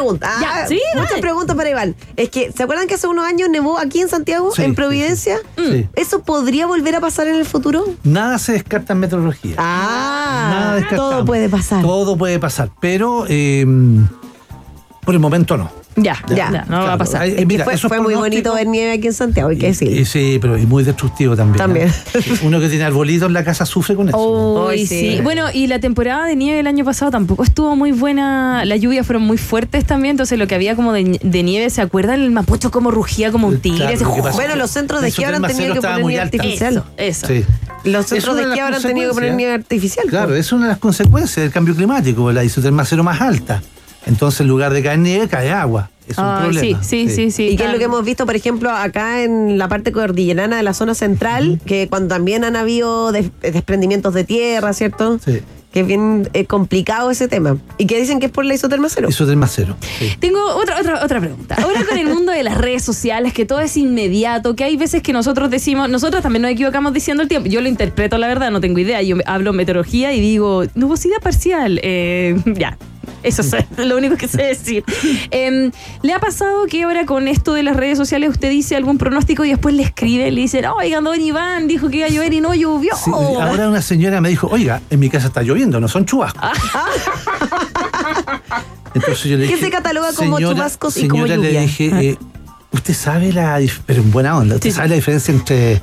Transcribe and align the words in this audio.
preguntas. 0.00 0.30
Ya, 0.40 0.62
Ah, 0.64 0.66
sí, 0.68 0.80
muchas 0.94 1.10
dale. 1.10 1.22
preguntas 1.22 1.56
para 1.56 1.70
Iván. 1.70 1.94
Es 2.16 2.28
que, 2.30 2.52
¿se 2.52 2.62
acuerdan 2.62 2.86
que 2.86 2.94
hace 2.94 3.06
unos 3.06 3.24
años 3.26 3.48
nevó 3.48 3.78
aquí 3.78 4.00
en 4.00 4.08
Santiago, 4.08 4.52
Sí, 4.54 4.62
en 4.62 4.74
Providencia? 4.74 5.38
sí, 5.56 5.70
sí. 5.72 5.88
¿Eso 5.96 6.22
podría 6.22 6.66
volver 6.66 6.94
a 6.96 7.00
pasar 7.00 7.26
en 7.28 7.36
el 7.36 7.44
futuro? 7.46 7.84
Nada 8.04 8.38
se 8.38 8.52
descarta 8.52 8.92
en 8.92 9.00
meteorología. 9.00 9.56
Nada 9.56 10.72
Ah, 10.72 10.74
descartamos. 10.76 11.10
todo 11.10 11.24
puede 11.24 11.48
pasar. 11.48 11.82
Todo 11.82 12.16
puede 12.16 12.38
pasar, 12.38 12.70
pero 12.80 13.24
eh, 13.28 13.64
por 15.04 15.14
el 15.14 15.20
momento 15.20 15.56
no. 15.56 15.70
Ya, 15.96 16.22
Ya, 16.28 16.52
ya, 16.52 16.64
no 16.68 16.80
va 16.82 16.92
a 16.92 16.98
pasar. 16.98 17.22
Ay, 17.22 17.46
mira, 17.46 17.64
fue, 17.64 17.78
fue 17.78 18.00
muy 18.00 18.14
bonito 18.14 18.52
ver 18.54 18.66
nieve 18.66 18.92
aquí 18.92 19.06
en 19.06 19.14
Santiago, 19.14 19.48
hay 19.48 19.56
que 19.56 19.68
decirlo. 19.68 19.96
y 19.98 20.04
sí, 20.04 20.38
pero 20.40 20.58
y 20.58 20.66
muy 20.66 20.84
destructivo 20.84 21.34
también. 21.34 21.56
También. 21.56 21.88
¿eh? 21.88 22.20
Uno 22.42 22.60
que 22.60 22.68
tiene 22.68 22.84
arbolitos 22.84 23.28
en 23.28 23.32
la 23.32 23.44
casa 23.44 23.64
sufre 23.64 23.94
con 23.94 24.08
eso. 24.08 24.18
Oh, 24.18 24.68
Ay, 24.68 24.86
sí. 24.86 25.16
sí. 25.16 25.20
Bueno, 25.22 25.46
y 25.52 25.68
la 25.68 25.78
temporada 25.78 26.26
de 26.26 26.36
nieve 26.36 26.60
el 26.60 26.66
año 26.66 26.84
pasado 26.84 27.10
tampoco 27.10 27.44
estuvo 27.44 27.74
muy 27.76 27.92
buena. 27.92 28.64
Las 28.66 28.80
lluvias 28.80 29.06
fueron 29.06 29.22
muy 29.22 29.38
fuertes 29.38 29.86
también. 29.86 30.12
Entonces, 30.12 30.38
lo 30.38 30.46
que 30.46 30.54
había 30.54 30.76
como 30.76 30.92
de, 30.92 31.18
de 31.22 31.42
nieve, 31.42 31.70
¿se 31.70 31.80
acuerdan? 31.80 32.20
El 32.20 32.30
mapocho 32.30 32.70
como 32.70 32.90
rugía 32.90 33.32
como 33.32 33.48
un 33.48 33.58
tigre. 33.60 33.96
Claro, 33.96 34.16
lo 34.16 34.32
Bueno, 34.32 34.56
los 34.56 34.70
centros 34.70 35.00
de 35.00 35.08
esquí 35.08 35.22
Isoterma 35.22 35.48
tenido 35.48 35.74
que 35.74 35.80
poner 35.80 36.04
nieve 36.04 36.20
alta. 36.20 36.36
artificial. 36.36 36.74
Eso, 36.98 37.24
eso. 37.24 37.26
Sí. 37.26 37.44
Los 37.84 38.06
centros 38.06 38.36
de 38.36 38.42
esquí 38.42 38.58
han 38.60 38.82
tenido 38.82 39.10
que 39.10 39.14
poner 39.14 39.34
nieve 39.34 39.54
artificial. 39.54 40.06
Claro, 40.08 40.34
es 40.34 40.52
una 40.52 40.64
de 40.66 40.68
las 40.72 40.78
consecuencias 40.78 41.36
del 41.36 41.50
cambio 41.52 41.74
climático. 41.74 42.30
La 42.32 42.44
isoterma 42.44 42.84
cero 42.84 43.02
más 43.02 43.20
alta. 43.20 43.62
Entonces, 44.06 44.40
en 44.40 44.48
lugar 44.48 44.72
de 44.72 44.82
caer 44.82 44.98
nieve, 45.00 45.28
cae 45.28 45.50
agua. 45.52 45.90
Es 46.08 46.16
un 46.18 46.24
problema. 46.38 46.82
sí, 46.84 47.08
sí, 47.08 47.14
sí, 47.14 47.30
sí. 47.32 47.48
Y 47.48 47.56
que 47.56 47.64
es 47.64 47.72
lo 47.72 47.78
que 47.78 47.84
hemos 47.84 48.04
visto, 48.04 48.26
por 48.26 48.36
ejemplo, 48.36 48.70
acá 48.70 49.22
en 49.24 49.58
la 49.58 49.66
parte 49.68 49.90
cordillerana 49.90 50.56
de 50.56 50.62
la 50.62 50.72
zona 50.72 50.94
central, 50.94 51.60
que 51.66 51.88
cuando 51.88 52.14
también 52.14 52.44
han 52.44 52.54
habido 52.54 53.10
des- 53.10 53.30
desprendimientos 53.42 54.14
de 54.14 54.22
tierra, 54.22 54.72
¿cierto? 54.72 55.18
Sí. 55.18 55.40
Que 55.72 55.80
es 55.80 55.86
bien 55.88 56.30
eh, 56.32 56.44
complicado 56.46 57.10
ese 57.10 57.26
tema. 57.26 57.58
Y 57.76 57.86
que 57.86 58.00
dicen 58.00 58.20
que 58.20 58.26
es 58.26 58.32
por 58.32 58.44
la 58.44 58.54
isoterma 58.54 58.88
cero. 58.88 59.08
Isoterma 59.10 59.48
cero. 59.48 59.76
sí. 59.98 60.12
Tengo 60.20 60.38
otra, 60.54 60.78
otra, 60.80 61.04
otra 61.04 61.18
pregunta. 61.20 61.56
Ahora 61.60 61.84
con 61.84 61.98
el 61.98 62.06
mundo 62.06 62.30
de 62.30 62.44
las 62.44 62.56
redes 62.56 62.84
sociales, 62.84 63.32
que 63.32 63.44
todo 63.44 63.58
es 63.58 63.76
inmediato, 63.76 64.54
que 64.54 64.62
hay 64.62 64.76
veces 64.76 65.02
que 65.02 65.12
nosotros 65.12 65.50
decimos, 65.50 65.90
nosotros 65.90 66.22
también 66.22 66.42
nos 66.42 66.52
equivocamos 66.52 66.94
diciendo 66.94 67.24
el 67.24 67.28
tiempo. 67.28 67.48
Yo 67.48 67.60
lo 67.60 67.68
interpreto, 67.68 68.16
la 68.16 68.28
verdad, 68.28 68.52
no 68.52 68.60
tengo 68.60 68.78
idea. 68.78 69.02
Yo 69.02 69.16
hablo 69.26 69.52
meteorología 69.52 70.14
y 70.14 70.20
digo, 70.20 70.62
nubosidad 70.76 71.18
parcial. 71.20 71.80
Eh, 71.82 72.36
ya. 72.56 72.78
Eso 73.22 73.42
es 73.42 73.54
lo 73.78 73.96
único 73.96 74.16
que 74.16 74.28
sé 74.28 74.42
decir. 74.42 74.84
Em, 75.30 75.72
¿Le 76.02 76.12
ha 76.12 76.18
pasado 76.20 76.66
que 76.66 76.84
ahora 76.84 77.04
con 77.06 77.26
esto 77.28 77.54
de 77.54 77.62
las 77.62 77.74
redes 77.76 77.98
sociales 77.98 78.30
usted 78.30 78.50
dice 78.50 78.76
algún 78.76 78.98
pronóstico 78.98 79.44
y 79.44 79.50
después 79.50 79.74
le 79.74 79.82
escribe, 79.82 80.30
le 80.30 80.40
dicen, 80.42 80.64
oigan, 80.66 81.02
don 81.04 81.20
Iván 81.20 81.66
dijo 81.66 81.88
que 81.90 81.96
iba 81.98 82.06
a 82.06 82.10
llover 82.10 82.32
y 82.34 82.40
no 82.40 82.54
llovió? 82.54 82.94
Sí, 82.96 83.10
ahora 83.12 83.68
una 83.68 83.82
señora 83.82 84.20
me 84.20 84.28
dijo, 84.28 84.48
oiga, 84.50 84.80
en 84.90 85.00
mi 85.00 85.08
casa 85.10 85.26
está 85.28 85.42
lloviendo, 85.42 85.80
no 85.80 85.88
son 85.88 86.04
chubascos. 86.04 86.42
Entonces 88.94 89.24
yo 89.24 89.36
le 89.36 89.46
¿Qué 89.48 89.56
se 89.58 89.70
cataloga 89.70 90.12
como 90.14 90.36
"Señora- 90.38 90.54
chubascos 90.56 90.96
y 90.96 91.08
como 91.08 91.24
señora", 91.26 91.36
lluvia? 91.36 91.50
le 91.60 91.66
dije, 91.66 92.10
eh, 92.10 92.18
usted 92.72 92.94
sabe 92.94 93.32
la 93.32 93.60
pero 93.84 94.02
en 94.02 94.10
buena 94.10 94.36
onda, 94.38 94.54
usted 94.56 94.70
Sí, 94.70 94.76
sabe 94.76 94.88
la 94.88 94.94
diferencia 94.94 95.32
entre 95.34 95.82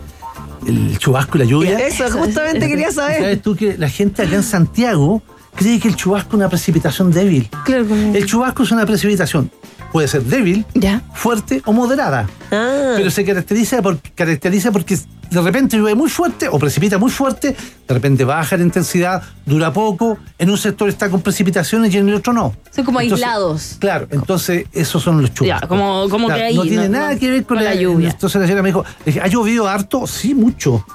el 0.68 0.98
chubasco 0.98 1.38
y 1.38 1.40
la 1.42 1.46
lluvia. 1.46 1.78
Eso, 1.80 2.10
justamente 2.12 2.68
quería 2.68 2.92
saber. 2.92 3.18
¿Sabes 3.22 3.42
tú 3.42 3.56
que 3.56 3.78
la 3.78 3.90
gente 3.90 4.22
acá 4.24 4.36
en 4.36 4.44
Santiago 4.44 5.22
cree 5.56 5.80
que 5.80 5.88
el 5.88 5.96
chubasco 5.96 6.30
es 6.30 6.34
una 6.36 6.50
precipitación 6.50 7.12
débil? 7.12 7.50
Claro, 7.66 7.88
como- 7.88 8.16
El 8.16 8.26
chubasco 8.26 8.64
es 8.64 8.72
una 8.72 8.86
precipitación, 8.86 9.52
puede 9.92 10.08
ser 10.08 10.24
débil, 10.24 10.66
Ya. 10.74 11.02
fuerte 11.14 11.62
o 11.66 11.74
moderada. 11.74 12.28
Ah. 12.52 12.94
Pero 12.96 13.10
se 13.12 13.24
caracteriza, 13.26 13.82
por, 13.82 13.98
caracteriza 14.16 14.72
porque 14.72 14.98
de 15.30 15.42
repente 15.42 15.78
llueve 15.78 15.96
muy 15.96 16.10
fuerte 16.12 16.48
o 16.48 16.60
precipita 16.60 17.00
muy 17.00 17.10
fuerte, 17.10 17.56
de 17.88 17.94
repente 17.94 18.24
baja 18.24 18.56
la 18.56 18.64
intensidad, 18.64 19.24
dura 19.48 19.74
poco, 19.74 20.20
en 20.38 20.50
un 20.52 20.58
sector 20.60 20.88
está 20.90 21.10
con 21.10 21.22
precipitaciones 21.22 21.92
y 21.94 21.98
en 21.98 22.08
el 22.10 22.16
otro 22.16 22.34
no. 22.34 22.54
Son 22.76 22.86
como 22.86 23.00
aislados. 23.00 23.78
Claro, 23.80 24.08
entonces 24.12 24.68
esos 24.74 25.02
son 25.02 25.22
los 25.22 25.34
chubascos. 25.34 25.62
Ya, 25.62 25.68
como- 25.68 26.08
como 26.10 26.28
que 26.28 26.34
ahí, 26.34 26.56
No 26.56 26.64
tiene 26.64 26.88
no- 26.90 27.00
nada 27.00 27.14
no- 27.14 27.20
que 27.20 27.30
ver 27.32 27.46
con, 27.46 27.58
con 27.58 27.66
la 27.66 27.74
lluvia. 27.74 28.10
Entonces 28.12 28.40
la 28.40 28.46
señora 28.46 28.62
me 28.62 28.70
dijo, 28.70 28.86
dije, 29.06 29.22
¿ha 29.22 29.28
llovido 29.28 29.68
harto? 29.68 30.06
Sí, 30.06 30.36
mucho. 30.36 30.86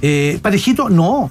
Eh, 0.00 0.38
¿Parejito? 0.42 0.88
No. 0.88 1.30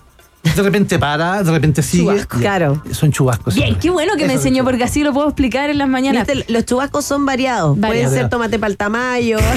De 0.56 0.62
repente 0.62 1.00
para, 1.00 1.42
de 1.44 1.52
repente 1.52 1.82
sigue. 1.82 2.04
Chubasco. 2.04 2.38
Claro. 2.40 2.82
Son 2.92 3.12
chubascos. 3.12 3.56
Bien, 3.56 3.76
qué 3.76 3.90
bueno 3.90 4.14
que 4.16 4.26
me 4.28 4.34
Eso 4.34 4.44
enseñó 4.44 4.64
porque 4.64 4.84
así 4.84 5.04
lo 5.04 5.14
puedo 5.14 5.28
explicar 5.28 5.70
en 5.70 5.78
las 5.80 5.88
mañanas. 5.90 6.28
Viste, 6.28 6.52
Los 6.52 6.66
chubascos 6.66 7.06
son 7.06 7.26
variados. 7.26 7.80
Variados. 7.80 8.10
Pueden 8.12 8.22
ser 8.22 8.30
tomate 8.30 8.60
para 8.60 8.70
el 8.72 8.78
tamaño. 8.78 9.38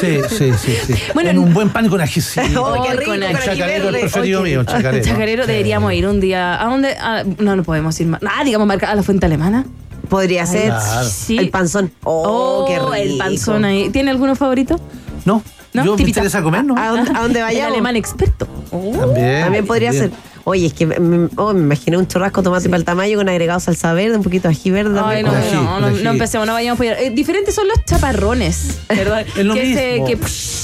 Sí, 0.00 0.18
sí, 0.28 0.52
sí. 0.58 0.76
sí. 0.86 0.94
Bueno, 1.14 1.30
en 1.30 1.38
un 1.38 1.54
buen 1.54 1.70
pan 1.70 1.88
con 1.88 2.00
ají. 2.00 2.20
sí. 2.20 2.40
Oh, 2.56 2.82
qué 2.82 2.90
Ay, 2.90 2.96
rico, 2.98 3.10
con 3.12 3.20
con 3.20 3.22
el 3.30 3.36
ají 3.36 3.44
chacarero, 3.46 3.88
el 3.88 4.00
preferido 4.00 4.40
Oye. 4.42 4.50
mío, 4.50 4.60
el 4.60 4.66
chacarero. 4.66 5.04
Chacarero, 5.04 5.42
Sí. 5.44 5.50
deberíamos 5.50 5.92
ir 5.92 6.06
un 6.06 6.20
día. 6.20 6.60
¿A 6.62 6.68
dónde? 6.68 6.92
A- 6.96 7.24
no, 7.38 7.56
no 7.56 7.62
podemos 7.62 7.98
ir 8.00 8.06
más. 8.08 8.20
Ah, 8.26 8.44
digamos, 8.44 8.66
marca 8.66 8.90
a 8.90 8.94
la 8.94 9.02
fuente 9.02 9.26
alemana. 9.26 9.64
Podría 10.08 10.44
ser 10.46 10.66
Claro. 10.68 11.08
Sí. 11.08 11.38
el 11.38 11.50
panzón. 11.50 11.90
Oh, 12.04 12.64
qué 12.68 12.78
rico. 12.78 12.94
el 12.94 13.18
panzón 13.18 13.64
ahí. 13.64 13.88
¿Tiene 13.90 14.10
alguno 14.10 14.34
favorito? 14.34 14.78
No, 15.24 15.42
¿No? 15.74 15.84
yo 15.84 15.96
me 15.96 16.02
interesa 16.04 16.40
comer, 16.42 16.64
¿no? 16.64 16.76
¿A 16.78 16.88
dónde, 16.88 17.10
a 17.14 17.20
dónde 17.20 17.38
El 17.40 17.44
vayamos? 17.44 17.72
alemán 17.72 17.96
experto. 17.96 18.46
Oh. 18.70 18.92
También. 18.96 19.42
También 19.42 19.66
podría 19.66 19.92
ser. 19.92 20.10
Oye, 20.46 20.66
es 20.66 20.74
que 20.74 20.84
me, 20.86 21.28
oh, 21.36 21.54
me 21.54 21.60
imaginé 21.60 21.96
un 21.96 22.06
churrasco 22.06 22.42
tomate 22.42 22.68
para 22.68 22.76
el 22.76 22.84
tamaño 22.84 23.16
con 23.16 23.28
agregado 23.30 23.60
salsa 23.60 23.94
verde, 23.94 24.16
un 24.18 24.22
poquito 24.22 24.46
de 24.48 24.54
ají 24.54 24.70
verde. 24.70 25.00
Ay, 25.02 25.22
no, 25.22 25.30
ají, 25.30 25.54
no, 25.54 25.80
no, 25.80 25.90
no 25.90 26.10
empecemos, 26.10 26.46
no 26.46 26.52
vayamos 26.52 26.78
allá. 26.82 27.00
Eh, 27.00 27.10
diferentes 27.10 27.54
son 27.54 27.66
los 27.66 27.82
chaparrones, 27.86 28.78
¿verdad? 28.88 29.24
Es 29.36 29.44
lo 29.44 29.54
que 29.54 29.62
mismo. 29.64 29.78
ese- 29.80 30.04
que, 30.06 30.12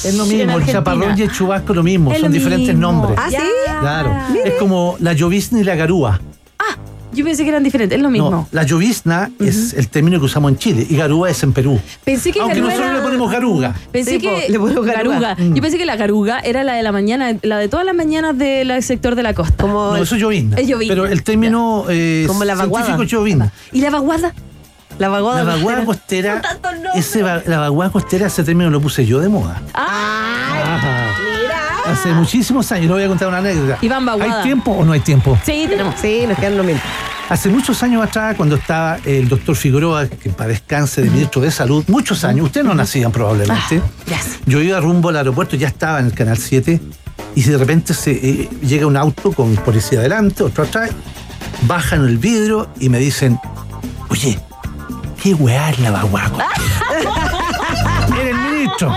es 0.08 0.14
lo 0.16 0.26
mismo, 0.26 0.58
el 0.58 0.66
chaparrón 0.66 1.18
y 1.18 1.22
el 1.22 1.32
chubasco 1.32 1.72
lo 1.74 1.82
mismo, 1.82 2.12
Es 2.12 2.20
son 2.20 2.28
lo 2.28 2.34
diferentes 2.34 2.68
mismo. 2.74 2.92
nombres. 2.92 3.18
Ah, 3.18 3.30
¿sí? 3.30 3.36
Claro, 3.80 4.14
Mire. 4.32 4.48
es 4.50 4.54
como 4.56 4.96
la 5.00 5.14
llovizna 5.14 5.60
y 5.60 5.64
la 5.64 5.74
garúa. 5.76 6.20
Yo 7.12 7.24
pensé 7.24 7.42
que 7.42 7.48
eran 7.50 7.62
diferentes, 7.64 7.96
es 7.96 8.02
lo 8.02 8.08
mismo. 8.10 8.30
No, 8.30 8.48
la 8.52 8.62
llovizna 8.62 9.30
es 9.40 9.72
el 9.74 9.88
término 9.88 10.18
que 10.20 10.26
usamos 10.26 10.52
en 10.52 10.58
Chile 10.58 10.86
y 10.88 10.96
garúa 10.96 11.28
es 11.30 11.42
en 11.42 11.52
Perú. 11.52 11.80
Pensé 12.04 12.30
que 12.32 12.40
Aunque 12.40 12.56
garuga 12.60 12.70
nosotros 12.74 12.90
era- 12.90 12.98
le 12.98 13.04
ponemos 13.04 13.32
garuga. 13.32 13.74
Pensé 13.90 14.10
Sí, 14.12 14.18
que 14.18 14.46
le 14.48 14.58
ponemos 14.60 14.86
garuga. 14.86 15.34
Mm. 15.36 15.54
Yo 15.54 15.62
pensé 15.62 15.76
que 15.78 15.86
la 15.86 15.96
garuga 15.96 16.38
era 16.40 16.62
la 16.64 16.74
de 16.74 16.82
la 16.82 16.92
mañana, 16.92 17.34
la 17.42 17.58
de 17.58 17.68
todas 17.68 17.84
las 17.84 17.94
mañanas 17.94 18.38
del 18.38 18.82
sector 18.82 19.14
de 19.16 19.22
la 19.24 19.34
costa. 19.34 19.56
Como 19.62 19.90
No, 19.90 19.96
eso 19.96 20.14
es 20.14 20.20
llovizna. 20.20 20.56
Es 20.56 20.68
llovizna. 20.68 20.94
Pero 20.94 21.06
el 21.06 21.22
término 21.22 21.84
eh, 21.88 22.24
Como 22.28 22.44
la 22.44 22.54
vaguada. 22.54 22.86
científico 22.86 23.02
es 23.04 23.10
llovizna. 23.10 23.52
¿Y 23.72 23.80
la 23.80 23.90
vaguada? 23.90 24.32
la 24.98 25.08
vaguada. 25.08 25.44
La 25.44 25.54
vaguada 25.56 25.84
costera, 25.86 26.42
nombres. 26.62 26.90
ese 26.94 27.22
va- 27.22 27.42
la 27.46 27.58
vaguada 27.58 27.90
costera, 27.90 28.26
ese 28.26 28.44
término 28.44 28.68
lo 28.70 28.80
puse 28.82 29.06
yo 29.06 29.18
de 29.20 29.30
moda. 29.30 29.62
Ajá. 29.72 31.09
Hace 31.90 32.12
muchísimos 32.12 32.70
años, 32.72 32.86
le 32.86 32.92
voy 32.92 33.02
a 33.02 33.08
contar 33.08 33.28
una 33.28 33.38
anécdota. 33.38 33.78
Iván. 33.82 34.08
¿Hay 34.08 34.42
tiempo 34.42 34.70
o 34.70 34.84
no 34.84 34.92
hay 34.92 35.00
tiempo? 35.00 35.38
Sí, 35.44 35.66
tenemos. 35.68 35.94
Sí, 36.00 36.24
nos 36.26 36.38
quedan 36.38 36.56
lo 36.56 36.64
mismo. 36.64 36.80
Hace 37.28 37.48
muchos 37.48 37.82
años 37.82 38.02
atrás, 38.02 38.34
cuando 38.36 38.56
estaba 38.56 38.98
el 39.04 39.28
doctor 39.28 39.54
Figueroa, 39.54 40.08
que 40.08 40.30
para 40.30 40.48
descanse 40.48 41.02
de 41.02 41.10
ministro 41.10 41.40
de 41.40 41.50
Salud, 41.50 41.84
muchos 41.86 42.24
años, 42.24 42.46
ustedes 42.46 42.66
no 42.66 42.74
nacían 42.74 43.12
probablemente. 43.12 43.82
Ah, 43.84 44.02
gracias. 44.06 44.38
Yo 44.46 44.60
iba 44.60 44.80
rumbo 44.80 45.10
al 45.10 45.16
aeropuerto, 45.16 45.56
ya 45.56 45.68
estaba 45.68 46.00
en 46.00 46.06
el 46.06 46.12
Canal 46.12 46.38
7, 46.38 46.80
y 47.36 47.42
de 47.42 47.56
repente 47.56 47.94
se, 47.94 48.10
eh, 48.12 48.48
llega 48.62 48.86
un 48.86 48.96
auto 48.96 49.32
con 49.32 49.54
policía 49.56 50.00
adelante, 50.00 50.42
otro 50.42 50.64
atrás, 50.64 50.90
bajan 51.62 52.04
el 52.04 52.18
vidrio 52.18 52.68
y 52.80 52.88
me 52.88 52.98
dicen, 52.98 53.38
oye, 54.08 54.38
¿qué 55.22 55.34
weá 55.34 55.70
es 55.70 55.78
la 55.78 55.92
vaguaco? 55.92 56.38
Era 58.20 58.30
el 58.30 58.36
ministro. 58.36 58.92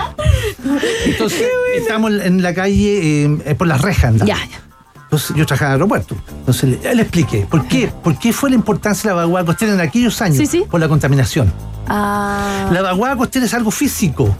Entonces, 1.06 1.42
estamos 1.76 2.12
en 2.12 2.42
la 2.42 2.54
calle, 2.54 3.24
eh, 3.24 3.54
por 3.54 3.66
las 3.66 3.80
rejas. 3.80 4.04
andando. 4.04 4.26
Ya, 4.26 4.36
ya. 4.36 4.60
Entonces, 5.04 5.36
yo 5.36 5.46
trabajaba 5.46 5.70
en 5.70 5.74
el 5.74 5.80
aeropuerto. 5.82 6.16
Entonces 6.40 6.80
le, 6.82 6.94
le 6.94 7.02
expliqué. 7.02 7.46
¿Por 7.48 7.66
qué? 7.68 7.88
¿Por 8.02 8.18
qué 8.18 8.32
fue 8.32 8.50
la 8.50 8.56
importancia 8.56 9.10
de 9.10 9.16
la 9.16 9.22
vaguada 9.22 9.46
costera 9.46 9.72
en 9.74 9.80
aquellos 9.80 10.20
años? 10.20 10.38
Sí, 10.38 10.46
sí. 10.46 10.64
Por 10.68 10.80
la 10.80 10.88
contaminación. 10.88 11.52
Ah, 11.86 12.70
La 12.72 12.80
vaguada 12.82 13.14
costera 13.16 13.44
es 13.44 13.52
algo 13.54 13.70
físico. 13.70 14.36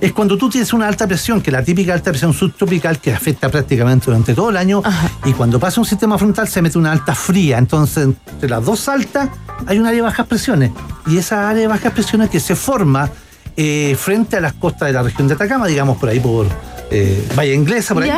Es 0.00 0.12
cuando 0.12 0.36
tú 0.36 0.50
tienes 0.50 0.72
una 0.72 0.88
alta 0.88 1.06
presión, 1.06 1.40
que 1.40 1.50
es 1.50 1.52
la 1.52 1.62
típica 1.64 1.94
alta 1.94 2.10
presión 2.10 2.34
subtropical 2.34 2.98
que 2.98 3.12
afecta 3.12 3.48
prácticamente 3.48 4.06
durante 4.06 4.34
todo 4.34 4.50
el 4.50 4.56
año. 4.56 4.82
Ajá. 4.84 5.08
Y 5.24 5.32
cuando 5.32 5.60
pasa 5.60 5.80
un 5.80 5.86
sistema 5.86 6.18
frontal 6.18 6.48
se 6.48 6.60
mete 6.60 6.78
una 6.78 6.92
alta 6.92 7.14
fría. 7.14 7.58
Entonces, 7.58 8.08
entre 8.32 8.48
las 8.50 8.64
dos 8.64 8.88
altas 8.88 9.30
hay 9.66 9.78
un 9.78 9.86
área 9.86 9.96
de 9.96 10.02
bajas 10.02 10.26
presiones. 10.26 10.72
Y 11.06 11.16
esa 11.18 11.48
área 11.48 11.62
de 11.62 11.68
bajas 11.68 11.92
presiones 11.92 12.28
que 12.30 12.40
se 12.40 12.56
forma 12.56 13.08
eh, 13.56 13.96
frente 13.98 14.36
a 14.36 14.40
las 14.40 14.54
costas 14.54 14.88
de 14.88 14.94
la 14.94 15.02
región 15.02 15.28
de 15.28 15.34
Atacama, 15.34 15.66
digamos 15.66 15.98
por 15.98 16.08
ahí 16.08 16.20
por 16.20 16.46
eh, 16.90 17.26
Valle 17.36 17.54
Inglesa, 17.54 17.94
por 17.94 18.02
ahí 18.02 18.12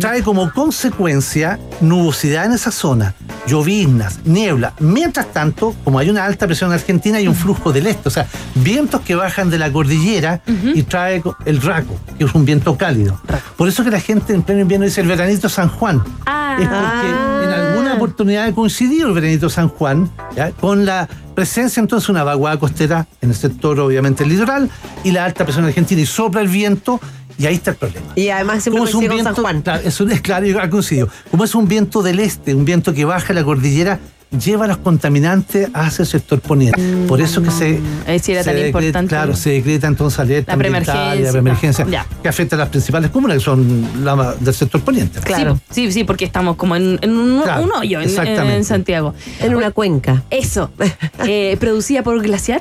trae 0.00 0.22
como 0.22 0.52
consecuencia 0.52 1.58
nubosidad 1.80 2.46
en 2.46 2.52
esa 2.52 2.70
zona, 2.70 3.14
lloviznas, 3.46 4.20
niebla. 4.24 4.74
Mientras 4.78 5.32
tanto, 5.32 5.74
como 5.84 5.98
hay 5.98 6.10
una 6.10 6.24
alta 6.24 6.46
presión 6.46 6.70
en 6.70 6.74
Argentina, 6.74 7.18
hay 7.18 7.28
un 7.28 7.34
flujo 7.34 7.72
del 7.72 7.86
este, 7.86 8.08
o 8.08 8.10
sea, 8.10 8.26
vientos 8.54 9.00
que 9.00 9.14
bajan 9.14 9.50
de 9.50 9.58
la 9.58 9.72
cordillera 9.72 10.42
y 10.46 10.82
trae 10.82 11.22
el 11.44 11.60
raco, 11.60 11.98
que 12.18 12.24
es 12.24 12.34
un 12.34 12.44
viento 12.44 12.76
cálido. 12.76 13.20
Por 13.56 13.68
eso 13.68 13.84
que 13.84 13.90
la 13.90 14.00
gente 14.00 14.34
en 14.34 14.42
pleno 14.42 14.60
invierno 14.60 14.86
dice 14.86 15.00
el 15.00 15.08
veranito 15.08 15.48
San 15.48 15.68
Juan. 15.68 16.02
Ah. 16.26 16.56
Es 16.60 16.68
porque 16.68 17.44
en 17.44 17.50
alguna 17.50 17.94
oportunidad 17.94 18.52
coincidió 18.54 19.08
el 19.08 19.14
veranito 19.14 19.48
San 19.48 19.68
Juan 19.68 20.10
¿ya? 20.34 20.50
con 20.52 20.84
la 20.84 21.08
presencia 21.34 21.80
entonces 21.80 22.08
de 22.08 22.12
una 22.12 22.24
vaguada 22.24 22.58
costera 22.58 23.06
en 23.20 23.30
el 23.30 23.36
sector 23.36 23.78
obviamente 23.80 24.24
el 24.24 24.30
litoral 24.30 24.68
y 25.04 25.12
la 25.12 25.24
alta 25.24 25.44
presión 25.44 25.64
argentina 25.64 26.00
y 26.00 26.06
sopla 26.06 26.40
el 26.40 26.48
viento 26.48 27.00
y 27.40 27.46
ahí 27.46 27.54
está 27.54 27.70
el 27.70 27.76
problema. 27.76 28.06
Y 28.14 28.28
además 28.28 28.62
siempre 28.62 28.78
Como 28.80 28.88
es 28.88 28.94
un 28.94 29.06
con 29.06 29.14
viento, 29.16 29.34
San 29.34 29.42
Juan. 29.42 29.62
claro, 29.62 29.82
es 29.84 30.00
un- 30.00 30.12
es 30.12 30.20
claro, 30.20 30.46
yo 30.46 30.70
coincido. 30.70 31.08
Como 31.30 31.44
es 31.44 31.54
un 31.54 31.66
viento 31.66 32.02
del 32.02 32.20
este, 32.20 32.54
un 32.54 32.64
viento 32.64 32.92
que 32.92 33.04
baja 33.04 33.32
la 33.32 33.42
cordillera, 33.42 33.98
lleva 34.44 34.68
los 34.68 34.76
contaminantes 34.76 35.68
hacia 35.74 36.04
el 36.04 36.08
sector 36.08 36.40
poniente. 36.40 36.80
Por 37.08 37.20
eso 37.20 37.42
que 37.42 37.50
se. 37.50 37.70
Es 38.06 38.06
decir, 38.06 38.34
era 38.36 38.44
se 38.44 38.50
tan 38.50 38.56
decreta- 38.56 38.68
importante. 38.78 39.08
Claro, 39.08 39.34
se 39.34 39.50
decreta 39.50 39.88
entonces 39.88 40.20
alerta 40.20 40.52
La 40.52 40.58
preemergencia. 40.58 41.14
la 41.24 41.30
preemergencia 41.32 41.86
Ya. 41.90 42.06
que 42.22 42.28
afecta 42.28 42.54
a 42.54 42.58
las 42.60 42.68
principales 42.68 43.10
comunas 43.10 43.38
que 43.38 43.42
son 43.44 44.04
la 44.04 44.34
del 44.38 44.54
sector 44.54 44.80
poniente. 44.82 45.18
Claro. 45.20 45.58
Sí, 45.70 45.86
sí, 45.86 45.92
sí, 45.92 46.04
porque 46.04 46.24
estamos 46.26 46.54
como 46.54 46.76
en, 46.76 46.98
en 47.02 47.10
un, 47.16 47.42
Claro, 47.42 47.64
un 47.64 47.72
hoyo 47.72 48.00
en 48.00 48.64
Santiago. 48.64 49.14
En 49.40 49.54
una 49.56 49.70
cuenca. 49.72 50.22
Eso. 50.30 50.70
Eh, 51.26 51.56
¿Producida 51.58 52.02
por 52.04 52.20
Glaciar? 52.22 52.60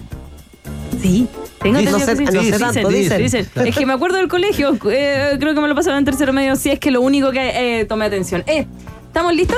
Sí. 1.01 1.27
Tengo 1.61 1.81
no 1.81 1.99
sé- 1.99 2.15
no 2.15 2.41
Dicen, 2.41 2.59
tanto, 2.59 2.87
dicen, 2.89 3.17
dicen. 3.21 3.43
dicen. 3.45 3.67
Es 3.67 3.75
que 3.75 3.85
me 3.85 3.93
acuerdo 3.93 4.17
del 4.17 4.27
colegio. 4.27 4.77
eh, 4.91 5.37
creo 5.39 5.53
que 5.53 5.61
me 5.61 5.67
lo 5.67 5.75
pasaron 5.75 5.99
en 5.99 6.05
tercero 6.05 6.31
medio. 6.33 6.55
Si 6.55 6.69
es 6.71 6.79
que 6.79 6.89
lo 6.91 7.01
único 7.01 7.31
que 7.31 7.79
eh, 7.81 7.85
tomé 7.85 8.05
atención. 8.05 8.43
Eh, 8.47 8.65
¿Estamos 9.09 9.33
listos? 9.33 9.57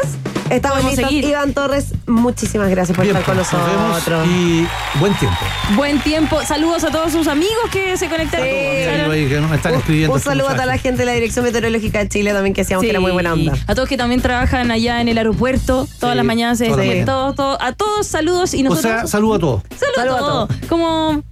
Estamos 0.50 0.80
Podemos 0.80 0.92
listos. 0.98 1.09
seguir. 1.09 1.25
Iván 1.25 1.53
Torres, 1.53 1.94
muchísimas 2.07 2.69
gracias 2.69 2.95
por 2.95 3.06
Bien, 3.06 3.15
estar 3.15 3.36
con 3.36 3.38
nos 3.38 3.51
vemos 3.51 3.89
nosotros. 3.89 4.27
y 4.27 4.68
buen 5.00 5.13
tiempo. 5.15 5.38
Buen 5.75 6.00
tiempo. 6.01 6.42
Saludos 6.45 6.83
a 6.83 6.89
todos 6.92 7.12
sus 7.12 7.27
amigos 7.27 7.56
que 7.71 7.95
se 7.95 8.09
conectaron. 8.09 8.48
Amigos 8.48 9.13
ahí 9.13 9.27
que 9.30 9.39
nos 9.39 9.51
están 9.51 9.75
escribiendo. 9.75 10.13
un 10.15 10.19
saludo 10.21 10.50
a 10.50 10.53
toda 10.53 10.65
la 10.65 10.77
gente 10.77 11.00
de 11.01 11.06
la 11.06 11.12
Dirección 11.13 11.45
Meteorológica 11.45 12.00
de 12.00 12.09
Chile 12.09 12.33
también 12.33 12.53
que 12.53 12.62
decíamos 12.62 12.83
que 12.83 12.89
era 12.89 13.00
muy 13.00 13.12
buena 13.12 13.33
onda. 13.33 13.53
A 13.68 13.75
todos 13.75 13.88
que 13.88 13.98
también 13.98 14.21
trabajan 14.21 14.71
allá 14.71 15.00
en 15.00 15.07
el 15.09 15.18
aeropuerto, 15.18 15.88
todas 16.00 16.13
Sí, 16.13 16.18
las 16.18 16.25
mañanas 16.25 16.59
despiertan, 16.59 16.88
mañanas. 16.88 17.06
todos, 17.06 17.36
todos, 17.36 17.57
a 17.62 17.71
todos 17.74 18.07
saludos 18.07 18.54
y 18.54 18.62
O 18.65 18.69
nosotros. 18.69 18.83
sea, 18.94 19.07
saludo 19.07 19.36
a 19.36 19.39
todos. 19.39 19.62
saludos 19.69 19.97
a 19.97 20.01
saludo 20.01 20.15
a 20.15 20.19
todos. 20.19 20.50
Como 20.68 21.24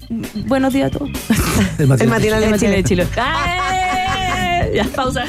buenos 0.46 0.72
días 0.74 0.94
a 0.94 0.98
todos. 0.98 1.10
El 1.80 1.88
matinal. 1.88 2.02
El 2.02 2.08
matinal 2.10 2.44
El 2.44 2.46
de 2.46 2.50
matinal 2.52 2.84
Chile. 2.84 3.06
de 3.06 3.06
Chile. 3.06 3.08
Ya, 4.76 4.84
pausa. 4.96 5.24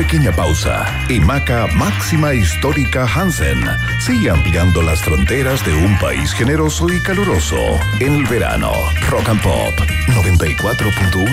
Pequeña 0.00 0.32
pausa 0.32 0.86
y 1.10 1.20
Maca 1.20 1.66
Máxima 1.74 2.32
Histórica 2.32 3.06
Hansen 3.06 3.62
sigue 3.98 4.30
ampliando 4.30 4.80
las 4.80 5.02
fronteras 5.02 5.62
de 5.66 5.74
un 5.74 5.98
país 5.98 6.32
generoso 6.32 6.88
y 6.88 6.98
caluroso 7.02 7.58
en 8.00 8.14
el 8.14 8.24
verano. 8.24 8.72
Rock 9.10 9.28
and 9.28 9.42
Pop 9.42 9.74
94.1. 10.08 11.28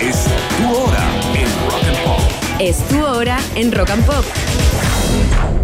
Es 0.00 0.24
tu 0.56 0.74
hora 0.74 1.04
en 1.34 1.50
Rock 1.68 1.84
and 1.84 1.98
Pop. 2.04 2.20
Es 2.58 2.78
tu 2.88 3.04
hora 3.04 3.38
en 3.54 3.70
Rock 3.70 3.90
and 3.90 4.06
Pop. 4.06 4.24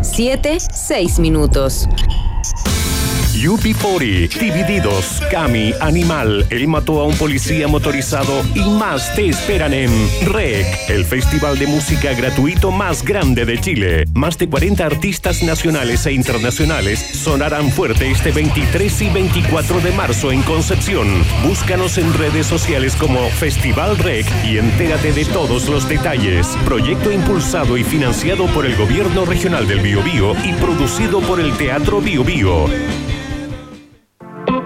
7, 0.03 0.59
6 0.61 1.19
minutos. 1.21 1.89
UP40, 3.35 4.29
Divididos, 4.39 5.23
Cami, 5.31 5.73
Animal, 5.81 6.47
Él 6.51 6.67
mató 6.67 7.01
a 7.01 7.05
un 7.05 7.17
policía 7.17 7.69
motorizado 7.69 8.43
y 8.55 8.61
más 8.61 9.15
te 9.15 9.29
esperan 9.29 9.73
en 9.73 9.91
REC, 10.27 10.67
el 10.89 11.05
festival 11.05 11.59
de 11.59 11.67
música 11.67 12.13
gratuito 12.13 12.71
más 12.71 13.05
grande 13.05 13.45
de 13.45 13.59
Chile. 13.59 14.05
Más 14.15 14.37
de 14.37 14.49
40 14.49 14.85
artistas 14.85 15.43
nacionales 15.43 16.05
e 16.07 16.13
internacionales 16.13 16.99
sonarán 16.99 17.71
fuerte 17.71 18.11
este 18.11 18.33
23 18.33 19.03
y 19.03 19.09
24 19.11 19.81
de 19.81 19.93
marzo 19.93 20.33
en 20.33 20.43
Concepción. 20.43 21.09
Búscanos 21.45 21.99
en 21.99 22.13
redes 22.15 22.47
sociales 22.47 22.97
como 22.97 23.29
Festival 23.31 23.97
REC 23.99 24.27
y 24.45 24.59
entérate 24.59 25.13
de 25.13 25.25
todos 25.25 25.69
los 25.69 25.89
detalles. 25.89 26.49
Proyecto 26.65 27.13
impulsado 27.13 27.79
y 27.79 27.85
financiado 27.85 28.47
por 28.47 28.67
el 28.67 28.77
Gobierno 28.77 29.25
Regional 29.25 29.67
del 29.69 29.81
Biobío 29.81 30.35
y 30.45 30.53
producido 30.55 31.21
por 31.21 31.41
el 31.41 31.57
Teatro 31.57 32.01
Biobío. 32.01 32.67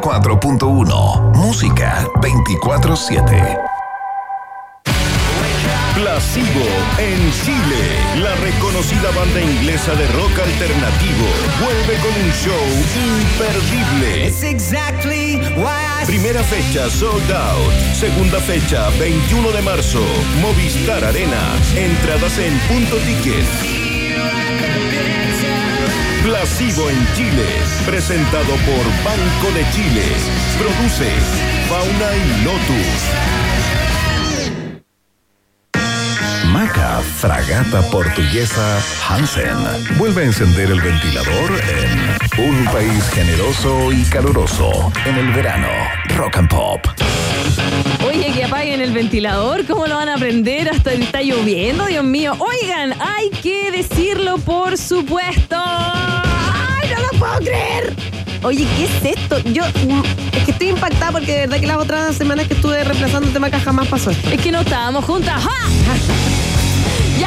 94.1 0.00 1.34
Música 1.34 2.06
24/7 2.22 3.58
Placebo 5.94 6.66
en 6.98 7.32
Chile. 7.44 8.22
La 8.22 8.34
reconocida 8.36 9.10
banda 9.14 9.40
inglesa 9.40 9.94
de 9.94 10.06
rock 10.08 10.38
alternativo 10.38 11.26
vuelve 11.60 11.98
con 12.00 12.10
un 12.22 12.32
show 12.32 12.66
imperdible. 12.96 14.32
Primera 16.06 16.42
fecha 16.44 16.88
sold 16.88 17.30
out. 17.30 17.94
Segunda 17.94 18.40
fecha 18.40 18.88
21 18.98 19.52
de 19.52 19.60
marzo. 19.60 20.00
Movistar 20.40 21.04
Arena. 21.04 21.54
Entradas 21.76 22.38
en 22.38 22.58
punto 22.60 22.96
ticket. 22.96 23.44
Placebo 26.22 26.90
en 26.90 27.14
Chile. 27.14 27.46
Presentado 27.86 28.54
por 28.66 28.84
Banco 29.04 29.50
de 29.54 29.64
Chile. 29.72 30.04
Produce 30.58 31.10
Fauna 31.68 32.16
y 32.16 32.44
Lotus. 32.44 33.30
Maca 36.52 37.00
Fragata 37.20 37.80
Portuguesa 37.90 38.80
Hansen 39.08 39.56
vuelve 39.98 40.22
a 40.22 40.24
encender 40.26 40.70
el 40.70 40.80
ventilador 40.80 41.60
en 42.36 42.44
un 42.44 42.64
país 42.66 43.08
generoso 43.10 43.92
y 43.92 44.02
caluroso 44.04 44.92
en 45.06 45.16
el 45.16 45.32
verano. 45.32 45.68
Rock 46.16 46.36
and 46.38 46.48
Pop. 46.48 46.86
Oye, 48.06 48.32
que 48.32 48.44
apaguen 48.44 48.80
el 48.80 48.92
ventilador, 48.92 49.66
¿cómo 49.66 49.86
lo 49.86 49.96
van 49.96 50.08
a 50.08 50.16
prender? 50.16 50.68
Hasta 50.68 50.92
está 50.92 51.22
lloviendo, 51.22 51.86
Dios 51.86 52.04
mío. 52.04 52.36
Oigan, 52.38 52.94
hay 53.00 53.30
que 53.42 53.70
decirlo 53.70 54.38
por 54.38 54.76
supuesto. 54.76 55.56
¡Ay, 55.56 56.88
no 56.94 57.00
lo 57.00 57.18
puedo 57.18 57.38
creer! 57.38 57.94
Oye, 58.42 58.66
¿qué 58.76 58.84
es 58.84 59.18
esto? 59.18 59.38
Yo 59.52 59.62
es 59.64 60.44
que 60.44 60.50
estoy 60.52 60.68
impactada 60.68 61.12
porque 61.12 61.32
de 61.32 61.40
verdad 61.40 61.60
que 61.60 61.66
las 61.66 61.76
otras 61.76 62.16
semanas 62.16 62.46
que 62.46 62.54
estuve 62.54 62.82
reemplazando 62.82 63.28
el 63.28 63.32
tema 63.34 63.50
jamás 63.50 63.86
pasó 63.88 64.10
esto. 64.10 64.30
Es 64.30 64.40
que 64.40 64.50
no 64.50 64.60
estábamos 64.60 65.04
juntas. 65.04 65.42
¡Ja! 65.42 66.39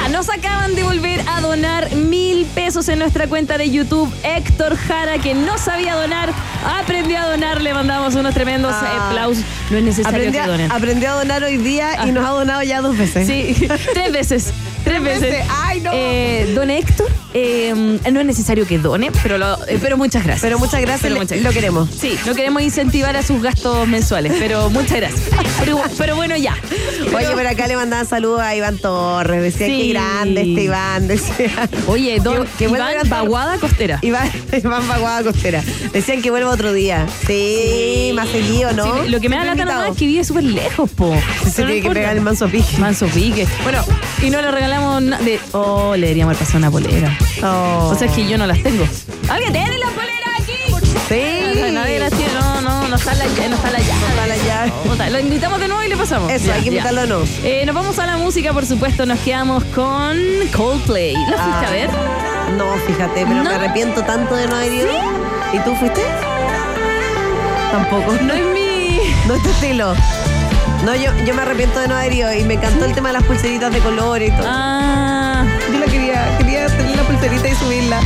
Ya, 0.04 0.10
nos 0.10 0.30
acaban 0.30 0.76
de 0.76 0.84
volver 0.84 1.22
a 1.28 1.42
donar 1.42 1.94
mil 1.96 2.46
pesos 2.46 2.88
en 2.90 3.00
nuestra 3.00 3.28
cuenta 3.28 3.58
de 3.58 3.70
YouTube. 3.70 4.12
Héctor 4.24 4.76
Jara, 4.76 5.18
que 5.20 5.34
no 5.34 5.58
sabía 5.58 5.96
donar, 5.96 6.34
aprendió 6.80 7.20
a 7.20 7.28
donar. 7.28 7.62
Le 7.62 7.74
mandamos 7.74 8.16
unos 8.16 8.34
tremendos 8.34 8.74
Ah. 8.74 9.08
aplausos. 9.10 9.44
No 9.70 9.78
es 9.78 9.84
necesario 9.84 10.18
Aprendí 10.18 10.38
que 10.40 10.46
donen. 10.48 10.72
a, 10.72 10.76
aprendí 10.76 11.06
a 11.06 11.12
donar 11.14 11.44
hoy 11.44 11.58
día 11.58 12.06
y 12.06 12.12
nos 12.12 12.26
ha 12.26 12.30
donado 12.32 12.64
ya 12.64 12.82
dos 12.82 12.98
veces. 12.98 13.28
Sí, 13.28 13.68
tres 13.94 14.12
veces. 14.12 14.54
Tres 14.84 15.02
veces. 15.02 15.46
Ay, 15.50 15.80
no. 15.80 15.92
Eh, 15.94 16.52
don 16.54 16.70
Héctor, 16.70 17.10
eh, 17.34 17.74
no 18.12 18.20
es 18.20 18.26
necesario 18.26 18.68
que 18.68 18.78
done, 18.80 19.12
pero, 19.24 19.38
lo- 19.38 19.66
eh, 19.68 19.80
pero 19.82 19.96
muchas 19.96 20.24
gracias. 20.26 20.42
Pero 20.42 20.60
muchas 20.60 20.82
gracias, 20.82 21.04
Pero 21.04 21.16
muchas 21.16 21.38
lo 21.38 21.44
gracias. 21.44 21.54
queremos. 21.56 21.90
Sí, 21.90 22.20
lo 22.26 22.36
queremos 22.36 22.62
incentivar 22.64 23.16
a 23.16 23.24
sus 23.24 23.42
gastos 23.42 23.88
mensuales, 23.88 24.34
pero 24.38 24.70
muchas 24.70 24.98
gracias. 24.98 25.22
Pero, 25.60 25.82
pero 25.98 26.18
bueno, 26.18 26.36
ya. 26.36 26.58
Oye, 27.16 27.28
por 27.32 27.48
acá 27.48 27.68
le 27.68 27.78
mandaban 27.78 28.06
saludos 28.06 28.42
a 28.42 28.54
Iván 28.56 28.78
Torres. 28.78 29.42
Decía 29.42 29.68
Sí. 29.68 29.78
que 29.78 29.86
grande 29.94 30.42
este 30.42 30.64
Iván. 30.64 31.08
Decía. 31.08 31.70
Oye, 31.88 32.20
don 32.20 32.46
Que- 32.46 32.50
que 32.58 32.64
Iván. 32.66 33.10
Baguada 33.10 33.58
Costera. 33.58 34.00
Iván, 34.02 34.30
Iván 34.64 34.88
Baguada 34.88 35.24
Costera. 35.24 35.64
Decían 35.92 36.22
que 36.22 36.30
vuelva 36.32 36.50
otro 36.52 36.74
día. 36.74 37.06
Sí, 37.28 38.12
más 38.16 38.30
seguido, 38.30 38.72
¿no? 38.74 39.04
Sí, 39.04 39.10
lo 39.10 39.20
que 39.20 39.30
me 39.30 39.36
da 39.36 39.44
nomás 39.44 39.60
invitado. 39.60 39.92
es 39.92 39.98
que 39.98 40.06
vive 40.08 40.24
súper 40.24 40.44
lejos, 40.44 40.90
po. 40.92 41.14
Se 41.52 41.62
no 41.62 41.68
tiene 41.68 41.82
que 41.82 41.90
pegar 41.92 42.16
el 42.16 42.22
manso 42.22 42.48
pique. 42.48 42.78
Manso 42.78 43.08
pique. 43.08 43.48
Bueno, 43.64 43.84
y 44.22 44.30
no 44.30 44.42
le 44.42 44.52
regalamos 44.52 45.02
nada 45.02 45.24
de. 45.24 45.40
Oh, 45.52 45.94
le 45.96 46.02
deberíamos 46.02 46.32
haber 46.36 46.40
pasado 46.46 46.58
una 46.60 46.72
polera. 46.72 47.18
Oh. 47.44 47.90
O 47.94 47.96
sea, 47.98 48.08
es 48.08 48.14
que 48.14 48.28
yo 48.28 48.38
no 48.38 48.48
las 48.48 48.62
tengo. 48.64 48.86
¿Alguien 49.30 49.52
tiene 49.54 49.78
la 49.78 49.88
polera 49.88 50.30
aquí? 50.40 50.88
Sí. 51.10 51.43
Está 53.10 53.16
la 53.16 53.26
llave. 53.26 53.50
No 53.50 53.56
está 53.56 53.72
la 53.72 53.80
llave. 53.80 54.08
Está 54.10 54.26
la 54.28 54.38
llave. 54.38 55.10
Lo 55.12 55.20
invitamos 55.20 55.60
de 55.60 55.68
nuevo 55.68 55.84
y 55.84 55.88
le 55.90 55.98
pasamos. 55.98 56.32
Eso, 56.32 56.46
Ya, 56.48 56.54
hay 56.56 56.60
que 56.64 56.66
ya. 56.70 56.78
invitarlo 56.78 57.06
no. 57.06 57.24
Eh, 57.44 57.64
nos 57.66 57.76
vamos 57.76 58.00
a 58.00 58.06
la 58.06 58.18
música, 58.18 58.54
por 58.54 58.66
supuesto. 58.66 59.06
Nos 59.06 59.20
quedamos 59.20 59.64
con 59.66 60.18
Coldplay. 60.56 61.14
¿Lo 61.14 61.38
fuiste 61.38 61.66
a 61.66 61.70
ver? 61.72 61.90
No, 62.58 62.74
fíjate, 62.88 63.26
pero 63.26 63.44
No. 63.44 63.44
me 63.44 63.56
arrepiento 63.56 64.04
tanto 64.04 64.36
de 64.36 64.48
no 64.48 64.56
haber 64.56 64.74
ido. 64.74 64.90
¿Y 65.54 65.60
tú 65.60 65.76
fuiste? 65.76 66.02
Tampoco. 67.72 68.14
No 68.22 68.34
es 68.34 68.46
mi. 68.54 69.00
No 69.28 69.36
es 69.36 69.44
tu 69.44 69.50
estilo. 69.50 69.94
No, 70.84 70.94
yo, 70.96 71.12
yo 71.26 71.34
me 71.34 71.42
arrepiento 71.44 71.80
de 71.80 71.88
no 71.88 71.96
haber 71.96 72.12
ido 72.14 72.34
y 72.34 72.44
me 72.44 72.56
encantó 72.56 72.84
el 72.84 72.94
tema 72.94 73.08
de 73.10 73.14
las 73.14 73.24
pulseritas 73.24 73.72
de 73.72 73.80
color 73.80 74.22
y 74.22 74.30
todo. 74.32 74.46
Ah. 74.46 75.46
Yo 75.72 75.80
la 75.80 75.86
quería, 75.86 76.38
quería 76.38 76.68
tener 76.68 76.96
la 76.98 77.04
pulserita 77.04 77.48
y 77.48 77.56
subirla. 77.56 78.02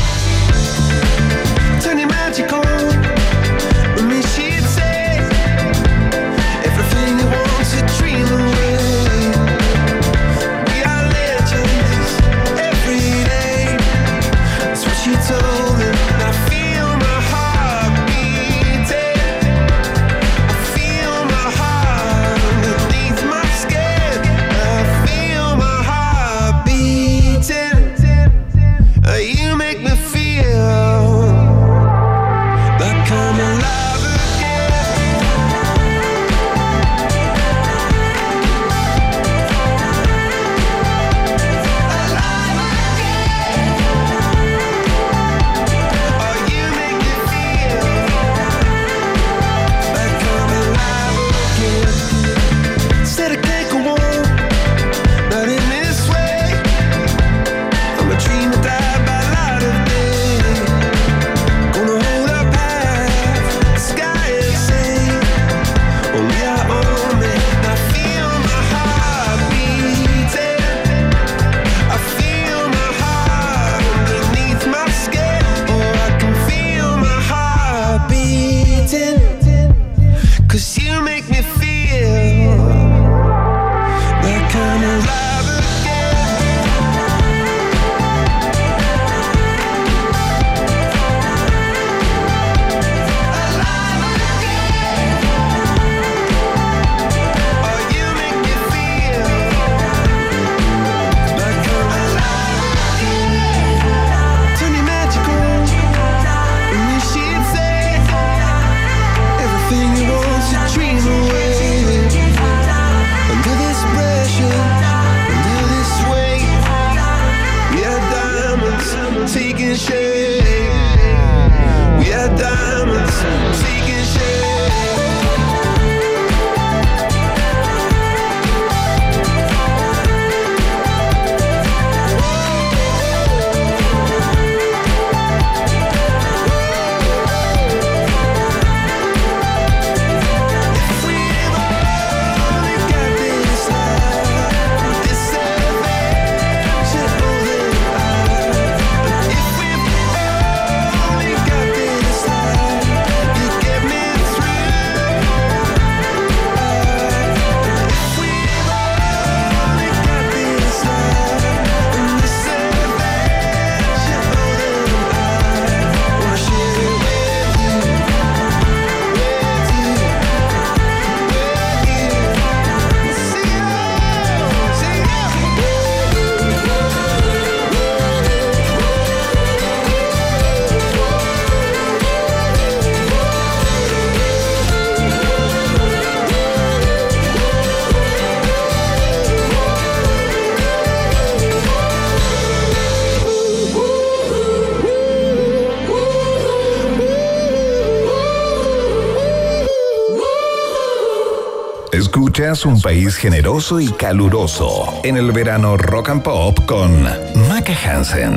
Escuchas 201.98 202.64
un 202.64 202.80
país 202.80 203.16
generoso 203.16 203.80
y 203.80 203.88
caluroso 203.88 205.02
en 205.04 205.18
el 205.18 205.32
verano 205.32 205.78
Rock 205.78 206.10
and 206.10 206.22
Pop 206.22 206.60
con 206.68 207.02
Maca 207.50 207.74
Hansen. 207.74 208.36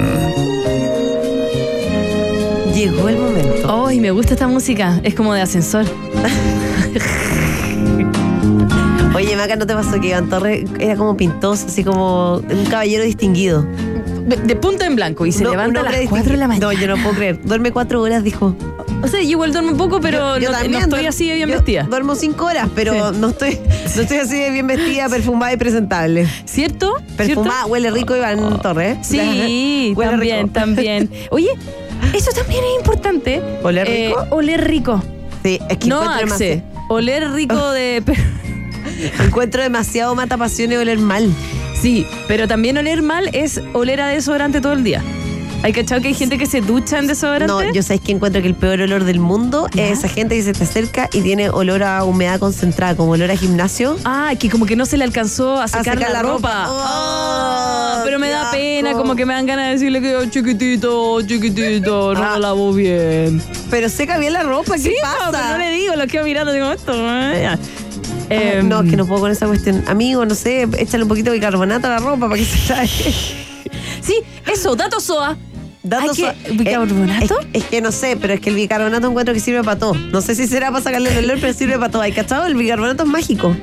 Llegó 2.75 3.11
el 3.11 3.19
momento. 3.19 3.87
Ay, 3.87 4.01
me 4.01 4.13
gusta 4.13 4.33
esta 4.33 4.49
música. 4.49 4.99
Es 5.03 5.15
como 5.15 5.35
de 5.35 5.43
ascensor. 5.43 5.85
Oye, 9.15 9.37
Maca, 9.37 9.57
¿no 9.57 9.67
te 9.67 9.75
pasó 9.75 10.01
que 10.01 10.09
Iván 10.09 10.31
Torres 10.31 10.65
era 10.79 10.97
como 10.97 11.19
pintoso, 11.19 11.67
así 11.67 11.85
como 11.85 12.37
un 12.37 12.65
caballero 12.71 13.05
distinguido? 13.05 13.67
De, 14.27 14.37
de 14.37 14.57
punto 14.57 14.85
en 14.85 14.97
blanco 14.97 15.27
y 15.27 15.33
se 15.33 15.45
No, 15.45 15.51
levanta 15.51 15.81
a 15.81 15.83
las 15.83 15.93
hombre 15.93 16.09
4 16.09 16.33
de 16.33 16.39
la 16.39 16.49
mañana. 16.49 16.67
No, 16.67 16.73
yo 16.73 16.89
no 16.89 16.97
puedo 17.03 17.15
creer. 17.15 17.39
Duerme 17.45 17.73
cuatro 17.73 18.01
horas, 18.01 18.25
dijo. 18.25 18.57
O 19.03 19.09
sea, 19.09 19.21
yo 19.23 19.29
igual 19.31 19.53
duermo 19.53 19.73
un 19.73 19.79
poco, 19.79 20.01
pero 20.01 20.39
Yo 20.39 20.49
no, 20.51 20.53
también 20.53 20.73
no 20.73 20.79
estoy 20.81 21.07
así 21.07 21.27
de 21.29 21.35
bien 21.37 21.49
yo 21.49 21.57
vestida. 21.57 21.85
Duermo 21.85 22.15
cinco 22.15 22.45
horas, 22.47 22.69
pero 22.75 22.93
Sí. 23.13 23.19
no 23.19 23.29
estoy, 23.31 23.59
no 23.97 24.03
estoy 24.03 24.19
así 24.19 24.39
de 24.39 24.51
bien 24.51 24.67
vestida, 24.67 25.09
perfumada 25.09 25.53
y 25.53 25.57
presentable. 25.57 26.29
¿Cierto? 26.45 26.95
Perfumada, 27.17 27.53
¿Cierto? 27.53 27.69
huele 27.73 27.91
rico 27.91 28.17
Iván 28.17 28.61
Torres. 28.61 28.99
Sí, 29.03 29.93
Huele 29.97 30.11
también, 30.11 30.41
rico. 30.47 30.53
también. 30.53 31.11
Oye, 31.31 31.49
eso 32.13 32.31
también 32.33 32.63
es 32.65 32.79
importante. 32.79 33.43
¿Oler 33.63 33.89
Eh, 33.89 34.09
rico? 34.09 34.27
oler 34.31 34.67
rico. 34.69 35.03
Sí, 35.43 35.59
es 35.69 35.79
que 35.79 35.89
No, 35.89 36.03
Axe. 36.03 36.63
Oler 36.91 37.31
rico 37.33 37.71
de... 37.73 38.03
encuentro 39.25 39.63
demasiado 39.63 40.15
mata 40.15 40.37
pasiones 40.37 40.79
oler 40.79 40.99
mal. 40.99 41.31
Sí, 41.81 42.07
pero 42.29 42.47
también 42.47 42.77
oler 42.77 43.01
mal 43.01 43.31
es 43.33 43.61
oler 43.73 44.03
a 44.03 44.09
desodorante 44.09 44.61
todo 44.61 44.75
el 44.75 44.85
día. 44.85 45.03
¿Hay 45.63 45.73
cachado 45.75 46.01
que 46.01 46.09
hay 46.09 46.15
gente 46.15 46.39
que 46.39 46.47
se 46.47 46.63
ducha 46.63 46.99
en 46.99 47.07
desodorante? 47.07 47.47
No, 47.53 47.73
yo 47.73 47.83
sabes 47.83 48.01
que 48.01 48.13
encuentro 48.13 48.41
que 48.41 48.49
el 48.49 48.55
peor 48.55 48.81
olor 48.81 49.05
del 49.05 49.21
mundo 49.21 49.67
¿Ya? 49.75 49.89
es 49.89 49.99
esa 49.99 50.09
gente 50.09 50.35
que 50.35 50.43
se 50.43 50.55
te 50.55 50.65
acerca 50.65 51.11
y 51.13 51.21
tiene 51.21 51.51
olor 51.51 51.83
a 51.83 52.03
humedad 52.05 52.39
concentrada, 52.41 52.97
como 52.97 53.13
olor 53.13 53.31
a 53.31 53.37
gimnasio. 53.37 53.99
Ah, 54.07 54.33
que 54.41 54.49
como 54.49 54.65
que 54.65 54.75
no 54.75 54.87
se 54.87 54.97
le 54.97 55.05
alcanzó 55.05 55.61
a 55.61 55.69
secar 55.69 55.99
la, 55.99 56.09
la 56.09 56.23
ropa. 56.23 56.65
ropa. 56.65 56.67
Oh, 56.71 56.83
Ah, 56.83 58.01
pero 58.07 58.19
me 58.19 58.31
da 58.31 58.51
pena, 58.51 58.93
como 58.95 59.15
que 59.15 59.27
me 59.27 59.35
dan 59.35 59.45
ganas 59.45 59.67
de 59.67 59.73
decirle 59.73 60.01
que 60.01 60.17
"Oh, 60.17 60.25
chiquitito, 60.25 61.21
chiquitito, 61.27 62.15
no 62.15 62.23
Ah. 62.23 62.33
lo 62.37 62.39
lavo 62.39 62.73
bien. 62.73 63.43
Pero 63.69 63.91
seca 63.91 64.17
bien 64.17 64.33
la 64.33 64.43
ropa, 64.45 64.77
¿qué 64.77 64.81
Sí, 64.81 64.95
no, 65.03 65.09
pasa? 65.09 65.31
pero 65.31 65.53
no 65.53 65.59
le 65.59 65.71
digo, 65.73 65.95
lo 65.95 66.07
quedo 66.07 66.25
mirando, 66.25 66.53
digo 66.53 66.73
esto. 66.73 66.93
eh, 66.97 67.55
Em, 68.31 68.67
no, 68.67 68.81
es 68.81 68.89
que 68.91 68.97
no 68.97 69.05
puedo 69.07 69.21
con 69.21 69.31
esa 69.31 69.47
cuestión. 69.47 69.85
Amigo, 69.89 70.25
no 70.25 70.35
sé, 70.35 70.67
échale 70.79 71.03
un 71.03 71.09
poquito 71.09 71.31
de 71.31 71.37
bicarbonato 71.37 71.87
a 71.89 71.91
la 71.91 71.99
ropa 71.99 72.29
para 72.31 72.37
que 72.37 72.47
se 72.47 72.57
saque. 72.59 73.15
Sí, 74.03 74.17
eso, 74.51 74.75
dato 74.75 74.99
SOA. 74.99 75.37
Datos 75.83 76.19
Hay 76.19 76.35
que- 76.45 76.53
¿Bicarbonato? 76.53 77.41
Es, 77.53 77.63
es 77.63 77.65
que 77.65 77.81
no 77.81 77.91
sé, 77.91 78.17
pero 78.21 78.35
es 78.35 78.41
que 78.41 78.51
el 78.51 78.57
bicarbonato 78.57 79.09
encuentro 79.09 79.33
que 79.33 79.41
sirve 79.41 79.63
para 79.65 79.79
todo. 79.79 79.95
No 79.95 80.21
sé 80.21 80.35
si 80.35 80.47
será 80.47 80.71
para 80.71 80.83
sacarle 80.85 81.11
el 81.19 81.25
olor, 81.25 81.39
pero 81.41 81.53
sirve 81.55 81.79
para 81.79 81.91
todo. 81.91 82.03
¿Hay 82.03 82.13
cachado? 82.13 82.47
El 82.47 82.55
bicarbonato 82.55 83.05
es 83.05 83.09
mágico. 83.09 83.57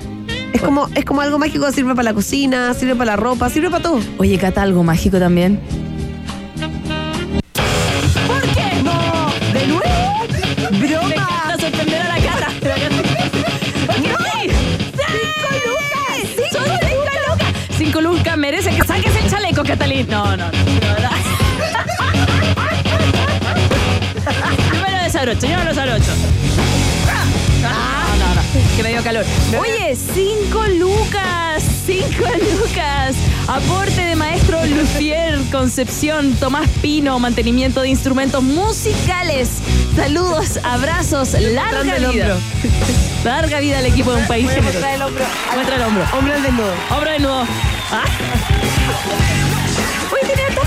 Es 0.54 0.62
como, 0.62 0.90
es 0.96 1.06
como 1.06 1.22
algo 1.22 1.38
mágico, 1.38 1.72
sirve 1.72 1.92
para 1.94 2.04
la 2.04 2.14
cocina, 2.14 2.74
sirve 2.74 2.96
para 2.96 3.12
la 3.12 3.16
ropa, 3.18 3.50
sirve 3.50 3.70
para 3.70 3.84
todo. 3.84 4.00
Oye, 4.18 4.38
Cata, 4.40 4.64
algo 4.64 4.84
mágico 4.84 5.20
también. 5.20 5.60
¿Por 8.26 8.42
qué? 8.42 8.82
¡No! 8.84 9.32
¡De 9.54 9.68
nuevo! 9.68 10.72
Me 10.72 10.88
¡Broma! 10.88 11.14
encanta 11.14 11.58
sorprender 11.60 12.02
a 12.02 12.08
la 12.08 12.16
Cata. 12.26 12.48
Porque 13.86 14.10
sí. 14.10 14.50
¡Cinco 14.98 15.50
lucas! 15.68 16.52
¡Son 16.52 16.64
cinco 16.66 17.12
lucas! 17.30 17.48
Cinco 17.78 18.02
lucas 18.02 18.38
merece 18.38 18.72
que 18.76 18.84
saques 18.84 19.16
el 19.24 19.30
chaleco, 19.30 19.64
Catalín. 19.64 20.08
No, 20.10 20.26
no, 20.36 20.38
no. 20.38 20.52
no, 20.52 20.52
no. 20.52 21.27
Yo 25.28 25.34
me 25.34 25.34
lo 25.34 25.36
desabrocho, 25.36 25.50
yo 25.50 25.58
me 25.58 25.64
lo 25.66 25.70
desabrocho. 25.70 26.12
Ah, 27.66 28.16
no, 28.18 28.28
no, 28.28 28.36
no, 28.36 28.42
que 28.78 28.84
me 28.84 28.90
dio 28.90 29.04
calor. 29.04 29.26
Oye, 29.60 29.96
cinco 30.14 30.64
lucas, 30.80 31.64
cinco 31.86 32.24
lucas. 32.62 33.16
Aporte 33.48 34.02
de 34.02 34.16
maestro 34.16 34.66
Lucier, 34.66 35.38
Concepción, 35.52 36.34
Tomás 36.36 36.70
Pino, 36.82 37.20
mantenimiento 37.20 37.82
de 37.82 37.90
instrumentos 37.90 38.42
musicales. 38.42 39.50
Saludos, 39.98 40.60
abrazos, 40.64 41.34
larga 41.34 41.84
vida. 41.96 42.08
hombro. 42.10 42.38
Larga 43.26 43.60
vida 43.60 43.80
al 43.80 43.86
equipo 43.86 44.12
de 44.14 44.22
un 44.22 44.28
país 44.28 44.46
Voy 44.46 44.54
a 44.54 44.56
generoso. 44.56 44.80
mostrar 44.80 44.96
el 44.96 45.02
hombro. 45.02 45.26
Muestra 45.56 45.76
el 45.76 45.82
hombro. 45.82 46.06
Hombre 46.18 46.34
al 46.36 46.44
desnudo. 46.44 46.74
Hombro. 46.90 47.46
Ah. 47.92 49.47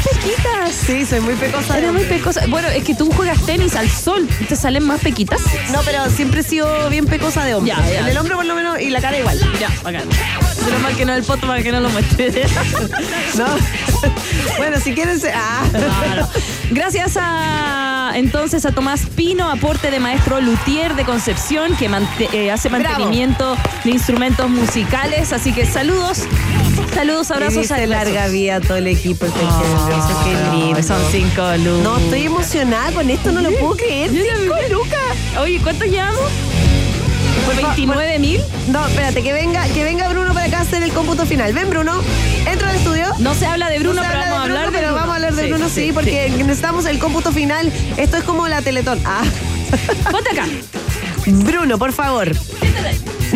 Pequitas. 0.02 0.74
Sí, 0.86 1.04
soy 1.06 1.20
muy 1.20 1.34
pecosa. 1.34 1.76
Era 1.78 1.92
muy 1.92 2.02
hombre. 2.02 2.16
pecosa. 2.18 2.42
Bueno, 2.48 2.68
es 2.68 2.82
que 2.84 2.94
tú 2.94 3.10
juegas 3.12 3.44
tenis 3.44 3.74
al 3.76 3.88
sol. 3.90 4.26
¿Te 4.48 4.56
salen 4.56 4.84
más 4.84 5.00
pequitas? 5.00 5.40
No, 5.72 5.80
pero 5.84 6.08
siempre 6.10 6.40
he 6.40 6.42
sido 6.44 6.88
bien 6.90 7.06
pecosa 7.06 7.44
de 7.44 7.54
hombre. 7.54 7.72
Ya, 7.76 7.90
ya. 7.90 8.00
En 8.00 8.08
el 8.08 8.18
hombro 8.18 8.36
por 8.36 8.44
lo 8.46 8.54
menos 8.54 8.80
y 8.80 8.90
la 8.90 9.00
cara 9.00 9.18
igual. 9.18 9.38
Ya, 9.60 9.68
bacán. 9.82 10.04
Pero 10.64 10.78
mal 10.80 10.94
que 10.96 11.04
no 11.04 11.14
el 11.14 11.22
poto 11.22 11.46
para 11.46 11.62
que 11.62 11.72
no 11.72 11.80
lo 11.80 11.88
muestre. 11.90 12.44
¿No? 13.36 13.46
bueno, 14.58 14.78
si 14.80 14.92
quieren... 14.94 15.18
se- 15.20 15.32
Ah. 15.32 15.62
Gracias 16.70 17.16
a 17.20 18.12
entonces 18.14 18.64
a 18.64 18.72
Tomás 18.72 19.02
Pino, 19.16 19.50
aporte 19.50 19.90
de 19.90 20.00
maestro 20.00 20.40
Luthier 20.40 20.94
de 20.96 21.04
Concepción, 21.04 21.76
que 21.76 21.88
mante- 21.88 22.28
eh, 22.32 22.50
hace 22.50 22.68
Bravo. 22.68 22.84
mantenimiento 22.84 23.56
de 23.84 23.90
instrumentos 23.90 24.48
musicales. 24.50 25.32
Así 25.32 25.52
que 25.52 25.66
saludos, 25.66 26.20
saludos, 26.94 27.30
abrazos 27.30 27.62
dice 27.62 27.74
a 27.74 27.86
larga 27.86 28.28
vida 28.28 28.56
a 28.56 28.60
todo 28.60 28.76
el 28.76 28.86
equipo. 28.86 29.26
el 29.26 29.32
qué 29.32 30.56
lindo. 30.56 30.82
Son 30.82 31.00
cinco 31.10 31.42
lucas. 31.56 31.82
No, 31.82 31.98
estoy 31.98 32.22
emocionada 32.24 32.92
con 32.92 33.10
esto, 33.10 33.32
no 33.32 33.40
lo 33.40 33.50
puedo 33.52 33.76
creer. 33.76 34.10
Cinco 34.10 34.54
lucas. 34.70 35.38
Oye, 35.40 35.60
¿cuántos 35.62 35.88
llevamos? 35.88 36.20
¿Por 37.46 37.56
29 37.56 38.18
mil? 38.18 38.40
No, 38.68 38.86
espérate, 38.86 39.22
que 39.22 39.32
venga, 39.32 39.66
que 39.68 39.82
venga 39.84 40.08
Bruno 40.08 40.32
para 40.34 40.46
acá 40.46 40.58
a 40.58 40.60
hacer 40.62 40.82
el 40.82 40.92
cómputo 40.92 41.26
final. 41.26 41.52
Ven, 41.52 41.70
Bruno, 41.70 42.00
entra 42.46 42.70
al 42.70 42.76
estudio. 42.76 43.06
No 43.18 43.34
se 43.34 43.46
habla 43.46 43.70
de 43.70 43.78
Bruno, 43.78 44.02
No 44.02 44.08
pero 44.08 44.20
habla 44.20 44.30
vamos 44.30 44.38
a 44.38 44.42
de 44.42 44.48
Bruno, 44.48 44.60
hablar 44.60 44.72
de 44.72 44.78
pero 44.78 44.88
Bruno. 44.88 45.00
vamos 45.00 45.12
a 45.12 45.16
hablar 45.16 45.34
de 45.34 45.48
Bruno, 45.48 45.68
sí, 45.68 45.90
porque 45.92 46.30
necesitamos 46.30 46.86
el 46.86 46.98
cómputo 46.98 47.32
final. 47.32 47.72
Esto 47.96 48.18
es 48.18 48.24
como 48.24 48.46
la 48.48 48.62
Teletón. 48.62 49.00
Ah. 49.04 49.22
Ponte 50.10 50.30
acá. 50.30 50.46
Bruno, 51.26 51.78
por 51.78 51.92
favor. 51.92 52.32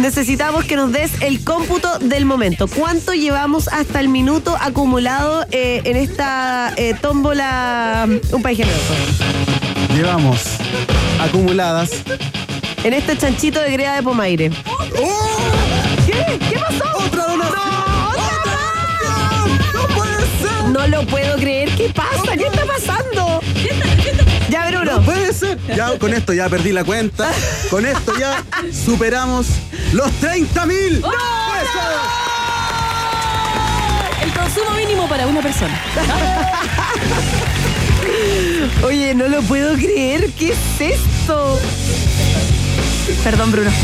Necesitamos 0.04 0.66
que 0.66 0.76
nos 0.76 0.92
des 0.92 1.22
el 1.22 1.42
cómputo 1.42 1.98
del 1.98 2.26
momento. 2.26 2.68
¿Cuánto 2.68 3.14
llevamos 3.14 3.68
hasta 3.68 4.00
el 4.00 4.10
minuto 4.10 4.54
acumulado 4.60 5.46
eh, 5.50 5.80
en 5.86 5.96
esta 5.96 6.74
eh, 6.76 6.92
tómbola 7.00 8.06
Un 8.30 8.42
País 8.42 8.58
Generoso? 8.58 8.92
Llevamos 9.94 10.58
acumuladas 11.18 12.02
En 12.82 12.92
este 12.92 13.16
chanchito 13.16 13.62
de 13.62 13.70
greda 13.70 13.94
de 13.94 14.02
Pomaire. 14.02 14.50
¿Qué? 16.04 16.38
¿Qué 16.50 16.58
pasó? 16.58 16.84
¡Otra 17.06 17.24
donación! 17.24 17.64
¡No 19.72 19.88
puede 19.94 20.20
ser! 20.20 20.64
No 20.70 20.86
lo 20.86 21.06
puedo 21.06 21.34
creer. 21.36 21.70
¿Qué 21.76 21.88
pasa? 21.88 22.36
¿Qué 22.36 22.44
está 22.44 22.66
pasando? 22.66 23.40
Ya, 24.50 24.68
Bruno. 24.68 24.96
¡No 24.96 25.02
puede 25.02 25.32
ser! 25.32 25.58
Ya 25.74 25.98
con 25.98 26.12
esto 26.12 26.32
ya 26.32 26.48
perdí 26.48 26.72
la 26.72 26.84
cuenta. 26.84 27.30
Con 27.70 27.86
esto 27.86 28.12
ya 28.18 28.42
superamos 28.84 29.46
los 29.92 30.10
30 30.20 30.66
mil. 30.66 31.02
El 34.22 34.32
consumo 34.32 34.70
mínimo 34.76 35.08
para 35.08 35.26
una 35.26 35.40
persona. 35.40 35.80
Oye, 38.84 39.14
no 39.14 39.28
lo 39.28 39.42
puedo 39.42 39.74
creer. 39.74 40.30
¿Qué 40.38 40.52
es 40.52 40.80
esto? 40.80 41.58
Perdón, 43.22 43.52
Bruno. 43.52 43.70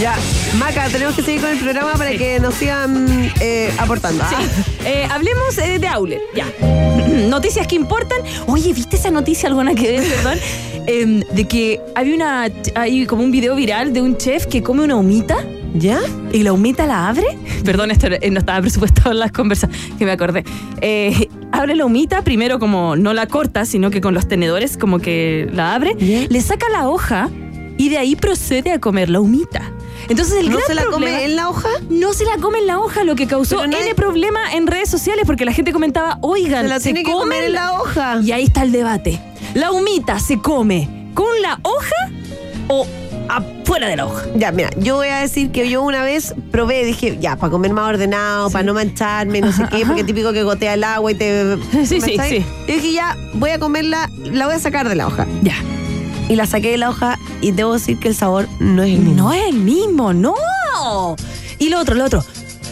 Ya, 0.00 0.14
Maca, 0.58 0.88
tenemos 0.90 1.16
que 1.16 1.22
seguir 1.22 1.40
con 1.40 1.50
el 1.50 1.58
programa 1.58 1.94
para 1.94 2.12
que 2.12 2.38
nos 2.38 2.54
sigan 2.54 3.32
eh, 3.40 3.72
aportando. 3.78 4.22
Ah. 4.22 4.40
Eh, 4.84 5.08
hablemos 5.10 5.58
eh, 5.58 5.80
de 5.80 5.88
Aulet. 5.88 6.20
Ya. 6.36 6.46
Noticias 7.28 7.66
que 7.66 7.74
importan. 7.74 8.18
Oye, 8.46 8.72
¿viste 8.72 8.94
esa 8.94 9.10
noticia 9.10 9.48
alguna 9.48 9.74
que 9.74 10.00
perdón? 10.00 10.38
Em, 10.86 11.20
de 11.32 11.46
que 11.46 11.80
había 11.96 12.14
una 12.14 12.48
hay 12.74 13.04
como 13.06 13.22
un 13.22 13.30
video 13.30 13.54
viral 13.56 13.92
de 13.92 14.00
un 14.00 14.16
chef 14.16 14.46
que 14.46 14.62
come 14.62 14.84
una 14.84 14.96
humita 14.96 15.36
¿Ya? 15.74 16.00
y 16.32 16.44
la 16.44 16.52
humita 16.52 16.86
la 16.86 17.08
abre. 17.08 17.26
Perdón, 17.64 17.90
esto 17.90 18.06
eh, 18.06 18.30
no 18.30 18.38
estaba 18.38 18.60
presupuestado 18.62 19.10
en 19.10 19.18
las 19.18 19.32
conversas 19.32 19.68
que 19.98 20.04
me 20.06 20.12
acordé. 20.12 20.44
Eh, 20.80 21.28
abre 21.52 21.74
la 21.74 21.84
humita, 21.84 22.22
primero 22.22 22.58
como 22.58 22.94
no 22.96 23.12
la 23.12 23.26
corta, 23.26 23.66
sino 23.66 23.90
que 23.90 24.00
con 24.00 24.14
los 24.14 24.28
tenedores 24.28 24.78
como 24.78 24.98
que 25.00 25.48
la 25.52 25.74
abre, 25.74 25.94
Ya. 25.98 26.26
le 26.28 26.40
saca 26.40 26.68
la 26.70 26.88
hoja 26.88 27.28
y 27.78 27.88
de 27.88 27.96
ahí 27.98 28.14
procede 28.16 28.72
a 28.72 28.78
comer 28.80 29.08
la 29.08 29.20
humita. 29.20 29.62
Entonces 30.08 30.38
el 30.40 30.48
¿No 30.50 30.56
gran 30.56 30.66
se 30.66 30.74
la 30.74 30.82
problema- 30.82 31.16
come 31.16 31.24
en 31.24 31.36
la 31.36 31.48
hoja? 31.48 31.68
no 31.90 32.12
se 32.12 32.24
la 32.24 32.36
come 32.38 32.58
en 32.58 32.66
la 32.66 32.78
hoja, 32.80 33.04
lo 33.04 33.14
que 33.14 33.26
causó 33.26 33.66
nadie- 33.66 33.84
N 33.86 33.94
problema 33.94 34.52
en 34.54 34.66
redes 34.66 34.88
sociales 34.90 35.24
porque 35.26 35.44
la 35.44 35.52
gente 35.52 35.72
comentaba, 35.72 36.18
oigan, 36.22 36.62
Se 36.64 36.68
la 36.68 36.80
tiene 36.80 37.02
que 37.04 37.10
comer 37.12 37.44
en 37.44 37.52
la 37.54 37.72
hoja. 37.80 38.20
Y 38.22 38.32
ahí 38.32 38.44
está 38.44 38.62
el 38.62 38.72
debate. 38.72 39.20
¿La 39.54 39.72
humita 39.72 40.18
se 40.20 40.38
come 40.40 41.10
con 41.14 41.26
la 41.42 41.58
hoja 41.62 42.10
o 42.68 42.86
afuera 43.28 43.88
de 43.88 43.96
la 43.96 44.06
hoja? 44.06 44.24
Ya, 44.36 44.50
mira, 44.52 44.70
yo 44.78 44.96
voy 44.96 45.08
a 45.08 45.18
decir 45.18 45.50
que 45.50 45.68
yo 45.68 45.82
una 45.82 46.02
vez 46.02 46.34
probé, 46.50 46.84
dije, 46.84 47.18
ya, 47.20 47.36
para 47.36 47.50
comer 47.50 47.72
más 47.72 47.88
ordenado, 47.88 48.50
para 48.50 48.62
no 48.64 48.74
mancharme, 48.74 49.40
no 49.40 49.52
sé 49.52 49.64
qué, 49.70 49.84
porque 49.84 50.04
típico 50.04 50.32
que 50.32 50.42
gotea 50.42 50.74
el 50.74 50.84
agua 50.84 51.12
y 51.12 51.14
te. 51.16 51.56
Sí, 51.84 52.00
sí, 52.00 52.16
sí. 52.28 52.44
Yo 52.66 52.74
dije, 52.74 52.92
ya, 52.92 53.14
voy 53.34 53.50
a 53.50 53.58
comerla, 53.58 54.10
la 54.24 54.46
voy 54.46 54.54
a 54.54 54.58
sacar 54.58 54.88
de 54.88 54.94
la 54.94 55.06
hoja. 55.06 55.26
Ya. 55.42 55.54
Y 56.28 56.36
la 56.36 56.46
saqué 56.46 56.70
de 56.70 56.76
la 56.78 56.90
hoja 56.90 57.18
y 57.40 57.52
debo 57.52 57.72
decir 57.74 57.98
que 57.98 58.08
el 58.08 58.14
sabor 58.14 58.48
no 58.58 58.82
es 58.82 58.90
el 58.94 58.98
mismo. 59.00 59.14
No 59.24 59.32
es 59.32 59.48
el 59.48 59.56
mismo, 59.58 60.12
no. 60.12 60.34
Y 61.58 61.68
lo 61.70 61.80
otro, 61.80 61.94
lo 61.94 62.04
otro. 62.04 62.24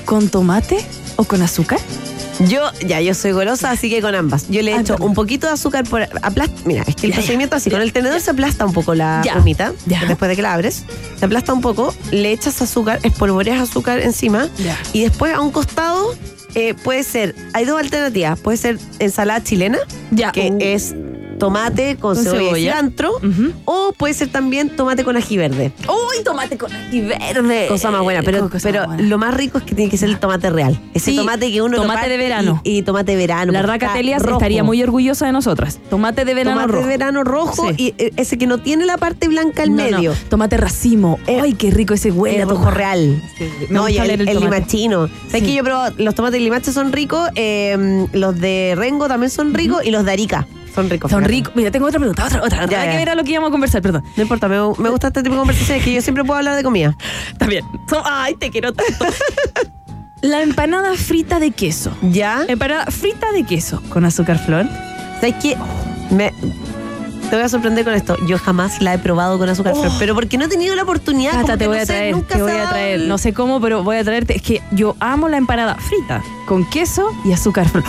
¿Con 0.05 0.29
tomate 0.29 0.79
o 1.17 1.25
con 1.25 1.43
azúcar? 1.43 1.79
Yo, 2.41 2.61
ya, 2.87 3.01
yo 3.01 3.15
soy 3.15 3.33
golosa, 3.33 3.71
así 3.71 3.89
que 3.89 4.03
con 4.03 4.15
ambas. 4.15 4.47
Yo 4.51 4.61
le 4.61 4.75
Ay, 4.75 4.81
echo 4.83 4.97
un 5.01 5.15
poquito 5.15 5.47
de 5.47 5.55
azúcar 5.55 5.85
por 5.89 6.03
aplasta. 6.03 6.55
Mira, 6.67 6.85
es 6.87 6.95
que 6.95 7.07
el 7.07 7.13
Ya, 7.13 7.17
ya. 7.17 7.21
procedimiento 7.23 7.57
así, 7.57 7.71
con 7.71 7.81
el 7.81 7.95
tenedor 7.95 8.21
se 8.21 8.31
aplasta 8.31 8.67
un 8.67 8.75
poco 8.75 8.95
la 8.95 9.23
ya. 9.25 9.35
después 10.07 10.29
de 10.29 10.37
que 10.37 10.43
la 10.43 10.53
abres. 10.53 10.85
Se 11.19 11.25
aplasta 11.25 11.55
un 11.55 11.63
poco, 11.63 11.95
le 12.11 12.33
echas 12.33 12.61
azúcar, 12.61 13.01
espolvoreas 13.05 13.59
azúcar 13.63 14.01
encima 14.01 14.49
Ya. 14.59 14.79
y 14.93 15.01
después 15.05 15.33
a 15.35 15.41
un 15.41 15.51
costado 15.51 16.15
eh, 16.55 16.75
puede 16.75 17.05
ser, 17.05 17.35
hay 17.55 17.65
dos 17.65 17.81
alternativas, 17.81 18.39
puede 18.39 18.59
ser 18.59 18.79
ensalada 18.99 19.43
chilena, 19.43 19.79
Ya. 20.11 20.31
que 20.33 20.51
Uh. 20.51 20.59
es 20.61 20.95
tomate 21.39 21.97
con, 21.97 22.15
Con 22.15 22.25
cebolla, 22.25 22.57
y 22.59 22.61
cilantro, 22.63 23.13
o 23.65 23.93
puede 23.97 24.15
ser 24.15 24.29
también 24.29 24.71
tomate 24.71 25.05
con 25.05 25.17
ají 25.17 25.37
verde. 25.37 25.73
Uy, 25.89 26.25
tomate 26.25 26.57
con 26.59 26.73
ají 26.73 27.01
verde. 27.03 27.67
Cosa 27.69 27.91
más 27.91 28.03
buena, 28.03 28.23
pero, 28.23 28.49
Cosa 28.51 28.69
pero 28.69 28.81
más 28.81 28.87
buena. 28.89 29.03
lo 29.09 29.19
más 29.19 29.35
rico 29.35 29.59
es 29.59 29.65
que 29.65 29.75
tiene 29.75 29.91
que 29.91 29.97
ser 29.97 30.09
el 30.09 30.19
tomate 30.19 30.51
real. 30.51 30.79
Ese 30.95 31.11
Sí, 31.13 31.17
tomate 31.17 31.51
que 31.53 31.63
uno 31.63 31.77
tomate 31.77 32.09
de 32.09 32.17
verano. 32.17 32.61
Y, 32.65 32.79
y 32.79 32.83
tomate 32.83 33.13
de 33.13 33.19
verano. 33.19 33.53
La 33.53 33.63
raca 33.63 33.93
rojo. 34.19 34.33
estaría 34.33 34.63
muy 34.65 34.83
orgullosa 34.83 35.27
de 35.27 35.33
nosotras. 35.33 35.79
Tomate 35.91 36.25
de 36.25 36.35
verano 36.35 36.57
tomate 36.61 36.73
rojo. 36.73 36.83
de 36.87 36.89
verano 36.89 37.25
rojo 37.25 37.69
Sí. 37.69 37.75
y 37.77 38.03
eh, 38.03 38.13
ese 38.17 38.39
que 38.39 38.47
no 38.47 38.59
tiene 38.59 38.85
la 38.87 38.97
parte 38.97 39.29
blanca 39.29 39.63
al 39.63 39.75
No, 39.75 39.85
no, 39.85 39.91
medio. 39.97 40.15
Tomate 40.29 40.57
racimo. 40.57 41.19
Eh, 41.27 41.41
Ay, 41.43 41.55
qué 41.55 41.71
rico 41.71 41.95
ese 41.95 42.11
huele. 42.11 42.43
El 42.43 42.49
rojo 42.49 42.61
tomate. 42.65 42.79
real. 42.79 43.23
No, 43.71 43.89
y 43.89 43.97
el, 43.97 44.03
oler 44.03 44.21
el 44.23 44.29
el 44.29 44.35
tomate. 44.39 44.57
limachino. 44.57 45.09
¿Sabes 45.29 45.43
que 45.43 45.55
yo 45.55 45.65
probé? 45.65 45.91
Los 46.03 46.15
tomates 46.15 46.41
limaches 46.41 46.75
son 46.75 46.93
ricos, 46.93 47.29
eh, 47.35 48.07
los 48.13 48.39
de 48.39 48.75
Rengo 48.77 49.09
también 49.09 49.31
son 49.31 49.55
ricos 49.55 49.85
y 49.85 49.91
los 49.91 50.05
de 50.05 50.13
Arica 50.13 50.47
son 50.77 50.89
ricos. 50.91 51.11
Son 51.11 51.25
ricos. 51.25 51.53
Mira, 51.57 51.71
tengo 51.73 51.87
otra 51.87 51.99
pregunta, 51.99 52.25
otra, 52.27 52.43
otra. 52.45 52.67
Ya, 52.67 52.89
que 52.91 52.97
ver 52.97 53.09
a 53.11 53.15
lo 53.17 53.25
que 53.25 53.33
íbamos 53.33 53.49
a 53.49 53.51
conversar, 53.51 53.83
perdón. 53.83 54.05
No 54.17 54.23
importa, 54.23 54.47
me, 54.49 54.57
me 54.79 54.91
gusta 54.91 55.09
este 55.09 55.23
tipo 55.25 55.35
de 55.35 55.41
conversaciones 55.41 55.83
que 55.85 55.93
yo 55.93 56.01
siempre 56.03 56.23
puedo 56.23 56.39
hablar 56.39 56.55
de 56.55 56.63
comida. 56.63 56.97
Está 57.33 57.47
bien. 57.47 57.65
So- 57.91 58.03
ay, 58.05 58.35
te 58.37 58.51
quiero 58.51 58.73
tanto. 58.73 59.07
La 60.23 60.43
empanada 60.43 60.95
frita 60.95 61.39
de 61.41 61.51
queso. 61.51 61.91
¿Ya? 62.03 62.45
Empanada 62.49 62.87
frita 62.87 63.33
de 63.33 63.45
queso 63.45 63.83
con 63.91 64.05
azúcar 64.05 64.39
flor. 64.39 64.67
¿Sabes 65.21 65.35
qué? 65.43 65.57
Me, 66.11 66.33
te 67.31 67.37
voy 67.37 67.45
a 67.45 67.49
sorprender 67.49 67.85
con 67.85 67.95
esto. 67.95 68.17
Yo 68.27 68.39
jamás 68.39 68.81
la 68.81 68.95
he 68.95 68.99
probado 68.99 69.39
con 69.39 69.49
azúcar 69.49 69.75
flor, 69.75 69.91
pero 69.99 70.15
porque 70.15 70.39
no 70.39 70.47
he 70.47 70.49
tenido 70.49 70.75
la 70.75 70.83
oportunidad. 70.85 71.33
Como 71.43 71.57
te 71.59 71.67
voy 71.67 71.77
no 71.77 71.83
a 71.83 71.87
sé, 71.87 71.93
traer, 71.93 72.15
nunca 72.15 72.35
te 72.37 72.43
voy 72.43 72.53
a 72.53 72.69
traer. 72.69 73.01
No 73.01 73.19
sé 73.19 73.33
cómo, 73.35 73.61
pero 73.61 73.83
voy 73.85 73.97
a 73.99 74.05
traerte. 74.05 74.37
Es 74.37 74.43
que 74.43 74.63
yo 74.73 74.97
amo 75.01 75.29
la 75.29 75.37
empanada 75.37 75.75
frita 75.77 76.23
con 76.47 76.69
queso 76.71 77.11
y 77.25 77.33
azúcar 77.33 77.69
flor. 77.69 77.85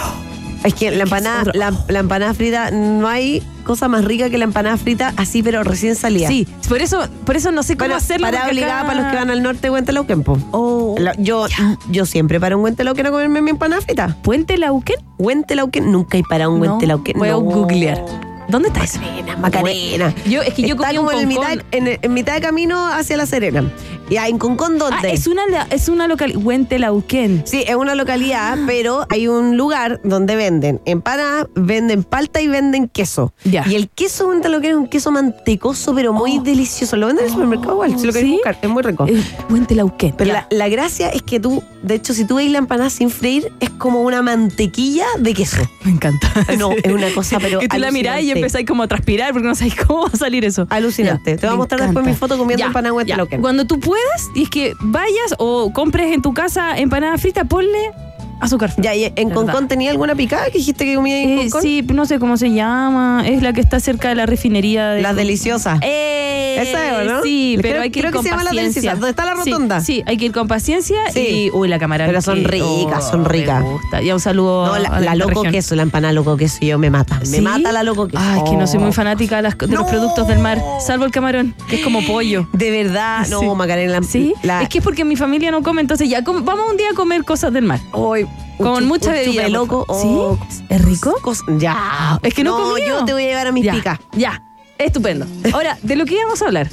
Es 0.64 0.74
que 0.74 0.92
la 0.92 1.04
empanada, 1.04 1.52
la, 1.54 1.72
la 1.88 2.00
empanada 2.00 2.34
frita, 2.34 2.72
no 2.72 3.08
hay 3.08 3.44
cosa 3.64 3.88
más 3.88 4.04
rica 4.06 4.30
que 4.30 4.38
la 4.38 4.44
empanada 4.46 4.76
frita 4.78 5.14
así, 5.18 5.44
pero 5.44 5.64
recién 5.64 5.96
salida. 5.96 6.28
Sí, 6.28 6.48
por 6.68 6.82
eso, 6.82 7.08
por 7.26 7.36
eso 7.38 7.52
no 7.52 7.64
sé 7.64 7.76
cómo 7.76 7.88
Bueno, 7.90 7.96
hacerlo. 7.98 8.28
para 8.28 8.48
obligada 8.48 8.80
acá- 8.80 8.88
para 8.88 9.02
los 9.02 9.12
que 9.12 9.18
van 9.18 9.30
al 9.30 9.44
norte 9.44 9.62
de 9.64 9.70
Huentelauquen, 9.72 10.24
po. 10.24 10.38
Oh. 10.52 10.96
La- 10.98 11.14
yo, 11.18 11.46
yo 11.90 12.06
siempre 12.06 12.40
para 12.40 12.58
un 12.58 12.64
Huentelauquen 12.64 13.06
a 13.08 13.12
comerme 13.12 13.42
mi 13.42 13.52
empanada 13.52 13.82
frita. 13.82 14.18
¿Puente 14.24 14.58
Lauquen? 14.58 14.98
Huentelauquen, 15.18 15.92
nunca 15.92 16.18
hay 16.18 16.24
para 16.24 16.50
un 16.50 16.60
No, 16.62 16.72
Huentelauquen. 16.72 17.18
Voy 17.20 17.30
a 17.30 17.32
no. 17.34 17.40
googlear. 17.42 18.04
¿Dónde 18.50 18.70
está 18.70 18.84
eso? 18.86 19.00
Macarena. 19.42 20.14
Yo, 20.26 20.42
es 20.42 20.54
que 20.54 20.62
yo 20.62 20.76
Está 20.76 20.88
comí 20.88 20.98
un 21.00 21.06
como 21.06 21.20
en, 21.20 21.28
mitad, 21.28 21.58
en, 21.72 22.00
en 22.02 22.14
mitad 22.14 22.34
de 22.34 22.40
camino 22.42 22.88
hacia 22.88 23.18
La 23.18 23.26
Serena. 23.26 23.70
Y 24.10 24.18
hay 24.18 24.32
en 24.32 24.38
Concón, 24.38 24.78
¿dónde? 24.78 25.10
Ah, 25.10 25.12
es 25.12 25.28
una, 25.28 25.44
es 25.70 25.90
una 25.90 26.08
local. 26.08 26.34
Huente 26.38 26.80
Lauquen. 26.80 27.44
Sí, 27.46 27.64
es 27.68 27.76
una 27.76 27.94
localidad, 27.94 28.58
pero 28.66 29.06
hay 29.10 29.28
un 29.28 29.58
lugar 29.58 30.00
donde 30.04 30.36
venden 30.38 30.80
empanadas, 30.86 31.48
venden 31.56 32.04
palta 32.04 32.40
y 32.42 32.48
venden 32.48 32.88
queso. 32.88 33.34
Ya. 33.44 33.66
Y 33.68 33.76
el 33.76 33.90
queso, 33.90 34.30
que 34.62 34.70
es 34.70 34.76
un 34.76 34.88
queso 34.88 35.12
mantecoso, 35.12 35.94
pero 35.94 36.14
muy 36.14 36.38
Oh. 36.40 36.42
delicioso. 36.42 36.96
Lo 36.96 37.08
venden 37.08 37.26
en 37.26 37.30
el 37.32 37.34
supermercado 37.34 37.74
igual, 37.74 38.00
si 38.00 38.06
lo 38.08 38.14
querés 38.14 38.28
¿Sí? 38.30 38.34
buscar. 38.36 38.58
Es 38.62 38.70
muy 38.70 38.82
rico. 38.84 39.06
Eh, 39.08 39.22
Huente 39.50 39.76
Lauquen. 39.76 40.14
Pero 40.18 40.28
Ya. 40.30 40.34
la, 40.34 40.48
la 40.58 40.70
gracia 40.70 41.10
es 41.10 41.22
que 41.22 41.40
tú, 41.42 41.62
de 41.84 41.96
hecho, 41.96 42.14
si 42.14 42.24
tú 42.26 42.36
veis 42.36 42.52
la 42.52 42.60
empanada 42.60 42.90
sin 42.90 43.10
freír, 43.10 43.52
es 43.60 43.70
como 43.72 44.04
una 44.04 44.22
mantequilla 44.22 45.06
de 45.20 45.34
queso. 45.34 45.58
Me 45.84 45.92
encanta. 45.92 46.32
No, 46.58 46.72
es 46.72 46.92
una 46.92 47.10
cosa, 47.14 47.40
pero 47.40 47.62
Y 47.62 47.68
tú 47.68 47.78
la 47.78 47.92
mirás 47.92 48.22
y 48.22 48.32
empezáis 48.32 48.66
como 48.66 48.84
a 48.84 48.88
transpirar 48.88 49.34
porque 49.34 49.48
no 49.48 49.56
sabéis 49.56 49.76
cómo 49.86 50.04
va 50.04 50.10
a 50.14 50.18
salir 50.18 50.46
eso. 50.46 50.66
Alucinante. 50.70 51.32
Ya, 51.32 51.38
Te 51.38 51.48
voy 51.48 51.56
a 51.56 51.58
mostrar 51.58 51.82
después 51.82 52.06
mi 52.06 52.14
foto 52.14 52.38
comiendo 52.38 52.60
Ya, 52.62 52.68
empanada 52.68 52.92
ya. 52.92 52.96
Huentelauquen. 52.96 53.42
Cuando 53.42 53.66
tú 53.68 53.80
puedas, 53.98 54.32
y 54.34 54.44
es 54.44 54.50
que 54.50 54.76
vayas 54.80 55.36
o 55.40 55.72
compres 55.74 56.14
en 56.14 56.22
tu 56.22 56.34
casa 56.34 56.78
empanada 56.78 57.18
frita, 57.18 57.46
ponle 57.46 57.92
azúcar. 58.40 58.72
Ya, 58.78 58.96
y 58.96 59.12
en. 59.16 59.30
Concón 59.32 59.68
tenía 59.68 59.92
alguna 59.92 60.16
picada 60.16 60.46
que 60.48 60.58
dijiste 60.58 60.86
que 60.86 60.96
comía 60.96 61.22
en 61.22 61.30
Eh, 61.30 61.42
Concón? 61.44 61.62
sí, 61.62 61.82
no 61.94 62.06
sé 62.06 62.20
cómo 62.20 62.38
se 62.38 62.52
llama. 62.52 63.24
Es 63.26 63.42
la 63.42 63.54
que 63.54 63.62
está 63.62 63.80
cerca 63.80 64.10
de 64.10 64.16
la 64.16 64.26
refinería 64.26 64.90
de. 64.90 65.02
Las 65.02 65.16
deliciosas. 65.16 65.80
Eh, 65.84 66.58
Esa 66.60 67.02
es, 67.04 67.08
¿o 67.08 67.14
no? 67.14 67.22
Sí, 67.24 67.56
Creo- 67.60 67.72
pero 67.72 67.84
hay 67.84 67.92
que 67.92 68.00
creo 68.00 68.10
ir 68.10 68.14
que 68.14 68.16
con 68.18 68.24
se 68.24 68.30
llama 68.32 68.44
Las 68.44 68.54
paciencia. 68.54 68.82
Deliciosas, 68.82 69.00
donde 69.00 69.10
está 69.12 69.26
la 69.26 69.34
rotonda. 69.36 69.82
Sí, 69.82 70.04
hay 70.08 70.18
que 70.18 70.26
ir 70.26 70.32
con 70.32 70.48
paciencia 70.48 70.98
Sí. 71.14 71.20
y. 71.20 71.52
Uy, 71.52 71.68
la 71.68 71.78
cámara. 71.80 72.06
Pero 72.08 72.22
son 72.22 72.42
que- 72.42 72.48
ricas, 72.48 73.10
son 73.10 73.22
me 73.24 73.30
ricas. 73.30 73.64
gusta. 73.64 74.02
Ya 74.02 74.14
un 74.14 74.20
saludo 74.20 74.66
No, 74.68 74.80
la, 74.80 74.90
a 74.90 75.00
la 75.02 75.16
loco 75.16 75.30
región. 75.30 75.52
queso, 75.52 75.76
la 75.76 75.84
empanada 75.84 76.14
loco 76.14 76.36
queso, 76.38 76.58
yo 76.62 76.80
me 76.80 76.90
mata. 76.90 77.20
Me 77.30 77.42
mata 77.42 77.72
la 77.72 77.84
loco 77.84 78.08
queso. 78.08 78.22
Ah, 78.26 78.38
es 78.44 78.50
que 78.50 78.56
no 78.58 78.66
soy 78.68 78.80
muy 78.80 78.90
Oh. 78.90 78.94
fanática 78.94 79.36
de, 79.38 79.42
las- 79.44 79.58
de 79.58 79.68
los 79.68 79.86
productos 79.88 80.28
del 80.28 80.40
mar, 80.40 80.60
salvo 80.86 81.06
el 81.06 81.12
camarón, 81.12 81.54
que 81.70 81.78
es 81.78 81.84
como 81.84 82.02
pollo. 82.06 82.48
De 82.54 82.72
verdad, 82.72 83.28
no. 83.30 83.56
Macarena. 83.56 84.02
Sí, 84.04 84.34
la, 84.44 84.62
es 84.62 84.70
que 84.70 84.80
es 84.80 84.84
porque 84.84 85.04
mi 85.04 85.16
familia 85.16 85.52
no 85.52 85.62
come, 85.64 85.82
entonces 85.82 86.08
ya 86.10 86.22
vamos 86.22 86.66
un 86.70 86.78
día 86.78 86.88
a 86.92 86.96
comer 86.96 87.24
cosas 87.24 87.52
del 87.54 87.66
mar. 87.66 87.80
Hoy, 87.92 88.27
un 88.60 88.66
Con 88.66 88.86
mucha 88.88 89.10
un 89.10 89.16
bebida, 89.16 89.42
chupe 89.44 89.50
loco. 89.54 89.86
oh. 89.88 90.38
¿Sí? 90.50 90.64
¿Es 90.70 90.84
rico? 90.84 91.16
ya. 91.60 92.20
Es 92.24 92.34
que 92.34 92.44
no 92.44 92.56
comido. 92.58 92.88
yo 93.00 93.06
te 93.06 93.14
voy 93.14 93.24
a 93.24 93.28
llevar 93.28 93.48
a 93.48 93.52
mis 93.52 93.64
ya, 93.66 93.74
picas. 93.74 94.00
Ya, 94.14 94.44
estupendo. 94.78 95.26
Ahora, 95.54 95.78
de 95.84 95.96
lo 95.96 96.06
que 96.06 96.16
íbamos 96.16 96.42
a 96.42 96.46
hablar. 96.46 96.70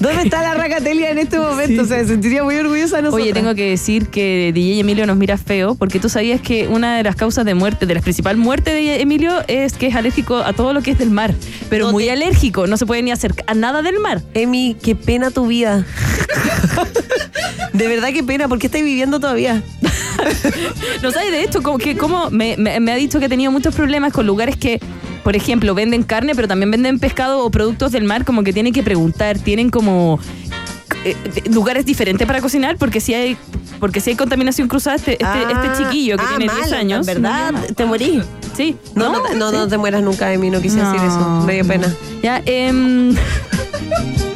¿Dónde 0.00 0.22
está 0.22 0.42
la 0.42 0.54
racatelia 0.54 1.10
en 1.10 1.18
este 1.18 1.38
momento? 1.40 1.84
Se 1.84 2.06
sentiría 2.06 2.44
muy 2.44 2.54
orgullosa 2.54 2.98
nosotros. 3.02 3.20
Oye, 3.22 3.32
tengo 3.32 3.52
que 3.56 3.70
decir 3.70 4.08
que 4.10 4.52
DJ 4.54 4.78
Emilio 4.80 5.06
nos 5.08 5.16
mira 5.16 5.36
feo 5.36 5.74
porque 5.74 5.98
tú 5.98 6.08
sabías 6.08 6.40
que 6.40 6.68
una 6.68 6.96
de 6.96 7.02
las 7.02 7.16
causas 7.16 7.44
de 7.44 7.54
muerte, 7.54 7.84
de 7.84 7.94
la 7.94 8.00
principal 8.00 8.36
muerte 8.36 8.72
de 8.72 9.00
Emilio 9.00 9.32
es 9.48 9.72
que 9.72 9.88
es 9.88 9.96
alérgico 9.96 10.36
a 10.36 10.52
todo 10.52 10.72
lo 10.72 10.82
que 10.82 10.92
es 10.92 10.98
del 10.98 11.10
mar. 11.10 11.34
Pero 11.68 11.86
No 11.86 11.92
muy 11.92 12.04
te- 12.04 12.12
alérgico, 12.12 12.68
no 12.68 12.76
se 12.76 12.86
puede 12.86 13.02
ni 13.02 13.10
acercar 13.10 13.44
a 13.48 13.54
nada 13.54 13.82
del 13.82 13.98
mar. 13.98 14.22
Emi, 14.34 14.76
qué 14.80 14.94
pena 14.94 15.32
tu 15.32 15.48
vida. 15.48 15.84
de 17.72 17.88
verdad, 17.88 18.10
qué 18.12 18.22
pena. 18.22 18.46
¿Por 18.48 18.58
qué 18.60 18.66
estás 18.66 18.82
viviendo 18.82 19.18
todavía? 19.18 19.62
No 21.02 21.10
sabes, 21.10 21.30
de 21.30 21.42
hecho, 21.44 21.62
como 21.62 21.78
que 21.78 21.96
como 21.96 22.30
me, 22.30 22.56
me- 22.56 22.80
me 22.80 22.92
ha 22.92 22.96
dicho 22.96 23.18
que 23.18 23.26
ha 23.26 23.28
tenido 23.28 23.50
muchos 23.52 23.74
problemas 23.74 24.12
con 24.12 24.26
lugares 24.26 24.56
que, 24.56 24.80
por 25.24 25.36
ejemplo, 25.36 25.74
venden 25.74 26.02
carne, 26.02 26.34
pero 26.34 26.48
también 26.48 26.70
venden 26.70 26.98
pescado 26.98 27.44
o 27.44 27.50
productos 27.50 27.92
del 27.92 28.04
mar, 28.04 28.24
como 28.24 28.42
que 28.42 28.52
tienen 28.52 28.72
que 28.72 28.82
preguntar, 28.82 29.38
tienen 29.38 29.70
como 29.70 30.18
eh, 31.04 31.14
lugares 31.50 31.84
diferentes 31.86 32.26
para 32.26 32.40
cocinar, 32.40 32.76
porque 32.76 33.00
si 33.00 33.14
hay 33.14 33.36
porque 33.78 34.00
si 34.00 34.10
hay 34.10 34.16
contaminación 34.16 34.66
cruzada, 34.66 34.96
este, 34.96 35.12
este, 35.12 35.24
Ah, 35.24 35.62
este 35.70 35.84
chiquillo 35.84 36.16
que 36.16 36.24
ah, 36.24 36.34
tiene 36.36 36.52
10 36.52 36.70
mal, 36.70 36.74
años. 36.80 37.06
¿Verdad? 37.06 37.52
no, 37.52 37.60
te 37.74 37.84
morí. 37.84 38.20
Sí. 38.56 38.76
No, 38.96 39.12
no, 39.12 39.20
te- 39.22 39.36
no, 39.36 39.50
Sí. 39.50 39.56
no 39.56 39.68
te 39.68 39.78
mueras 39.78 40.02
nunca, 40.02 40.32
Emi. 40.32 40.50
No 40.50 40.60
quise 40.60 40.78
decir 40.78 40.96
eso. 40.96 41.42
Me 41.46 41.52
dio 41.54 41.64
pena. 41.64 41.94
Ya, 42.20 42.42
em, 42.44 43.14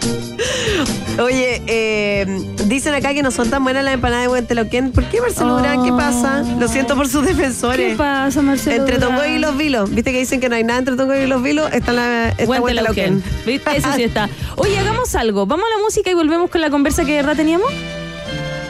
Oye, 1.21 1.61
eh, 1.67 2.27
dicen 2.67 2.95
acá 2.95 3.13
que 3.13 3.23
no 3.23 3.31
son 3.31 3.51
tan 3.51 3.63
buenas 3.63 3.85
las 3.85 3.95
empanadas 3.95 4.25
de 4.27 4.29
Huentelauquén. 4.33 4.93
¿Por 4.93 5.05
qué, 5.05 5.21
Marcelo 5.21 5.59
Durán? 5.59 5.85
¿Qué 5.85 5.91
Oh. 5.93 5.97
pasa? 5.97 6.43
Lo 6.59 6.69
siento 6.69 6.97
por 6.97 7.07
sus 7.09 7.23
¿Qué 7.27 7.35
defensores. 7.35 7.97
pasa, 7.97 8.41
Marcelo? 8.41 8.77
Entre 8.77 8.97
Durán? 8.99 9.19
Tongoy 9.19 9.37
y 9.37 9.39
los 9.39 9.57
Vilos. 9.57 9.91
¿Viste 9.95 10.11
que 10.13 10.19
dicen 10.19 10.41
que 10.41 10.49
no 10.49 10.57
hay 10.57 10.65
nada 10.65 10.79
entre 10.79 10.97
Tongoy 10.97 11.19
y 11.19 11.27
los 11.27 11.43
Vilos? 11.43 11.71
Está 11.73 11.93
la 11.93 12.31
está. 12.31 12.45
Huentelauquén. 12.61 13.23
¿Viste? 13.47 13.77
Eso 13.77 13.89
sí 13.95 14.03
está. 14.05 14.29
Oye, 14.57 14.79
hagamos 14.79 15.15
algo. 15.15 15.45
Vamos 15.47 15.67
a 15.67 15.77
la 15.79 15.83
música 15.85 16.11
y 16.11 16.15
volvemos 16.15 16.49
con 16.51 16.61
la 16.61 16.71
conversa 16.71 17.05
que 17.05 17.13
de 17.13 17.17
verdad 17.19 17.37
teníamos. 17.37 17.71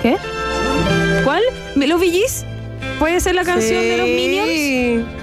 ¿Qué? 0.02 0.16
¿Cuál? 1.24 1.42
¿Los 1.76 2.00
VGs? 2.00 2.44
¿Puede 2.98 3.20
ser 3.20 3.36
la 3.36 3.44
canción 3.44 3.80
de 3.82 3.96
los 3.98 4.06
Minions? 4.08 5.21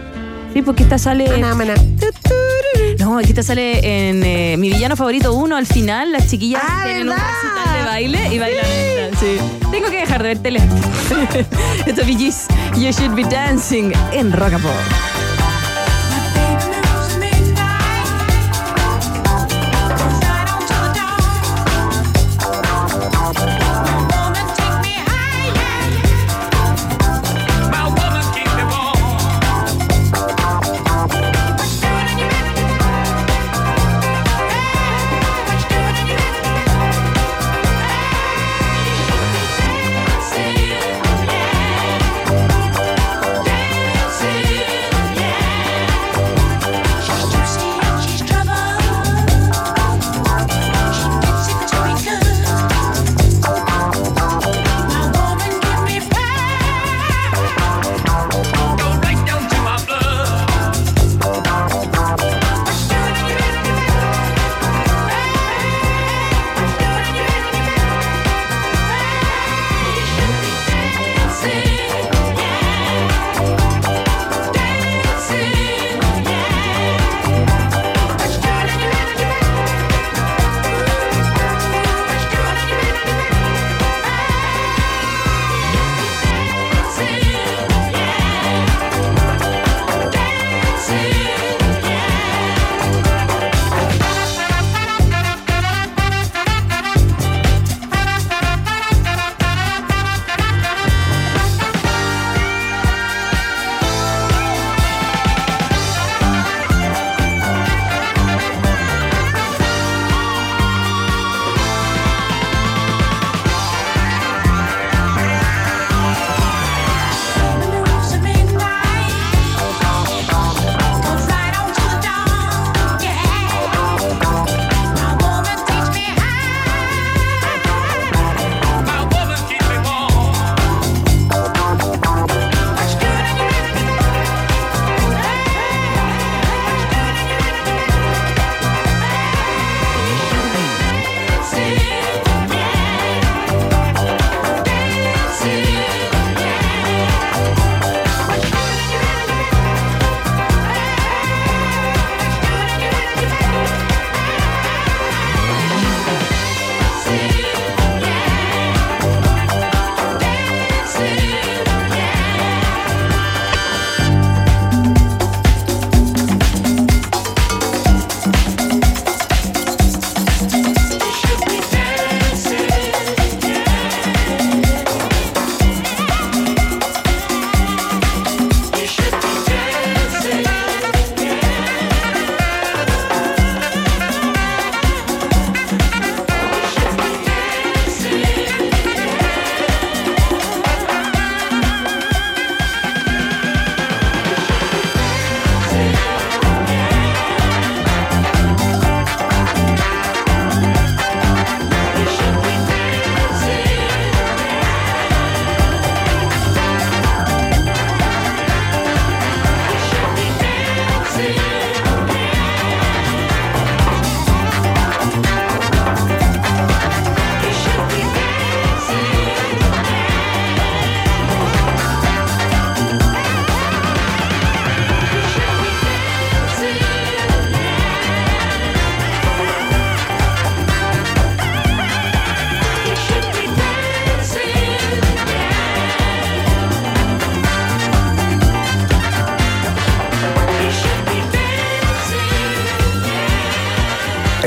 Sí. 0.49 0.53
Sí, 0.55 0.61
porque 0.61 0.83
esta 0.83 0.97
sale. 0.97 1.29
Maná, 1.29 1.55
maná. 1.55 1.73
No, 2.99 3.17
aquí 3.17 3.29
esta 3.29 3.43
sale 3.43 4.09
en 4.09 4.23
eh, 4.23 4.55
mi 4.57 4.69
villano 4.69 4.95
favorito 4.95 5.33
1 5.33 5.55
al 5.55 5.65
final. 5.65 6.11
Las 6.11 6.27
chiquillas 6.29 6.61
Ah, 6.65 6.81
tienen 6.85 7.07
¿verdad? 7.07 7.23
un 7.23 7.49
recital 7.55 7.77
de 7.79 7.85
baile 7.85 8.33
y 8.35 8.39
bailan 8.39 8.65
esta, 8.65 9.19
Sí. 9.19 9.37
Tengo 9.71 9.89
que 9.89 9.97
dejar 9.97 10.21
de 10.23 10.27
ver 10.29 10.39
tele. 10.39 10.59
Esto 11.85 12.01
es 12.01 12.07
VGs. 12.07 12.47
You 12.77 12.91
should 12.91 13.15
be 13.15 13.23
dancing 13.23 13.91
en 14.13 14.31
Rock 14.31 14.53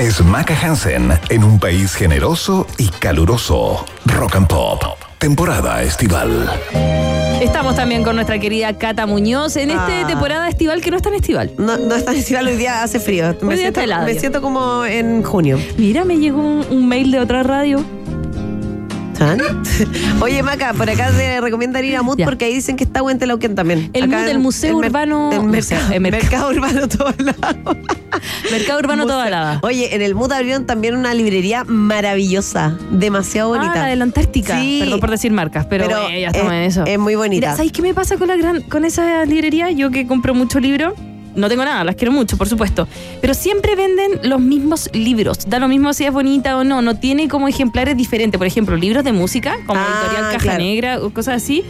es 0.02 0.20
Maca 0.24 0.56
Hansen 0.60 1.12
en 1.28 1.44
un 1.44 1.60
país 1.60 1.94
generoso 1.94 2.66
y 2.76 2.88
caluroso. 2.88 3.84
Rock 4.04 4.34
and 4.34 4.48
Pop, 4.48 4.82
temporada 5.18 5.80
estival. 5.82 6.50
Estamos 7.40 7.76
también 7.76 8.02
con 8.02 8.16
nuestra 8.16 8.38
querida 8.40 8.76
Cata 8.78 9.06
Muñoz 9.06 9.56
en 9.56 9.70
esta 9.70 10.02
Ah. 10.02 10.06
temporada 10.08 10.48
estival 10.48 10.80
que 10.80 10.90
no 10.90 10.96
es 10.96 11.02
tan 11.02 11.14
estival. 11.14 11.52
No, 11.56 11.76
no 11.76 11.94
es 11.94 12.04
tan 12.04 12.16
estival, 12.16 12.48
hoy 12.48 12.56
día 12.56 12.82
hace 12.82 12.98
frío. 12.98 13.36
Me, 13.42 13.54
día 13.56 13.72
siento, 13.72 13.80
me 14.04 14.14
siento 14.18 14.42
como 14.42 14.84
en 14.84 15.22
junio. 15.22 15.58
Mira, 15.78 16.04
me 16.04 16.18
llegó 16.18 16.40
un, 16.40 16.66
un 16.68 16.88
mail 16.88 17.10
de 17.12 17.20
otra 17.20 17.42
radio. 17.44 17.84
¿Chan? 19.26 19.40
Oye, 20.20 20.42
Maca, 20.42 20.72
por 20.74 20.88
acá 20.90 21.10
te 21.10 21.40
recomiendan 21.40 21.84
ir 21.84 21.96
a 21.96 22.02
Mood 22.02 22.18
Ya. 22.18 22.24
porque 22.24 22.44
ahí 22.46 22.54
dicen 22.54 22.76
que 22.76 22.84
está 22.84 23.02
buen 23.02 23.18
Telauquén 23.18 23.54
también. 23.54 23.90
El 23.92 24.04
Acá 24.04 24.16
Mood, 24.18 24.24
en- 24.24 24.30
el 24.30 24.38
Museo 24.38 24.70
el 24.70 24.76
Urbano- 24.90 25.32
El 25.32 25.42
mercado, 25.44 25.92
el 25.92 26.00
mercado. 26.00 26.22
mercado 26.22 26.50
urbano 26.50 26.88
todo 26.88 27.14
lado. 27.18 27.76
Mercado 28.50 28.78
Urbano 28.80 29.06
toda 29.06 29.30
la 29.30 29.58
Oye, 29.62 29.94
en 29.94 30.02
el 30.02 30.14
Mood 30.14 30.32
abrieron 30.32 30.66
también 30.66 30.96
una 30.96 31.14
librería 31.14 31.64
maravillosa, 31.64 32.76
demasiado 32.90 33.50
bonita. 33.50 33.72
Ah, 33.74 33.78
la 33.78 33.86
de 33.86 33.96
la 33.96 34.04
Antártica. 34.04 34.58
Sí. 34.60 34.78
Perdón 34.80 35.00
por 35.00 35.10
decir 35.10 35.32
marcas, 35.32 35.66
pero, 35.66 35.86
Pero 35.86 36.08
eh, 36.08 36.20
ya 36.20 36.26
estamos 36.28 36.52
es- 36.52 36.58
en 36.58 36.62
eso. 36.64 36.84
es 36.86 36.98
muy 36.98 37.14
bonita. 37.14 37.46
Mira, 37.48 37.56
¿sabes 37.56 37.72
qué 37.72 37.82
me 37.82 37.94
pasa 37.94 38.16
con, 38.16 38.28
la 38.28 38.36
gran, 38.36 38.62
con 38.62 38.84
esa 38.84 39.24
librería? 39.24 39.70
Yo 39.70 39.90
que 39.90 40.06
compro 40.06 40.34
mucho 40.34 40.60
libro, 40.60 40.94
no 41.34 41.48
tengo 41.48 41.64
nada, 41.64 41.84
las 41.84 41.96
quiero 41.96 42.12
mucho, 42.12 42.36
por 42.36 42.48
supuesto. 42.48 42.86
Pero 43.20 43.34
siempre 43.34 43.74
venden 43.74 44.20
los 44.22 44.40
mismos 44.40 44.90
libros. 44.92 45.38
Da 45.48 45.58
lo 45.58 45.68
mismo 45.68 45.92
si 45.94 46.04
es 46.04 46.12
bonita 46.12 46.56
o 46.56 46.64
no. 46.64 46.82
No 46.82 46.96
tiene 46.98 47.28
como 47.28 47.48
ejemplares 47.48 47.96
diferentes. 47.96 48.38
Por 48.38 48.46
ejemplo, 48.46 48.76
libros 48.76 49.04
de 49.04 49.12
música, 49.12 49.56
como 49.66 49.80
Ah, 49.80 50.02
Editorial 50.02 50.32
Caja 50.32 50.38
claro. 50.38 50.58
Negra 50.58 51.00
o 51.02 51.10
cosas 51.10 51.42
así. 51.42 51.64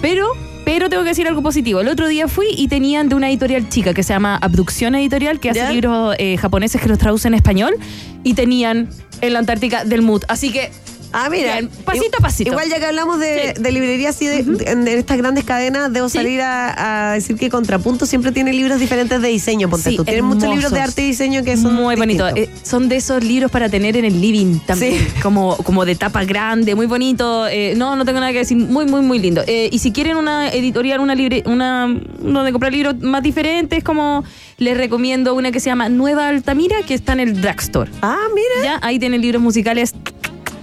Pero, 0.00 0.26
pero 0.64 0.88
tengo 0.90 1.02
que 1.02 1.10
decir 1.10 1.26
algo 1.28 1.42
positivo. 1.42 1.80
El 1.80 1.88
otro 1.88 2.08
día 2.08 2.28
fui 2.28 2.46
y 2.56 2.68
tenían 2.68 3.08
de 3.08 3.14
una 3.14 3.28
editorial 3.30 3.68
chica 3.68 3.94
que 3.94 4.02
se 4.02 4.12
llama 4.12 4.36
Abducción 4.36 4.94
Editorial, 4.94 5.40
que 5.40 5.50
hace 5.50 5.60
¿Ya? 5.60 5.70
libros 5.70 6.14
eh, 6.18 6.36
japoneses 6.36 6.80
que 6.80 6.88
los 6.88 6.98
traduce 6.98 7.28
en 7.28 7.34
español. 7.34 7.74
Y 8.22 8.34
tenían 8.34 8.88
en 9.20 9.32
la 9.32 9.38
Antártica 9.38 9.84
del 9.84 10.02
Mood. 10.02 10.24
Así 10.28 10.50
que 10.50 10.70
Ah, 11.14 11.28
mira. 11.30 11.52
Bien, 11.54 11.70
pasito 11.84 12.18
a 12.18 12.22
pasito. 12.22 12.50
Igual 12.50 12.68
ya 12.68 12.78
que 12.78 12.86
hablamos 12.86 13.20
de, 13.20 13.54
Sí. 13.56 13.62
de 13.62 14.06
así 14.08 14.26
de, 14.26 14.98
estas 14.98 15.16
grandes 15.16 15.44
cadenas, 15.44 15.92
debo 15.92 16.08
Sí. 16.08 16.18
salir 16.18 16.40
a, 16.40 17.10
a 17.10 17.12
decir 17.14 17.36
que 17.36 17.48
Contrapunto 17.48 18.04
siempre 18.04 18.32
tiene 18.32 18.52
libros 18.52 18.80
diferentes 18.80 19.22
de 19.22 19.28
diseño. 19.28 19.68
Ponte 19.70 19.90
Sí, 19.90 19.96
tú. 19.96 20.04
Tienen 20.04 20.24
muchos 20.24 20.50
libros 20.50 20.72
de 20.72 20.80
arte 20.80 21.02
y 21.02 21.06
diseño 21.06 21.44
que 21.44 21.56
son 21.56 21.74
muy 21.74 21.94
bonitos. 21.96 22.32
Eh, 22.36 22.50
son 22.62 22.88
de 22.88 22.96
esos 22.96 23.22
libros 23.22 23.50
para 23.50 23.68
tener 23.68 23.96
en 23.96 24.04
el 24.04 24.20
living 24.20 24.58
también. 24.66 24.98
Sí. 24.98 25.06
Como, 25.22 25.56
como 25.58 25.84
de 25.84 25.94
tapa 25.94 26.24
grande, 26.24 26.74
muy 26.74 26.86
bonito. 26.86 27.46
Eh, 27.46 27.74
no, 27.76 27.96
no 27.96 28.04
tengo 28.04 28.20
nada 28.20 28.32
que 28.32 28.38
decir. 28.38 28.56
Muy, 28.56 28.86
muy, 28.86 29.02
muy 29.02 29.18
lindo. 29.18 29.42
Eh, 29.46 29.68
y 29.70 29.78
si 29.78 29.92
quieren 29.92 30.16
una 30.16 30.48
editorial, 30.50 31.00
una 31.00 31.14
libre, 31.14 31.42
una 31.46 31.86
donde 32.20 32.50
comprar 32.52 32.72
libros 32.72 32.98
más 33.00 33.22
diferentes, 33.22 33.84
como 33.84 34.24
les 34.58 34.76
recomiendo 34.76 35.34
una 35.34 35.52
que 35.52 35.60
se 35.60 35.66
llama 35.70 35.88
Nueva 35.88 36.28
Altamira, 36.28 36.76
que 36.86 36.94
está 36.94 37.12
en 37.12 37.20
el 37.20 37.40
Drugstore. 37.40 37.90
Ah, 38.02 38.16
mira. 38.34 38.64
Ya, 38.64 38.86
ahí 38.86 38.98
tienen 38.98 39.20
libros 39.20 39.40
musicales 39.42 39.94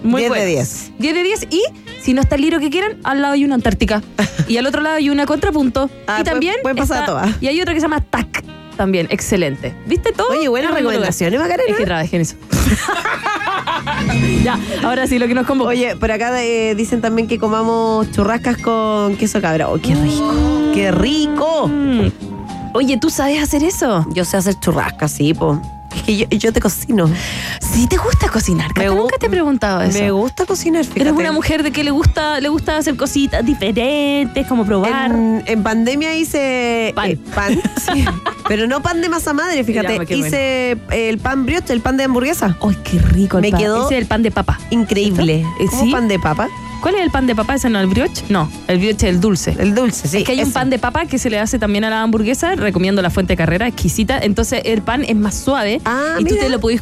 muy 0.04 0.22
10 0.22 0.34
de 0.34 0.40
buenos. 0.46 0.48
10. 0.48 0.92
10 1.00 1.14
de 1.16 1.24
10 1.24 1.48
y 1.52 1.64
si 2.02 2.14
no 2.14 2.22
está 2.22 2.36
el 2.36 2.42
libro 2.42 2.60
que 2.60 2.70
quieran, 2.70 2.98
al 3.04 3.22
lado 3.22 3.34
hay 3.34 3.46
una 3.46 3.56
Antártica. 3.56 4.02
y 4.48 4.58
al 4.58 4.66
otro 4.66 4.82
lado 4.82 4.96
hay 4.98 5.10
una 5.10 5.26
Contrapunto. 5.26 5.90
Ah, 6.08 6.20
y 6.22 6.24
también 6.24 6.56
pueden- 6.62 6.76
pueden 6.76 6.78
pasar 6.78 7.04
está- 7.04 7.04
a 7.20 7.24
todas. 7.30 7.42
Y 7.42 7.48
hay 7.48 7.62
otra 7.62 7.74
que 7.74 7.80
se 7.80 7.86
llama 7.86 8.02
TAC. 8.02 8.44
También, 8.78 9.08
excelente. 9.12 9.76
¿Viste 9.86 10.12
todo? 10.12 10.30
Oye, 10.32 10.48
buenas 10.48 10.74
recomendaciones. 10.74 11.40
Macarena. 11.40 11.70
Es 11.72 11.78
que 11.78 11.86
trabajé 11.86 12.16
en 12.16 12.22
eso. 12.24 12.36
ya, 14.44 14.60
ahora 14.84 15.06
sí, 15.08 15.20
lo 15.20 15.28
que 15.28 15.34
nos 15.36 15.46
convoca. 15.46 15.70
Oye, 15.70 15.96
por 15.98 16.12
acá 16.12 16.42
eh, 16.44 16.74
dicen 16.76 17.02
también 17.02 17.28
que 17.28 17.38
comamos 17.38 18.10
churrascas 18.12 18.58
con 18.58 19.16
queso 19.18 19.40
cabra. 19.42 19.70
Oh, 19.70 19.80
qué 19.80 19.94
rico. 19.94 20.72
¡Qué 20.74 20.92
rico! 20.92 21.68
Mm. 21.68 22.08
Oye, 22.74 22.98
¿tú 22.98 23.10
sabes 23.10 23.42
hacer 23.44 23.64
eso? 23.64 24.06
Yo 24.14 24.26
sé 24.26 24.38
hacer 24.38 24.56
churrascas, 24.60 25.12
sí, 25.12 25.34
po. 25.34 25.62
Es 25.96 26.04
que 26.04 26.18
yo, 26.18 26.26
yo 26.30 26.54
te 26.54 26.60
cocino. 26.62 27.10
Sí, 27.60 27.88
te 27.88 27.98
gusta 27.98 28.30
cocinar. 28.30 28.74
Cata? 28.74 28.88
Nunca 28.90 29.18
te 29.18 29.26
he 29.26 29.30
preguntado 29.30 29.82
eso. 29.82 30.00
Me 30.00 30.12
gusta 30.12 30.46
cocinar, 30.46 30.84
fíjate. 30.84 31.02
Eres 31.02 31.14
una 31.14 31.32
mujer 31.32 31.64
de 31.64 31.72
que 31.72 31.84
le 31.84 31.92
gusta, 31.92 32.40
le 32.40 32.50
gusta 32.50 32.78
hacer 32.78 32.96
cositas 32.96 33.46
diferentes, 33.46 34.48
como 34.48 34.66
probar. 34.66 35.12
En, 35.12 35.44
en 35.46 35.64
pandemia 35.64 36.16
hice 36.16 36.92
Pan. 36.96 37.12
eh, 37.12 37.20
pan, 37.36 37.62
sí. 37.94 38.06
pero 38.48 38.68
no 38.68 38.82
pan 38.82 39.02
de 39.02 39.10
masa 39.10 39.34
madre, 39.34 39.64
fíjate. 39.64 40.00
Hice 40.16 40.72
eh, 40.72 41.10
el 41.10 41.18
pan 41.18 41.46
brioche, 41.46 41.74
el 41.74 41.82
pan 41.82 41.98
de 41.98 42.06
hamburguesa. 42.06 42.58
¡Ay, 42.62 42.78
qué 42.84 42.98
rico 43.00 43.38
el 43.38 43.42
Me 43.44 43.52
pan! 43.52 43.60
quedó- 43.62 43.86
Ese 43.86 43.96
es 43.96 44.02
el 44.02 44.08
pan 44.08 44.24
de 44.24 44.32
papa. 44.32 44.60
Increíble. 44.70 45.46
¿Eh, 45.60 45.66
¿Cómo 45.70 45.84
sí? 45.84 45.92
pan 45.92 46.08
de 46.08 46.20
papa? 46.20 46.48
¿Cuál 46.82 46.96
es 46.96 47.02
el 47.02 47.12
pan 47.12 47.28
de 47.28 47.36
papa? 47.36 47.56
¿Ese 47.56 47.70
no 47.70 47.80
el 47.80 47.88
brioche? 47.88 48.24
No, 48.30 48.50
el 48.68 48.80
brioche 48.80 49.08
es 49.08 49.14
el 49.16 49.22
dulce. 49.22 49.56
El 49.60 49.76
dulce, 49.76 50.08
sí. 50.08 50.18
es 50.18 50.24
que 50.24 50.32
hay 50.32 50.42
un 50.42 50.52
pan 50.52 50.70
de 50.70 50.80
papa 50.80 51.06
que 51.06 51.18
se 51.20 51.30
le 51.30 51.38
hace 51.40 51.60
también 51.60 51.84
a 51.84 51.90
la 51.90 52.02
hamburguesa. 52.02 52.56
Recomiendo 52.56 53.02
la 53.02 53.10
fuente 53.10 53.38
carrera, 53.38 53.68
exquisita. 53.68 54.18
Entonces 54.20 54.62
el 54.66 54.82
pan 54.82 55.04
es 55.08 55.16
más 55.16 55.36
suave 55.36 55.80
Ah, 55.86 56.16
y 56.20 56.24
tú 56.26 56.34
mira. 56.34 56.44
te 56.46 56.50
lo 56.50 56.60
podés. 56.60 56.82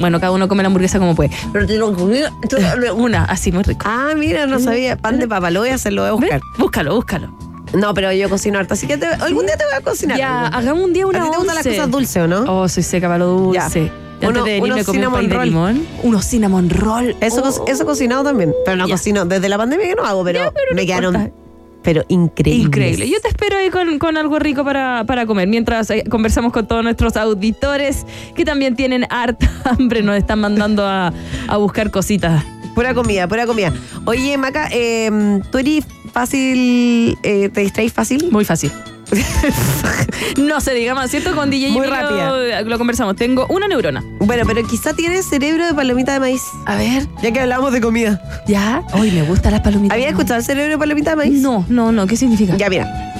Bueno, 0.00 0.18
cada 0.20 0.32
uno 0.32 0.48
come 0.48 0.62
la 0.62 0.66
hamburguesa 0.66 0.98
como 0.98 1.14
puede. 1.14 1.30
Pero 1.52 1.66
te 1.66 1.76
lo 1.78 1.94
una, 2.96 3.24
así 3.24 3.52
muy 3.52 3.62
rico. 3.62 3.86
Ah, 3.88 4.12
mira, 4.16 4.46
no 4.46 4.58
sabía. 4.58 4.96
Pan 4.96 5.18
de 5.18 5.28
papa, 5.28 5.50
lo 5.50 5.60
voy 5.60 5.70
a 5.70 5.76
hacer, 5.76 5.92
lo 5.92 6.02
voy 6.02 6.08
a 6.10 6.12
buscar. 6.12 6.40
Búscalo, 6.58 6.94
búscalo. 6.96 7.45
No, 7.76 7.94
pero 7.94 8.12
yo 8.12 8.28
cocino 8.28 8.58
harto, 8.58 8.74
así 8.74 8.86
que 8.86 8.96
te- 8.96 9.06
algún 9.06 9.46
día 9.46 9.56
te 9.56 9.64
voy 9.64 9.74
a 9.74 9.80
cocinar. 9.80 10.18
Ya, 10.18 10.46
algo. 10.46 10.56
hagamos 10.58 10.84
un 10.84 10.92
día 10.92 11.06
una 11.06 11.18
¿A 11.20 11.24
ti 11.24 11.30
te 11.30 11.36
gustan 11.36 11.54
las 11.56 11.66
once. 11.66 11.76
cosas 11.78 11.90
dulces 11.90 12.16
o 12.22 12.26
no? 12.26 12.44
Oh, 12.62 12.68
soy 12.68 12.82
seca 12.82 13.06
para 13.06 13.18
lo 13.18 13.26
dulce. 13.26 13.90
Uno- 14.18 14.28
antes 14.28 14.44
de 14.44 14.60
unos 14.62 14.68
comí 14.70 14.78
un 14.78 14.84
cinnamon 14.94 15.20
pay 15.20 15.28
de 15.28 15.34
roll. 15.34 15.44
limón. 15.44 15.86
Unos 16.02 16.24
cinnamon 16.24 16.70
roll. 16.70 17.14
Eso, 17.20 17.42
Oh. 17.44 17.52
co- 17.64 17.66
eso 17.68 17.82
he 17.82 17.86
cocinado 17.86 18.24
también. 18.24 18.54
Pero 18.64 18.78
no 18.78 18.88
Ya. 18.88 18.94
cocino. 18.94 19.26
Desde 19.26 19.48
la 19.50 19.58
pandemia 19.58 19.86
que 19.88 19.94
no 19.94 20.04
hago, 20.04 20.24
pero, 20.24 20.38
Ya, 20.38 20.50
pero 20.52 20.66
no 20.70 20.76
me 20.76 20.86
quedaron. 20.86 21.14
importa. 21.16 21.36
Pero 21.82 22.02
increíbles. 22.08 22.66
Increíble. 22.66 23.08
Yo 23.10 23.20
te 23.20 23.28
espero 23.28 23.58
ahí 23.58 23.68
con, 23.70 23.98
con 23.98 24.16
algo 24.16 24.38
rico 24.38 24.64
para, 24.64 25.04
para 25.06 25.26
comer. 25.26 25.46
Mientras 25.48 25.88
eh, 25.90 26.02
conversamos 26.10 26.52
con 26.52 26.66
todos 26.66 26.82
nuestros 26.82 27.14
auditores 27.16 28.06
que 28.34 28.44
también 28.44 28.74
tienen 28.74 29.06
harta 29.10 29.48
hambre, 29.64 30.02
nos 30.02 30.16
están 30.16 30.40
mandando 30.40 30.84
a, 30.86 31.12
a 31.46 31.56
buscar 31.58 31.90
cositas. 31.90 32.42
Pura 32.74 32.92
comida, 32.94 33.28
pura 33.28 33.46
comida. 33.46 33.72
Oye, 34.04 34.36
Maca, 34.36 34.68
eh, 34.72 35.40
¿tú 35.52 35.58
eres 35.58 35.84
fácil, 36.20 37.18
eh, 37.22 37.50
te 37.52 37.60
distraes 37.60 37.92
fácil? 37.92 38.28
Muy 38.30 38.46
fácil. 38.46 38.72
no 40.38 40.60
se 40.62 40.72
diga 40.72 40.94
más, 40.94 41.10
¿cierto? 41.10 41.34
Con 41.36 41.50
DJ 41.50 41.70
Muy 41.72 41.86
lo- 41.86 41.92
rápida. 41.92 42.62
Lo, 42.62 42.78
conversamos. 42.78 43.16
Tengo 43.16 43.46
una 43.48 43.68
neurona. 43.68 44.02
Bueno, 44.20 44.44
pero 44.46 44.66
quizá 44.66 44.94
tienes 44.94 45.26
cerebro 45.28 45.66
de 45.66 45.74
palomita 45.74 46.14
de 46.14 46.20
maíz. 46.20 46.40
A 46.64 46.76
ver, 46.76 47.06
Ya 47.22 47.32
que 47.32 47.40
hablamos 47.40 47.70
de 47.72 47.82
comida. 47.82 48.20
ya. 48.46 48.82
Hoy 48.94 49.10
me 49.10 49.22
gustan 49.24 49.52
las 49.52 49.60
palomitas. 49.60 49.94
¿Habías 49.94 50.10
escuchado 50.12 50.38
el 50.40 50.44
cerebro 50.44 50.72
de 50.72 50.78
palomita 50.78 51.10
de 51.10 51.16
maíz? 51.16 51.34
No, 51.40 51.66
no, 51.68 51.92
no. 51.92 52.06
¿Qué 52.06 52.16
significa? 52.16 52.56
Ya, 52.56 52.70
mira. 52.70 53.12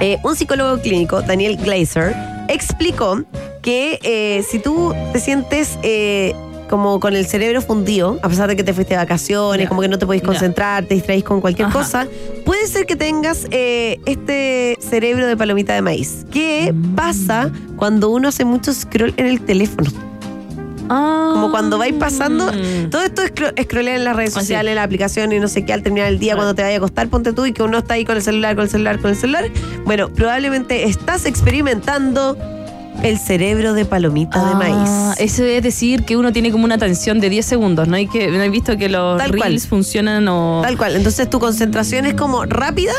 Eh, 0.00 0.16
un 0.24 0.34
psicólogo 0.34 0.80
clínico, 0.80 1.20
Daniel 1.20 1.56
Glazer, 1.58 2.16
explicó 2.48 3.22
que 3.62 3.98
eh, 4.02 4.42
si 4.48 4.58
tú 4.58 4.94
te 5.12 5.20
sientes 5.20 5.78
eh, 5.82 6.32
como 6.68 7.00
con 7.00 7.14
el 7.14 7.26
cerebro 7.26 7.60
fundido, 7.62 8.18
a 8.22 8.28
pesar 8.28 8.48
de 8.48 8.56
que 8.56 8.62
te 8.64 8.72
fuiste 8.74 8.94
de 8.94 8.98
vacaciones, 8.98 9.68
como 9.68 9.80
que 9.80 9.88
no 9.88 9.98
te 9.98 10.06
podés 10.06 10.22
Ya. 10.22 10.26
concentrar, 10.28 10.84
te 10.84 10.94
distraís 10.94 11.24
con 11.24 11.40
cualquier 11.40 11.68
Ajá. 11.68 11.78
cosa, 11.78 12.06
puede 12.44 12.66
ser 12.66 12.86
que 12.86 12.96
tengas 12.96 13.46
eh, 13.50 14.00
este 14.06 14.76
cerebro 14.80 15.26
de 15.26 15.36
palomita 15.36 15.74
de 15.74 15.82
maíz. 15.82 16.24
¿Qué 16.30 16.72
Mm. 16.72 16.94
pasa 16.94 17.50
cuando 17.76 18.10
uno 18.10 18.28
hace 18.28 18.44
mucho 18.44 18.72
scroll 18.72 19.14
en 19.16 19.26
el 19.26 19.40
teléfono? 19.40 19.90
Ah. 20.90 21.30
Como 21.34 21.50
cuando 21.50 21.76
vais 21.76 21.92
pasando, 21.94 22.46
Mm. 22.50 22.88
todo 22.90 23.02
esto 23.02 23.22
es 23.22 23.34
scro- 23.34 23.52
scrollear 23.62 23.96
en 23.98 24.04
las 24.04 24.16
redes 24.16 24.34
Ah, 24.36 24.40
sociales, 24.40 24.70
en 24.70 24.76
la 24.76 24.84
aplicación 24.84 25.30
y 25.32 25.38
no 25.38 25.46
sé 25.48 25.64
qué, 25.66 25.74
al 25.74 25.82
terminar 25.82 26.08
el 26.08 26.18
día, 26.18 26.32
Ah. 26.32 26.36
cuando 26.36 26.54
te 26.54 26.62
vayas 26.62 26.76
a 26.76 26.78
acostar, 26.78 27.08
ponte 27.08 27.32
tú 27.34 27.44
y 27.44 27.52
que 27.52 27.62
uno 27.62 27.78
está 27.78 27.94
ahí 27.94 28.04
con 28.06 28.16
el 28.16 28.22
celular, 28.22 28.54
con 28.56 28.64
el 28.64 28.70
celular, 28.70 28.98
con 28.98 29.10
el 29.10 29.16
celular. 29.16 29.44
Bueno, 29.84 30.08
probablemente 30.08 30.84
estás 30.84 31.26
experimentando 31.26 32.38
el 33.02 33.18
cerebro 33.18 33.74
de 33.74 33.84
palomita 33.84 34.38
de 34.44 34.52
Ah, 34.52 34.56
maíz. 34.56 35.18
Eso 35.20 35.44
es 35.44 35.62
decir 35.62 36.04
que 36.04 36.16
uno 36.16 36.32
tiene 36.32 36.50
como 36.50 36.64
una 36.64 36.74
atención 36.76 37.20
de 37.20 37.30
10 37.30 37.46
segundos. 37.46 37.88
No 37.88 37.96
hay 37.96 38.06
que 38.06 38.28
no 38.28 38.42
he 38.42 38.48
visto 38.50 38.76
que 38.76 38.88
los 38.88 39.18
Tal 39.18 39.36
cual. 39.36 39.58
funcionan 39.60 40.26
o 40.28 40.60
Tal 40.62 40.76
cual. 40.76 40.96
Entonces 40.96 41.28
tu 41.30 41.38
concentración 41.38 42.06
es 42.06 42.14
como 42.14 42.44
rápida 42.44 42.92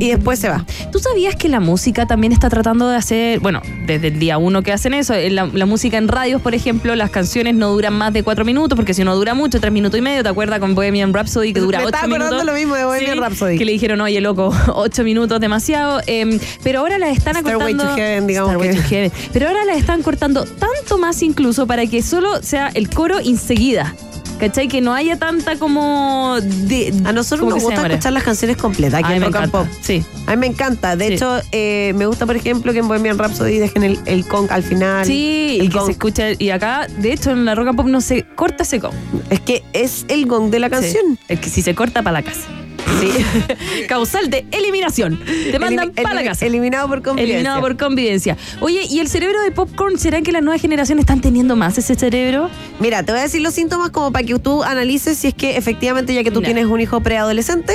y 0.00 0.08
después 0.10 0.38
se 0.40 0.48
va. 0.48 0.64
¿Tú 0.90 0.98
sabías 0.98 1.36
que 1.36 1.48
la 1.48 1.60
música 1.60 2.04
también 2.06 2.32
está 2.32 2.48
tratando 2.50 2.88
de 2.88 2.96
hacer, 2.96 3.38
bueno, 3.40 3.62
desde 3.86 4.08
el 4.08 4.18
día 4.18 4.36
uno 4.36 4.62
que 4.62 4.72
hacen 4.72 4.92
eso, 4.92 5.14
en 5.14 5.36
la, 5.36 5.46
la 5.52 5.66
música 5.66 5.98
en 5.98 6.08
radios, 6.08 6.42
por 6.42 6.54
ejemplo, 6.54 6.94
las 6.96 7.10
canciones 7.10 7.54
no 7.54 7.70
duran 7.70 7.94
más 7.94 8.12
de 8.12 8.22
cuatro 8.24 8.44
minutos, 8.44 8.74
porque 8.76 8.92
si 8.92 9.04
no 9.04 9.14
dura 9.14 9.34
mucho, 9.34 9.60
tres 9.60 9.72
minutos 9.72 9.96
y 9.98 10.02
medio, 10.02 10.22
¿te 10.24 10.28
acuerdas 10.30 10.58
con 10.58 10.74
Bohemian 10.74 11.14
Rhapsody 11.14 11.52
que 11.52 11.60
dura 11.60 11.78
Me 11.78 11.84
ocho 11.86 11.94
estaba 11.94 12.06
acordando 12.06 12.36
minutos? 12.36 12.46
lo 12.52 12.58
mismo 12.58 12.74
de 12.74 12.84
Bohemian 12.86 13.18
Rhapsody. 13.18 13.56
Que 13.56 13.64
le 13.64 13.72
dijeron, 13.72 14.00
oye, 14.00 14.20
loco, 14.20 14.52
ocho 14.74 15.04
minutos 15.04 15.38
demasiado. 15.40 16.00
em, 16.06 16.40
pero 16.64 16.80
ahora 16.80 16.98
las 16.98 17.16
están 17.16 17.36
Stairway 17.36 17.72
acortando. 17.74 17.84
to 17.84 17.96
Heaven, 17.96 18.26
digamos 18.26 18.50
Stairway 18.54 18.76
que- 18.76 18.82
to 18.82 18.88
Heaven. 18.88 19.12
Pero 19.38 19.50
ahora 19.50 19.64
las 19.66 19.76
están 19.78 20.02
cortando 20.02 20.44
tanto 20.44 20.98
más 20.98 21.22
incluso 21.22 21.64
para 21.68 21.86
que 21.86 22.02
solo 22.02 22.42
sea 22.42 22.72
el 22.74 22.90
coro 22.90 23.20
enseguida. 23.20 23.94
¿Cachai? 24.40 24.66
Que 24.66 24.80
no 24.80 24.92
haya 24.94 25.16
tanta 25.16 25.56
como. 25.60 26.38
De, 26.40 26.92
A 27.04 27.12
nosotros 27.12 27.40
¿cómo 27.46 27.54
nos 27.54 27.62
gusta 27.62 27.86
escuchar 27.86 28.12
las 28.14 28.24
canciones 28.24 28.56
completas 28.56 29.02
aquí 29.04 29.12
en 29.12 29.22
Rock 29.22 29.36
and. 29.36 29.52
Pop. 29.52 29.66
Sí. 29.80 30.04
A 30.26 30.32
mí 30.32 30.36
me 30.38 30.46
encanta. 30.48 30.96
De 30.96 31.06
Sí. 31.06 31.14
hecho, 31.14 31.38
eh, 31.52 31.92
me 31.94 32.06
gusta, 32.06 32.26
por 32.26 32.34
ejemplo, 32.34 32.72
que 32.72 32.80
en 32.80 32.88
Bohemian 32.88 33.16
Rhapsody 33.16 33.58
dejen 33.58 33.84
el, 33.84 34.00
el 34.06 34.26
conch 34.26 34.50
al 34.50 34.64
final. 34.64 35.06
Sí, 35.06 35.58
el 35.60 35.66
y 35.66 35.68
que 35.68 35.80
se 35.82 35.92
escucha. 35.92 36.24
Y 36.36 36.50
acá, 36.50 36.88
de 36.98 37.12
hecho, 37.12 37.30
en 37.30 37.44
la 37.44 37.54
rock 37.54 37.68
and 37.68 37.76
pop 37.76 37.86
no 37.86 38.00
se 38.00 38.24
corta 38.34 38.64
ese 38.64 38.80
gong. 38.80 38.94
Es 39.30 39.38
que 39.38 39.62
es 39.72 40.04
el 40.08 40.26
gong 40.26 40.50
de 40.50 40.58
la 40.58 40.68
canción. 40.68 41.16
Sí. 41.16 41.24
Es 41.28 41.38
que 41.38 41.48
si 41.48 41.62
se 41.62 41.76
corta 41.76 42.02
para 42.02 42.20
la 42.20 42.22
casa. 42.24 42.42
Sí. 43.00 43.10
Causal 43.88 44.30
de 44.30 44.46
eliminación. 44.50 45.20
Te 45.50 45.58
mandan 45.58 45.90
Elimi- 45.92 46.02
para 46.02 46.14
la 46.14 46.24
casa. 46.24 46.46
Eliminado 46.46 46.88
por 46.88 47.02
convivencia. 47.02 47.34
Eliminado 47.36 47.60
por 47.60 47.76
convivencia. 47.76 48.36
Oye, 48.60 48.82
¿y 48.88 49.00
el 49.00 49.08
cerebro 49.08 49.40
de 49.42 49.50
popcorn? 49.50 49.98
¿Será 49.98 50.20
que 50.22 50.32
las 50.32 50.42
nuevas 50.42 50.60
generaciones 50.60 51.02
están 51.02 51.20
teniendo 51.20 51.56
más 51.56 51.78
ese 51.78 51.94
cerebro? 51.94 52.50
Mira, 52.80 53.02
te 53.02 53.12
voy 53.12 53.20
a 53.20 53.24
decir 53.24 53.40
los 53.42 53.54
síntomas 53.54 53.90
como 53.90 54.12
para 54.12 54.24
que 54.26 54.38
tú 54.38 54.62
analices 54.62 55.18
si 55.18 55.28
es 55.28 55.34
que 55.34 55.56
efectivamente, 55.56 56.14
ya 56.14 56.24
que 56.24 56.30
tú 56.30 56.40
tienes 56.42 56.66
un 56.66 56.80
hijo 56.80 57.00
preadolescente, 57.00 57.74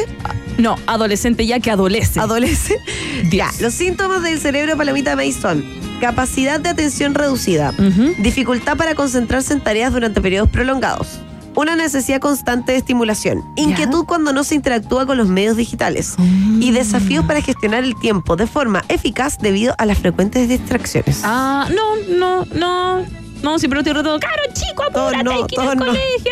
No, 0.57 0.75
adolescente 0.87 1.45
ya 1.45 1.59
que 1.59 1.71
adolece. 1.71 2.19
adolece. 2.19 2.77
Ya, 3.31 3.49
los 3.61 3.73
síntomas 3.73 4.21
del 4.23 4.39
cerebro 4.39 4.75
palomita 4.77 5.15
maíz 5.15 5.37
son 5.37 5.63
capacidad 6.01 6.59
de 6.59 6.69
atención 6.69 7.15
reducida, 7.15 7.73
dificultad 8.19 8.75
para 8.77 8.93
concentrarse 8.95 9.53
en 9.53 9.61
tareas 9.61 9.93
durante 9.93 10.19
periodos 10.21 10.49
prolongados, 10.49 11.19
una 11.55 11.75
necesidad 11.75 12.19
constante 12.19 12.71
de 12.73 12.77
estimulación, 12.79 13.43
inquietud 13.55 14.05
cuando 14.05 14.33
no 14.33 14.43
se 14.43 14.55
interactúa 14.55 15.05
con 15.05 15.17
los 15.17 15.27
medios 15.27 15.57
digitales 15.57 16.15
y 16.59 16.71
desafíos 16.71 17.25
para 17.25 17.41
gestionar 17.41 17.83
el 17.83 17.95
tiempo 17.99 18.35
de 18.35 18.47
forma 18.47 18.83
eficaz 18.89 19.37
debido 19.39 19.75
a 19.77 19.85
las 19.85 19.97
frecuentes 19.99 20.47
distracciones. 20.49 21.21
Ah, 21.23 21.67
no, 21.73 21.95
no, 22.17 22.45
no. 22.55 23.23
No, 23.43 23.59
siempre 23.59 23.77
estoy 23.81 23.93
todo. 23.93 24.19
Caro, 24.21 24.41
chico, 24.53 24.83
apúrate, 24.83 25.23
Todos 25.25 25.41
no, 25.41 25.47
todos 25.47 25.75
no. 25.75 25.85
colegio. 25.87 26.31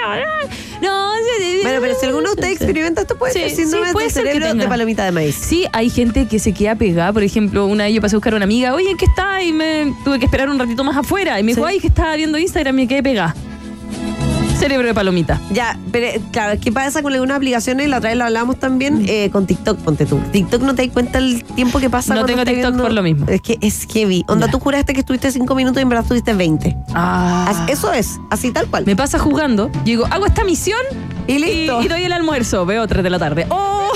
No, 0.81 1.13
sí, 1.15 1.43
sí, 1.43 1.59
Bueno, 1.61 1.79
pero 1.81 1.95
si 1.99 2.05
alguno 2.05 2.27
de 2.27 2.33
ustedes 2.35 2.53
experimenta 2.53 3.01
esto, 3.01 3.17
puede 3.17 3.33
Sí, 3.33 3.39
ser 3.41 3.49
sí, 3.49 3.55
síndrome 3.57 3.91
puede 3.91 4.05
del 4.05 4.13
ser 4.13 4.25
cerebro 4.27 4.53
de 4.53 4.67
palomita 4.69 5.03
de 5.03 5.11
maíz. 5.11 5.35
Sí, 5.35 5.65
hay 5.73 5.89
gente 5.89 6.27
que 6.29 6.39
se 6.39 6.53
queda 6.53 6.75
pegada. 6.75 7.11
Por 7.11 7.23
ejemplo, 7.23 7.65
una 7.65 7.83
vez 7.83 7.93
yo 7.95 8.01
pasé 8.01 8.15
a 8.15 8.17
buscar 8.17 8.31
a 8.31 8.37
una 8.37 8.45
amiga, 8.45 8.73
oye, 8.73 8.89
¿en 8.91 8.97
qué 8.97 9.05
está? 9.05 9.43
Y 9.43 9.51
me 9.51 9.93
tuve 10.05 10.19
que 10.19 10.25
esperar 10.25 10.49
un 10.49 10.57
ratito 10.57 10.85
más 10.85 10.95
afuera. 10.95 11.37
Y 11.37 11.43
me 11.43 11.53
dijo, 11.53 11.67
Sí. 11.67 11.73
ay, 11.73 11.79
que 11.81 11.87
estaba 11.87 12.15
viendo 12.15 12.37
Instagram 12.37 12.79
y 12.79 12.81
me 12.83 12.87
quedé 12.87 13.03
pegada. 13.03 13.35
Cerebro 14.61 14.87
de 14.87 14.93
palomita. 14.93 15.41
Ya, 15.51 15.77
pero 15.91 16.05
eh, 16.05 16.21
claro, 16.31 16.59
¿qué 16.61 16.71
pasa 16.71 17.01
con 17.01 17.11
algunas 17.13 17.37
aplicaciones? 17.37 17.89
La 17.89 17.97
otra 17.97 18.09
vez 18.11 18.17
lo 18.17 18.25
hablamos 18.25 18.57
Mm. 18.57 18.59
también 18.59 19.05
eh, 19.07 19.29
con 19.31 19.47
TikTok, 19.47 19.79
ponte 19.79 20.05
tú. 20.05 20.19
TikTok 20.31 20.61
no 20.61 20.75
te 20.75 20.83
das 20.85 20.93
cuenta 20.93 21.17
el 21.17 21.43
tiempo 21.43 21.79
que 21.79 21.89
pasa. 21.89 22.13
No 22.13 22.25
tengo 22.25 22.43
TikTok 22.45 22.55
viendo- 22.55 22.83
por 22.83 22.91
lo 22.93 23.01
mismo. 23.01 23.25
Es 23.27 23.41
que 23.41 23.57
es 23.59 23.87
heavy. 23.91 24.23
Onda, 24.27 24.45
Ya. 24.45 24.51
tú 24.51 24.59
juraste 24.59 24.93
que 24.93 24.99
estuviste 24.99 25.31
cinco 25.31 25.55
minutos 25.55 25.79
y 25.79 25.81
en 25.81 25.89
verdad 25.89 26.03
estuviste 26.03 26.33
20. 26.33 26.77
Ah. 26.93 27.65
Eso 27.69 27.91
es, 27.91 28.19
así 28.29 28.51
tal 28.51 28.67
cual. 28.67 28.85
Me 28.85 28.95
pasa 28.95 29.17
jugando. 29.17 29.71
Yo 29.73 29.81
digo, 29.85 30.05
hago 30.11 30.25
esta 30.27 30.43
misión 30.43 30.79
Y 31.27 31.39
listo. 31.39 31.81
y, 31.81 31.87
doy 31.87 32.03
el 32.03 32.11
almuerzo. 32.13 32.65
Veo 32.65 32.85
3 32.87 33.03
de 33.03 33.09
la 33.09 33.17
tarde. 33.19 33.47
¡Oh! 33.49 33.89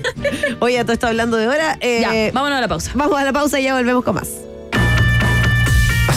Oye, 0.60 0.82
todo 0.84 0.92
está 0.92 1.08
hablando 1.08 1.36
de 1.38 1.48
hora. 1.48 1.78
eh, 1.80 2.00
ya, 2.02 2.32
vámonos 2.34 2.58
a 2.58 2.60
la 2.60 2.68
pausa. 2.68 2.90
vamos 2.94 3.18
a 3.18 3.24
la 3.24 3.32
pausa 3.32 3.58
y 3.58 3.64
ya 3.64 3.74
volvemos 3.74 4.04
con 4.04 4.14
más. 4.16 4.28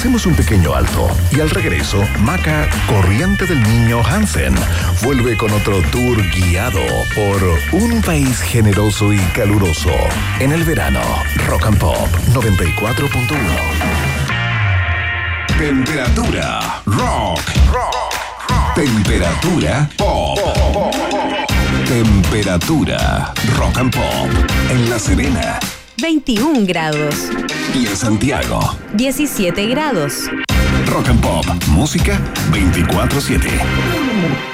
Hacemos 0.03 0.25
un 0.25 0.35
pequeño 0.35 0.75
alto 0.75 1.07
y 1.31 1.39
al 1.39 1.49
regreso, 1.49 2.03
Maca, 2.19 2.67
corriente 2.87 3.45
del 3.45 3.63
niño 3.63 4.05
Hansen, 4.05 4.53
vuelve 5.01 5.37
con 5.37 5.49
otro 5.53 5.81
tour 5.93 6.21
guiado 6.29 6.81
por 7.15 7.41
un 7.71 8.01
país 8.01 8.41
generoso 8.41 9.13
y 9.13 9.19
caluroso. 9.33 9.91
En 10.41 10.51
el 10.51 10.65
verano, 10.65 10.99
Rock 11.47 11.67
and 11.67 11.77
Pop 11.77 12.09
94.1. 12.33 13.29
Temperatura 15.57 16.81
rock. 16.85 17.39
Temperatura 18.75 19.89
pop. 19.95 20.37
Temperatura 21.87 23.33
rock 23.57 23.77
and 23.77 23.95
pop. 23.95 24.29
En 24.69 24.89
La 24.89 24.99
Serena 24.99 25.59
21 26.03 26.65
grados. 26.65 27.29
y 27.73 27.87
en 27.87 27.95
Santiago. 27.95 28.59
17 28.95 29.67
grados. 29.67 30.29
Rock 30.87 31.07
and 31.07 31.21
Pop. 31.21 31.45
Música 31.69 32.19
24-7. 32.51 34.52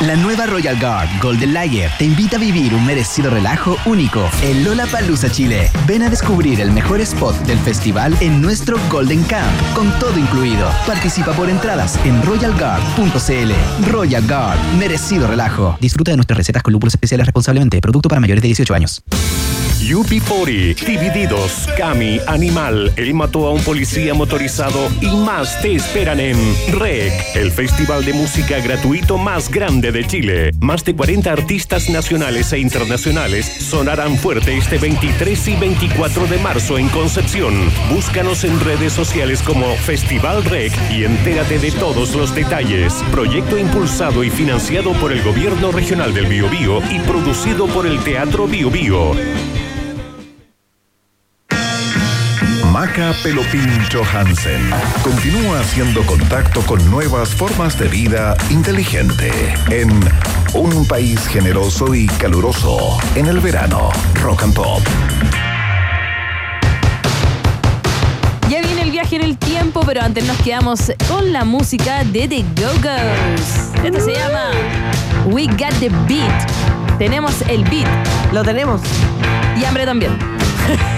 La 0.00 0.14
nueva 0.14 0.46
Royal 0.46 0.78
Guard 0.78 1.08
Golden 1.20 1.52
Lager 1.52 1.90
te 1.98 2.04
invita 2.04 2.36
a 2.36 2.38
vivir 2.38 2.72
un 2.72 2.86
merecido 2.86 3.30
relajo 3.30 3.76
único 3.84 4.30
en 4.42 4.62
Lollapalooza, 4.62 5.28
Chile. 5.28 5.72
Ven 5.88 6.02
a 6.02 6.08
descubrir 6.08 6.60
el 6.60 6.70
mejor 6.70 7.00
spot 7.00 7.34
del 7.46 7.58
festival 7.58 8.16
en 8.20 8.40
nuestro 8.40 8.78
Golden 8.88 9.24
Camp, 9.24 9.50
con 9.74 9.90
todo 9.98 10.16
incluido. 10.16 10.70
Participa 10.86 11.32
por 11.32 11.50
entradas 11.50 11.98
en 12.04 12.22
royalguard.cl. 12.22 13.90
Royal 13.90 14.24
Guard, 14.28 14.60
merecido 14.78 15.26
relajo. 15.26 15.76
Disfruta 15.80 16.12
de 16.12 16.16
nuestras 16.16 16.36
recetas 16.36 16.62
con 16.62 16.72
lúpulos 16.72 16.94
especiales 16.94 17.26
responsablemente. 17.26 17.80
Producto 17.80 18.08
para 18.08 18.20
mayores 18.20 18.42
de 18.42 18.46
18 18.46 18.74
años. 18.74 19.02
UP40, 19.80 20.84
Divididos, 20.84 21.68
Cami, 21.76 22.20
Animal, 22.26 22.92
Él 22.96 23.14
mató 23.14 23.46
a 23.46 23.52
un 23.52 23.62
policía 23.62 24.12
motorizado 24.12 24.88
y 25.00 25.06
más 25.06 25.60
te 25.62 25.74
esperan 25.74 26.20
en 26.20 26.36
REC, 26.72 27.12
el 27.36 27.52
festival 27.52 28.04
de 28.04 28.12
música 28.12 28.58
gratuito 28.60 29.18
más 29.18 29.50
grande 29.50 29.92
de 29.92 30.06
Chile. 30.06 30.50
Más 30.60 30.84
de 30.84 30.94
40 30.94 31.32
artistas 31.32 31.88
nacionales 31.88 32.52
e 32.52 32.58
internacionales 32.58 33.46
sonarán 33.46 34.16
fuerte 34.16 34.56
este 34.56 34.78
23 34.78 35.48
y 35.48 35.56
24 35.56 36.26
de 36.26 36.38
marzo 36.38 36.76
en 36.76 36.88
Concepción. 36.88 37.54
Búscanos 37.90 38.44
en 38.44 38.58
redes 38.60 38.92
sociales 38.92 39.42
como 39.42 39.74
Festival 39.76 40.44
REC 40.44 40.72
y 40.90 41.04
entérate 41.04 41.58
de 41.58 41.70
todos 41.70 42.14
los 42.14 42.34
detalles. 42.34 42.92
Proyecto 43.10 43.56
impulsado 43.56 44.24
y 44.24 44.30
financiado 44.30 44.92
por 44.94 45.12
el 45.12 45.22
Gobierno 45.22 45.72
Regional 45.72 46.12
del 46.12 46.26
Biobío 46.26 46.80
y 46.90 46.98
producido 47.00 47.66
por 47.68 47.86
el 47.86 48.02
Teatro 48.02 48.46
Biobío. 48.46 49.12
Maca 52.78 53.12
Pelopincho 53.24 54.04
Hansen 54.04 54.70
continúa 55.02 55.58
haciendo 55.58 56.06
contacto 56.06 56.60
con 56.60 56.88
nuevas 56.92 57.30
formas 57.30 57.76
de 57.76 57.88
vida 57.88 58.36
inteligente 58.50 59.32
en 59.68 59.90
un 60.54 60.86
país 60.86 61.26
generoso 61.26 61.92
y 61.92 62.06
caluroso 62.06 62.96
en 63.16 63.26
el 63.26 63.40
verano. 63.40 63.90
Rock 64.22 64.44
and 64.44 64.54
Pop. 64.54 64.80
Ya 68.48 68.60
viene 68.60 68.82
el 68.82 68.92
viaje 68.92 69.16
en 69.16 69.22
el 69.22 69.36
tiempo, 69.36 69.82
pero 69.84 70.02
antes 70.02 70.24
nos 70.24 70.36
quedamos 70.36 70.92
con 71.08 71.32
la 71.32 71.44
música 71.44 72.04
de 72.04 72.28
The 72.28 72.44
Go-Go's. 72.54 73.84
Esto 73.84 74.00
se 74.00 74.12
llama 74.12 74.50
We 75.26 75.46
Got 75.46 75.76
the 75.80 75.90
Beat. 76.06 76.48
Tenemos 76.96 77.42
el 77.48 77.64
beat 77.64 77.88
Lo 78.32 78.44
tenemos. 78.44 78.80
y 79.60 79.64
hambre 79.64 79.84
también. 79.84 80.16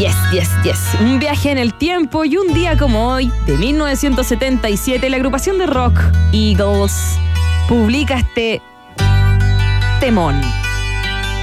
Yes, 0.00 0.16
yes, 0.32 0.48
yes. 0.64 0.80
Un 1.02 1.18
viaje 1.18 1.50
en 1.50 1.58
el 1.58 1.74
tiempo 1.74 2.24
y 2.24 2.38
un 2.38 2.54
día 2.54 2.78
como 2.78 3.08
hoy, 3.08 3.30
de 3.44 3.58
1977, 3.58 5.10
la 5.10 5.16
agrupación 5.16 5.58
de 5.58 5.66
rock 5.66 6.00
Eagles 6.32 7.18
publica 7.68 8.16
este 8.16 8.62
temón. 10.00 10.40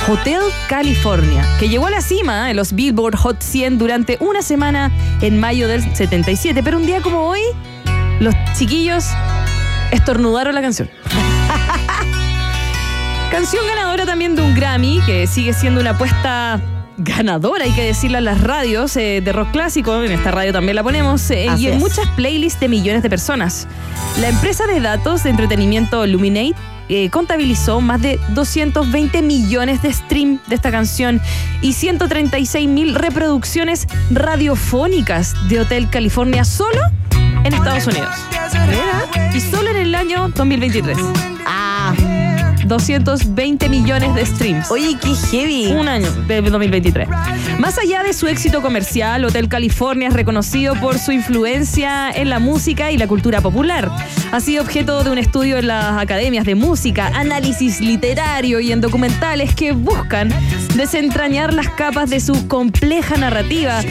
Hotel 0.07 0.41
California, 0.67 1.45
que 1.59 1.69
llegó 1.69 1.85
a 1.85 1.91
la 1.91 2.01
cima 2.01 2.49
en 2.49 2.55
los 2.55 2.73
Billboard 2.73 3.15
Hot 3.17 3.43
100 3.43 3.77
durante 3.77 4.17
una 4.21 4.41
semana 4.41 4.91
en 5.21 5.39
mayo 5.39 5.67
del 5.67 5.83
77, 5.95 6.63
pero 6.63 6.77
un 6.77 6.87
día 6.87 6.99
como 6.99 7.27
hoy, 7.27 7.41
los 8.19 8.33
chiquillos 8.57 9.05
estornudaron 9.91 10.55
la 10.55 10.63
canción. 10.63 10.89
Canción 13.29 13.67
ganadora 13.67 14.07
también 14.07 14.35
de 14.35 14.41
un 14.41 14.55
Grammy, 14.55 14.99
que 15.05 15.27
sigue 15.27 15.53
siendo 15.53 15.79
una 15.79 15.91
apuesta 15.91 16.59
ganadora, 16.97 17.65
hay 17.65 17.71
que 17.71 17.83
decirlo, 17.83 18.17
en 18.17 18.25
las 18.25 18.41
radios 18.41 18.95
eh, 18.97 19.21
de 19.23 19.31
rock 19.31 19.51
clásico, 19.51 20.03
en 20.03 20.11
esta 20.11 20.31
radio 20.31 20.51
también 20.51 20.75
la 20.75 20.83
ponemos, 20.83 21.29
eh, 21.31 21.47
y 21.57 21.67
en 21.67 21.73
es. 21.75 21.79
muchas 21.79 22.07
playlists 22.15 22.59
de 22.59 22.67
millones 22.67 23.03
de 23.03 23.09
personas. 23.09 23.67
La 24.19 24.29
empresa 24.29 24.65
de 24.65 24.79
datos 24.79 25.23
de 25.23 25.29
entretenimiento 25.29 26.05
Luminate 26.07 26.55
eh, 26.89 27.09
contabilizó 27.09 27.81
más 27.81 28.01
de 28.01 28.19
220 28.29 29.21
millones 29.21 29.81
de 29.81 29.93
stream 29.93 30.39
de 30.47 30.55
esta 30.55 30.71
canción 30.71 31.21
y 31.61 31.73
136 31.73 32.67
mil 32.67 32.95
reproducciones 32.95 33.87
radiofónicas 34.09 35.35
de 35.49 35.59
Hotel 35.59 35.89
California 35.89 36.45
solo 36.45 36.79
en 37.43 37.53
Estados 37.53 37.87
Unidos. 37.87 38.15
Y 39.33 39.41
solo 39.41 39.69
en 39.69 39.77
el 39.77 39.95
año 39.95 40.29
2023. 40.29 40.97
Ah, 41.45 41.66
220 42.67 43.69
millones 43.69 44.13
de 44.15 44.25
streams. 44.25 44.69
oye, 44.71 44.97
qué 45.01 45.15
heavy. 45.31 45.67
Un 45.67 45.87
año 45.87 46.11
de 46.27 46.41
2023. 46.41 47.07
Más 47.59 47.77
allá 47.77 48.03
de 48.03 48.13
su 48.13 48.27
éxito 48.27 48.61
comercial, 48.61 49.23
Hotel 49.25 49.47
California 49.47 50.09
es 50.09 50.13
reconocido 50.13 50.75
por 50.75 50.99
su 50.99 51.11
influencia 51.11 52.11
en 52.11 52.29
la 52.29 52.39
música 52.39 52.91
y 52.91 52.97
la 52.97 53.07
cultura 53.07 53.41
popular. 53.41 53.89
Ha 54.31 54.39
sido 54.39 54.63
objeto 54.63 55.03
de 55.03 55.11
un 55.11 55.17
estudio 55.17 55.57
en 55.57 55.67
las 55.67 55.97
academias 55.97 56.45
de 56.45 56.55
música, 56.55 57.07
análisis 57.15 57.79
literario 57.79 58.59
y 58.59 58.71
en 58.71 58.81
documentales 58.81 59.55
que 59.55 59.71
buscan 59.71 60.29
desentrañar 60.75 61.53
las 61.53 61.69
capas 61.69 62.09
de 62.09 62.19
su 62.19 62.47
compleja 62.47 63.15
narrativa 63.17 63.81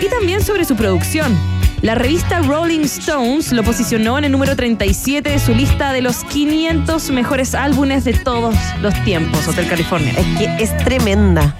y 0.00 0.08
también 0.08 0.42
sobre 0.42 0.64
su 0.64 0.76
producción. 0.76 1.59
La 1.82 1.94
revista 1.94 2.40
Rolling 2.40 2.80
Stones 2.80 3.52
lo 3.52 3.62
posicionó 3.62 4.18
en 4.18 4.24
el 4.24 4.32
número 4.32 4.54
37 4.54 5.30
de 5.30 5.38
su 5.38 5.54
lista 5.54 5.94
de 5.94 6.02
los 6.02 6.24
500 6.24 7.10
mejores 7.10 7.54
álbumes 7.54 8.04
de 8.04 8.12
todos 8.12 8.54
los 8.82 8.92
tiempos, 9.04 9.48
Hotel 9.48 9.66
California. 9.66 10.12
Es 10.12 10.26
que 10.38 10.62
es 10.62 10.76
tremenda. 10.84 11.56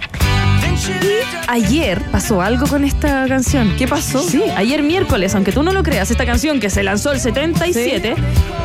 Ayer 1.48 2.02
pasó 2.12 2.42
algo 2.42 2.66
con 2.66 2.84
esta 2.84 3.26
canción. 3.28 3.74
¿Qué 3.78 3.88
pasó? 3.88 4.22
Sí, 4.22 4.42
ayer 4.56 4.82
miércoles, 4.82 5.34
aunque 5.34 5.52
tú 5.52 5.62
no 5.62 5.72
lo 5.72 5.82
creas, 5.82 6.10
esta 6.10 6.26
canción 6.26 6.60
que 6.60 6.68
se 6.68 6.82
lanzó 6.82 7.12
el 7.12 7.20
77, 7.20 8.14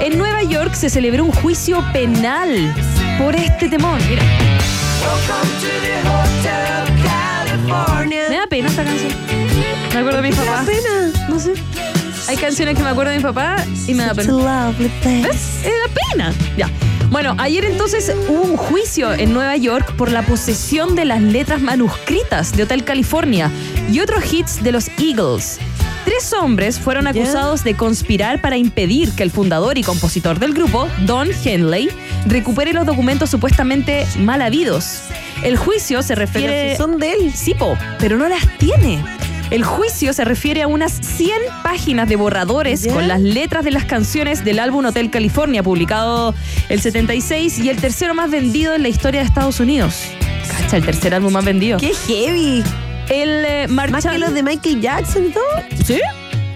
en 0.02 0.18
Nueva 0.18 0.44
York 0.44 0.74
se 0.74 0.90
celebró 0.90 1.24
un 1.24 1.32
juicio 1.32 1.82
penal 1.94 2.76
por 3.18 3.34
este 3.34 3.70
temor. 3.70 4.00
Mira, 4.10 4.24
me 8.30 8.36
da 8.36 8.48
pena 8.48 8.68
esta 8.68 8.84
canción. 8.84 9.14
Me 9.94 10.00
acuerdo 10.00 10.22
de 10.22 10.28
mis 10.28 10.36
papás. 10.36 10.66
pena? 10.66 11.05
No 11.36 11.42
sé. 11.42 11.54
Hay 12.30 12.38
canciones 12.38 12.78
que 12.78 12.82
me 12.82 12.88
acuerdo 12.88 13.12
de 13.12 13.18
mi 13.18 13.24
papá 13.24 13.58
y 13.88 13.94
me 13.94 14.06
da 14.06 14.14
pena. 14.14 14.72
Es 15.30 15.66
la 15.66 16.14
pena. 16.14 16.34
Ya. 16.56 16.70
Bueno, 17.12 17.36
ayer 17.38 17.66
entonces 17.66 18.10
hubo 18.30 18.42
un 18.42 18.56
juicio 18.56 19.14
en 19.14 19.34
Nueva 19.34 19.58
York 19.58 19.96
por 19.98 20.10
la 20.14 20.22
posesión 20.22 20.96
de 20.96 21.04
las 21.04 21.22
letras 21.22 21.60
manuscritas 21.60 22.56
de 22.56 22.64
Hotel 22.64 22.86
California 22.86 23.52
y 23.92 24.00
otros 24.00 24.32
hits 24.32 24.64
de 24.64 24.72
los 24.72 24.88
Eagles. 24.98 25.60
Tres 26.06 26.32
hombres 26.32 26.80
fueron 26.80 27.06
acusados 27.06 27.66
de 27.66 27.76
conspirar 27.76 28.40
para 28.40 28.56
impedir 28.56 29.12
que 29.12 29.24
el 29.24 29.30
fundador 29.30 29.78
y 29.78 29.84
compositor 29.84 30.40
del 30.40 30.54
grupo, 30.54 30.88
Don 31.06 31.28
Henley, 31.44 31.90
recupere 32.28 32.72
los 32.72 32.86
documentos 32.86 33.30
supuestamente 33.30 34.08
mal 34.20 34.42
habidos. 34.42 35.02
El 35.44 35.58
juicio 35.58 36.02
se 36.02 36.16
refiere... 36.16 36.48
Pero 36.48 36.70
si 36.72 36.78
son 36.78 36.98
de 36.98 37.12
él. 37.12 37.34
Sí, 37.36 37.54
po, 37.56 37.78
pero 38.00 38.18
no 38.18 38.30
las 38.30 38.48
tiene. 38.58 39.04
El 39.52 39.64
juicio 39.64 40.12
se 40.14 40.26
refiere 40.26 40.64
a 40.64 40.68
unas 40.68 40.92
100 40.92 41.32
páginas 41.64 42.10
de 42.10 42.16
borradores 42.16 42.88
con 42.88 43.08
las 43.08 43.22
letras 43.22 43.64
de 43.64 43.72
las 43.72 43.86
canciones 43.86 44.44
del 44.44 44.60
álbum 44.60 44.86
Hotel 44.86 45.10
California, 45.12 45.62
publicado 45.64 46.34
el 46.70 46.82
76 46.82 47.60
y 47.60 47.70
el 47.70 47.78
tercero 47.78 48.14
más 48.16 48.32
vendido 48.32 48.74
en 48.74 48.82
la 48.82 48.90
historia 48.90 49.22
de 49.22 49.28
Estados 49.28 49.60
Unidos. 49.60 50.02
Cacha, 50.62 50.78
el 50.78 50.86
tercer 50.86 51.14
álbum 51.14 51.32
más 51.34 51.46
vendido. 51.46 51.78
Qué 51.80 51.94
heavy. 52.08 52.64
El 53.10 53.46
eh, 53.46 53.68
Más 53.68 53.92
marcha- 53.92 54.12
que 54.12 54.18
los 54.18 54.34
de 54.34 54.42
Michael 54.42 54.82
Jackson 54.82 55.32
todo. 55.32 55.44
¿Sí? 55.86 56.00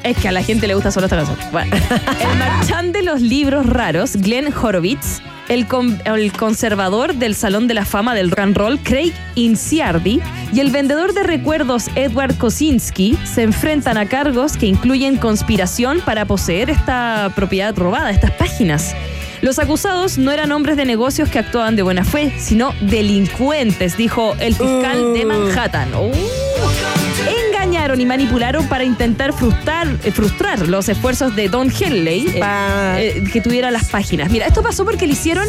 Es 0.03 0.17
que 0.17 0.27
a 0.29 0.31
la 0.31 0.41
gente 0.41 0.65
le 0.67 0.73
gusta 0.73 0.89
solo 0.91 1.05
esta 1.05 1.17
canción. 1.17 1.37
Bueno, 1.51 1.75
el 2.31 2.37
marchand 2.39 2.91
de 2.93 3.03
los 3.03 3.21
libros 3.21 3.65
raros, 3.67 4.15
Glenn 4.15 4.51
Horowitz, 4.51 5.21
el, 5.49 5.67
con- 5.67 6.01
el 6.05 6.31
conservador 6.31 7.15
del 7.15 7.35
Salón 7.35 7.67
de 7.67 7.73
la 7.73 7.83
Fama 7.85 8.15
del 8.15 8.29
Rock 8.31 8.39
and 8.39 8.57
Roll, 8.57 8.79
Craig 8.79 9.11
Inciardi, 9.35 10.21
y 10.53 10.59
el 10.61 10.71
vendedor 10.71 11.13
de 11.13 11.23
recuerdos, 11.23 11.89
Edward 11.95 12.35
Kosinski, 12.37 13.17
se 13.25 13.43
enfrentan 13.43 13.97
a 13.97 14.07
cargos 14.07 14.55
que 14.55 14.67
incluyen 14.67 15.17
conspiración 15.17 15.99
para 16.05 16.25
poseer 16.25 16.69
esta 16.69 17.31
propiedad 17.35 17.75
robada, 17.75 18.11
estas 18.11 18.31
páginas. 18.31 18.95
Los 19.41 19.57
acusados 19.59 20.17
no 20.17 20.31
eran 20.31 20.51
hombres 20.51 20.75
de 20.77 20.85
negocios 20.85 21.29
que 21.29 21.39
actuaban 21.39 21.75
de 21.75 21.81
buena 21.81 22.03
fe, 22.03 22.33
sino 22.37 22.73
delincuentes, 22.81 23.95
dijo 23.97 24.35
el 24.39 24.53
fiscal 24.55 25.13
de 25.13 25.25
Manhattan. 25.25 25.89
Oh 25.95 26.11
engañaron 27.89 28.01
y 28.01 28.05
manipularon 28.05 28.67
para 28.67 28.83
intentar 28.83 29.33
frustrar, 29.33 29.87
eh, 30.03 30.11
frustrar 30.11 30.67
los 30.67 30.89
esfuerzos 30.89 31.35
de 31.35 31.49
Don 31.49 31.71
Henley 31.71 32.27
eh, 32.35 32.39
Pa- 32.39 33.01
eh, 33.01 33.23
que 33.31 33.41
tuviera 33.41 33.71
las 33.71 33.85
páginas. 33.89 34.29
Mira, 34.31 34.45
esto 34.45 34.61
pasó 34.61 34.85
porque 34.85 35.07
le 35.07 35.13
hicieron 35.13 35.47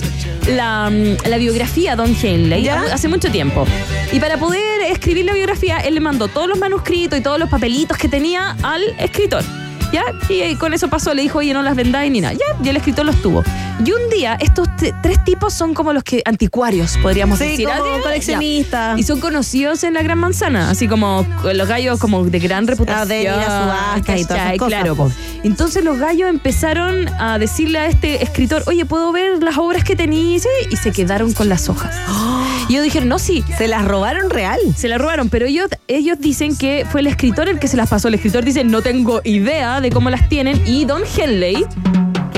la, 0.49 0.91
mm, 0.91 1.29
la 1.29 1.37
biografía 1.39 1.93
a 1.93 1.97
Don 1.97 2.15
Henley 2.21 2.63
¿Ya? 2.63 2.83
hace 2.93 3.09
mucho 3.09 3.31
tiempo. 3.31 3.67
Y 4.13 4.21
para 4.21 4.39
poder 4.39 4.83
escribir 4.91 5.25
la 5.27 5.35
biografía, 5.35 5.79
él 5.79 5.95
le 5.95 6.01
mandó 6.01 6.29
todos 6.29 6.49
los 6.49 6.59
manuscritos 6.59 7.19
y 7.19 7.23
todos 7.23 7.39
los 7.39 7.49
papelitos 7.49 7.99
que 7.99 8.09
tenía 8.09 8.57
al 8.63 8.83
escritor. 8.99 9.45
¿Ya? 9.93 10.05
Y 10.29 10.41
eh, 10.43 10.57
con 10.57 10.73
eso 10.73 10.87
pasó, 10.89 11.13
le 11.15 11.23
dijo, 11.23 11.39
oye, 11.39 11.53
no 11.53 11.63
las 11.63 11.75
vendáis 11.75 12.13
ni 12.13 12.21
nada. 12.21 12.35
Ya, 12.35 12.47
y 12.65 12.69
el 12.69 12.77
escritor 12.77 13.05
los 13.05 13.21
tuvo. 13.23 13.43
Y 13.85 13.91
un 13.91 14.09
día, 14.09 14.37
estos 14.41 14.70
tres 15.03 15.23
tipos 15.25 15.53
son 15.53 15.75
como 15.75 15.93
los 15.93 16.03
que 16.03 16.23
anticuarios, 16.25 16.97
podríamos 17.03 17.39
Sí, 17.39 17.47
decir. 17.49 17.67
como 17.69 17.83
Ah, 17.85 17.97
ya. 17.99 18.03
coleccionista. 18.03 18.95
Y 18.97 19.03
son 19.03 19.21
conocidos 19.21 19.85
en 19.85 19.95
la 19.95 20.03
Gran 20.03 20.19
Manzana, 20.19 20.71
así 20.71 20.89
como 20.89 21.27
los 21.53 21.69
gallos 21.69 21.99
como 21.99 22.25
de 22.25 22.39
gran 22.39 22.67
reputación. 22.67 23.09
De 23.09 23.23
ir 23.23 23.29
a 23.29 23.45
subastas 23.45 24.01
y 24.01 24.03
todas 24.05 24.19
esas 24.21 24.37
¿cachai? 24.39 24.59
cosas, 24.59 24.81
Claro, 24.81 24.97
po. 24.97 25.09
po. 25.09 25.13
Entonces 25.45 25.85
los 25.85 25.99
gallos 25.99 26.29
empezaron 26.29 27.09
a 27.19 27.39
decirle 27.39 27.79
a 27.79 27.87
este 27.87 28.23
escritor, 28.23 28.63
oye, 28.67 28.85
¿puedo 28.85 29.13
ver 29.13 29.43
las 29.43 29.57
obras 29.59 29.85
que 29.85 29.97
tenías? 29.97 30.45
Y 30.71 30.77
se 30.77 30.93
quedaron 30.93 31.33
con 31.33 31.49
las 31.49 31.69
hojas. 31.69 31.95
Y 32.69 32.75
ellos 32.75 32.85
dijeron, 32.85 33.09
no, 33.09 33.19
sí, 33.19 33.43
Se 33.59 33.67
las 33.67 33.85
robaron 33.85 34.31
real. 34.31 34.61
se 34.77 34.87
la 34.89 34.97
robaron, 34.97 35.29
pero 35.29 35.47
ellos, 35.47 35.69
ellos 35.89 36.19
dicen 36.21 36.57
que 36.57 36.87
fue 36.89 37.01
el 37.01 37.09
escritor 37.09 37.49
el 37.49 37.59
que 37.59 37.67
se 37.67 37.77
las 37.77 37.89
pasó. 37.89 38.07
El 38.07 38.15
escritor 38.15 38.45
dice, 38.45 38.63
no 38.63 38.81
tengo 38.81 39.21
idea 39.25 39.81
de 39.81 39.91
cómo 39.91 40.09
las 40.09 40.29
tienen. 40.29 40.63
Y 40.67 40.85
Don 40.85 41.03
Henley, 41.17 41.65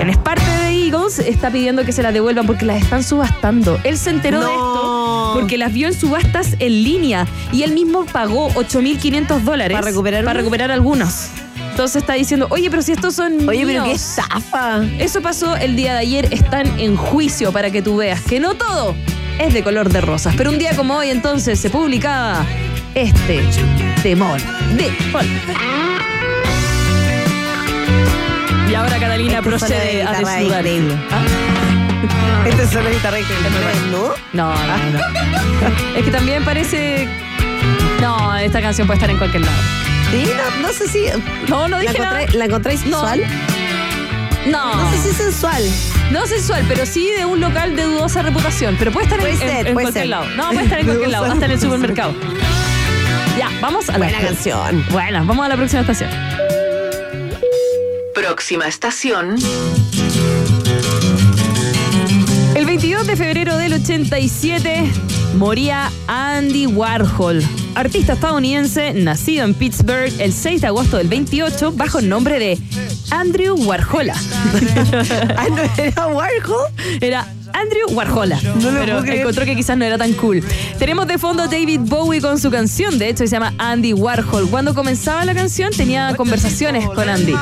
quien 0.03 0.11
es 0.11 0.18
parte 0.18 0.44
de 0.44 0.86
Eagles, 0.86 1.20
está 1.20 1.48
pidiendo 1.48 1.84
que 1.84 1.92
se 1.92 2.03
las 2.03 2.12
devuelvan 2.12 2.44
porque 2.44 2.64
las 2.64 2.82
están 2.82 3.05
subastando. 3.05 3.78
Él 3.84 3.96
se 3.96 4.11
enteró 4.11 4.40
de 4.40 4.50
esto 4.50 5.30
porque 5.34 5.57
las 5.57 5.72
vio 5.72 5.86
en 5.86 5.94
subastas 5.94 6.57
en 6.59 6.82
línea 6.82 7.24
y 7.53 7.62
él 7.62 7.72
mismo 7.72 8.05
pagó 8.07 8.50
8.500 8.50 9.42
dólares 9.42 9.76
¿Para 9.76 9.86
recuperar 9.86 10.24
para 10.24 10.40
recuperar 10.40 10.72
algunos. 10.72 11.28
Entonces 11.70 12.03
está 12.03 12.14
diciendo, 12.14 12.48
oye, 12.50 12.68
pero 12.68 12.82
si 12.82 12.90
estos 12.90 13.14
son 13.14 13.48
Oye, 13.48 13.64
pero 13.64 13.84
qué 13.84 13.90
míos". 13.90 14.18
estafa. 14.18 14.82
Eso 14.98 15.22
pasó 15.22 15.55
el 15.55 15.76
día 15.76 15.92
de 15.92 16.00
ayer, 16.00 16.28
están 16.32 16.80
en 16.80 16.96
juicio 16.96 17.53
para 17.53 17.70
que 17.70 17.80
tú 17.80 17.98
veas 17.98 18.20
que 18.22 18.40
no 18.40 18.55
todo 18.55 18.96
es 19.38 19.55
de 19.55 19.62
color 19.62 19.88
de 19.88 20.00
rosas. 20.00 20.34
Pero 20.36 20.50
un 20.50 20.59
día 20.59 20.74
como 20.74 20.96
hoy 20.96 21.11
entonces 21.11 21.61
se 21.61 21.70
publicaba 21.70 22.44
este 22.96 23.40
temor 24.03 24.40
de. 24.76 24.90
Y 28.73 28.75
ahora 28.75 28.99
Catalina 28.99 29.37
de 29.37 29.43
procede 29.43 30.03
a 30.03 30.12
desnudar. 30.12 30.64
¿Ah? 31.11 32.47
Este 32.47 32.62
es 32.62 32.70
solo 32.70 32.89
guitarra 32.89 33.20
increíble. 33.20 33.51
¿No? 33.91 34.14
No, 34.33 34.55
no, 34.55 34.77
no. 34.93 34.99
es 35.99 36.03
que 36.03 36.11
también 36.11 36.43
parece... 36.43 37.07
No, 38.01 38.35
esta 38.39 38.62
canción 38.62 38.87
puede 38.87 38.97
estar 38.97 39.11
en 39.11 39.18
cualquier 39.18 39.43
lado. 39.43 39.57
Sí, 40.11 40.25
no, 40.25 40.66
no 40.66 40.73
sé 40.73 40.89
si. 40.89 41.05
No, 41.49 41.68
no 41.68 41.77
¿La, 41.77 41.83
dije 41.83 41.99
nada. 41.99 42.20
¿La 42.33 42.47
encontráis 42.47 42.81
sensual? 42.81 43.23
No. 44.47 44.75
No 44.75 44.91
sé 44.91 44.99
si 45.03 45.09
es 45.11 45.16
sensual. 45.16 45.62
No 46.11 46.27
sensual, 46.27 46.64
pero 46.66 46.87
sí 46.87 47.11
de 47.16 47.27
un 47.27 47.41
local 47.41 47.77
de 47.77 47.83
dudosa 47.85 48.23
reputación. 48.23 48.77
Pero 48.79 48.91
puede 48.91 49.05
estar 49.05 49.18
en- 49.20 49.25
Puede 49.27 49.35
en, 49.35 49.39
ser, 49.39 49.66
en 49.66 49.75
puede 49.75 49.85
cualquier 49.85 50.05
ser. 50.05 50.09
lado. 50.11 50.25
No, 50.35 50.49
puede 50.49 50.62
estar 50.62 50.79
en 50.81 50.87
cualquier 50.87 51.11
lado, 51.11 51.25
hasta 51.33 51.45
en 51.45 51.51
el 51.53 51.61
supermercado. 51.61 52.14
Ya, 53.39 53.49
vamos 53.61 53.89
a 53.91 53.93
la 53.93 53.99
Buena 53.99 54.18
canción. 54.20 54.85
Bueno, 54.91 55.25
vamos 55.27 55.45
a 55.45 55.49
la 55.51 55.57
próxima 55.57 55.83
estación. 55.83 56.11
Próxima 58.15 58.67
estación. 58.67 59.37
El 62.55 62.67
22 62.67 63.07
de 63.07 63.17
febrero 63.17 63.57
del 63.57 63.73
87 63.75 64.85
moría 65.37 65.91
Andy 66.07 66.67
Warhol, 66.67 67.43
artista 67.75 68.13
estadounidense 68.13 68.93
nacido 68.93 69.45
en 69.45 69.55
Pittsburgh 69.55 70.13
el 70.19 70.33
6 70.33 70.61
de 70.61 70.67
agosto 70.67 70.99
del 70.99 71.09
28 71.09 71.73
bajo 71.73 72.01
el 72.01 72.09
nombre 72.09 72.39
de 72.39 72.59
Andrew 73.11 73.57
Warhola. 73.57 74.15
Ah, 75.37 75.47
no 75.49 75.83
era 75.83 76.07
Warhol. 76.07 76.69
Era 77.01 77.27
Andrew 77.53 77.88
Warhola. 77.90 78.40
No 78.42 78.70
lo 78.70 78.80
pero 78.80 79.05
encontró 79.05 79.44
que 79.44 79.55
quizás 79.57 79.76
no 79.76 79.84
era 79.84 79.98
tan 79.98 80.12
cool. 80.14 80.42
Tenemos 80.78 81.07
de 81.07 81.18
fondo 81.18 81.42
a 81.44 81.46
David 81.46 81.80
Bowie 81.84 82.20
con 82.20 82.38
su 82.38 82.50
canción, 82.50 82.98
de 82.98 83.09
hecho 83.09 83.18
se 83.24 83.28
llama 83.28 83.55
Andy 83.59 83.92
Warhol. 83.92 84.48
Cuando 84.48 84.74
comenzaba 84.74 85.24
la 85.24 85.34
canción 85.34 85.70
tenía 85.76 86.14
conversaciones 86.16 86.86
con 86.88 87.09
Andy, 87.09 87.34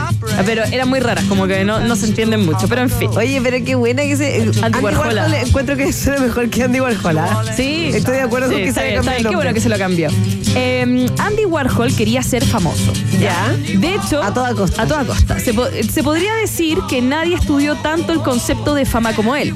pero 0.44 0.64
eran 0.64 0.88
muy 0.88 1.00
raras, 1.00 1.24
como 1.24 1.46
que 1.46 1.64
no, 1.64 1.80
no 1.80 1.96
se 1.96 2.06
entienden 2.06 2.44
mucho, 2.44 2.68
pero 2.68 2.82
en 2.82 2.90
fin. 2.90 3.10
Oye, 3.16 3.40
pero 3.42 3.64
qué 3.64 3.74
buena 3.74 4.02
que 4.02 4.16
se. 4.16 4.50
Andy, 4.62 4.78
Warhol. 4.80 5.14
Warhol 5.16 5.34
encuentro 5.34 5.76
que 5.76 5.92
suena 5.92 6.20
mejor 6.20 6.48
que 6.50 6.62
Andy 6.62 6.80
Warhol. 6.80 7.18
¿ah? 7.18 7.42
Sí. 7.56 7.90
Estoy 7.94 8.16
de 8.16 8.22
acuerdo 8.22 8.48
con 8.50 8.56
que 8.62 8.72
se 8.72 8.82
bien, 8.88 9.02
Qué 9.22 9.28
bueno 9.36 9.54
que 9.54 9.60
se 9.60 9.68
lo 9.68 9.78
cambió. 9.78 10.10
Eh, 10.54 11.06
Andy 11.18 11.44
Warhol 11.44 11.94
quería 11.94 12.22
ser 12.22 12.44
famoso. 12.44 12.92
Ya. 13.20 13.54
De 13.78 13.94
hecho, 13.94 14.22
A 14.22 14.32
toda 14.32 14.54
costa. 14.54 14.82
A 14.82 14.86
toda 14.86 15.04
costa. 15.04 15.38
Se, 15.38 15.52
po- 15.54 15.68
se 15.90 16.02
podría 16.02 16.34
decir 16.36 16.78
que 16.88 17.00
nadie 17.02 17.36
estudió 17.36 17.76
tanto 17.76 18.12
el 18.12 18.20
concepto 18.20 18.74
de 18.74 18.84
fama 18.84 19.12
como 19.14 19.36
él. 19.36 19.54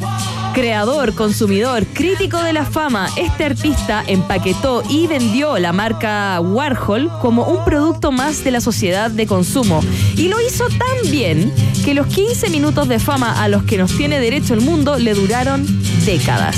Creador, 0.54 1.16
consumidor, 1.16 1.84
crítico 1.84 2.40
de 2.40 2.52
la 2.52 2.64
fama, 2.64 3.08
este 3.16 3.44
artista 3.44 4.04
empaquetó 4.06 4.84
y 4.88 5.08
vendió 5.08 5.58
la 5.58 5.72
marca 5.72 6.40
Warhol 6.40 7.10
como 7.20 7.42
un 7.42 7.64
producto 7.64 8.12
más 8.12 8.44
de 8.44 8.52
la 8.52 8.60
sociedad 8.60 9.10
de 9.10 9.26
consumo. 9.26 9.80
Y 10.16 10.28
lo 10.28 10.40
hizo 10.40 10.68
tan 10.68 11.10
bien 11.10 11.52
que 11.84 11.92
los 11.92 12.06
15 12.06 12.50
minutos 12.50 12.86
de 12.86 13.00
fama 13.00 13.42
a 13.42 13.48
los 13.48 13.64
que 13.64 13.76
nos 13.78 13.96
tiene 13.96 14.20
derecho 14.20 14.54
el 14.54 14.60
mundo 14.60 14.96
le 14.96 15.14
duraron 15.14 15.66
décadas. 16.06 16.56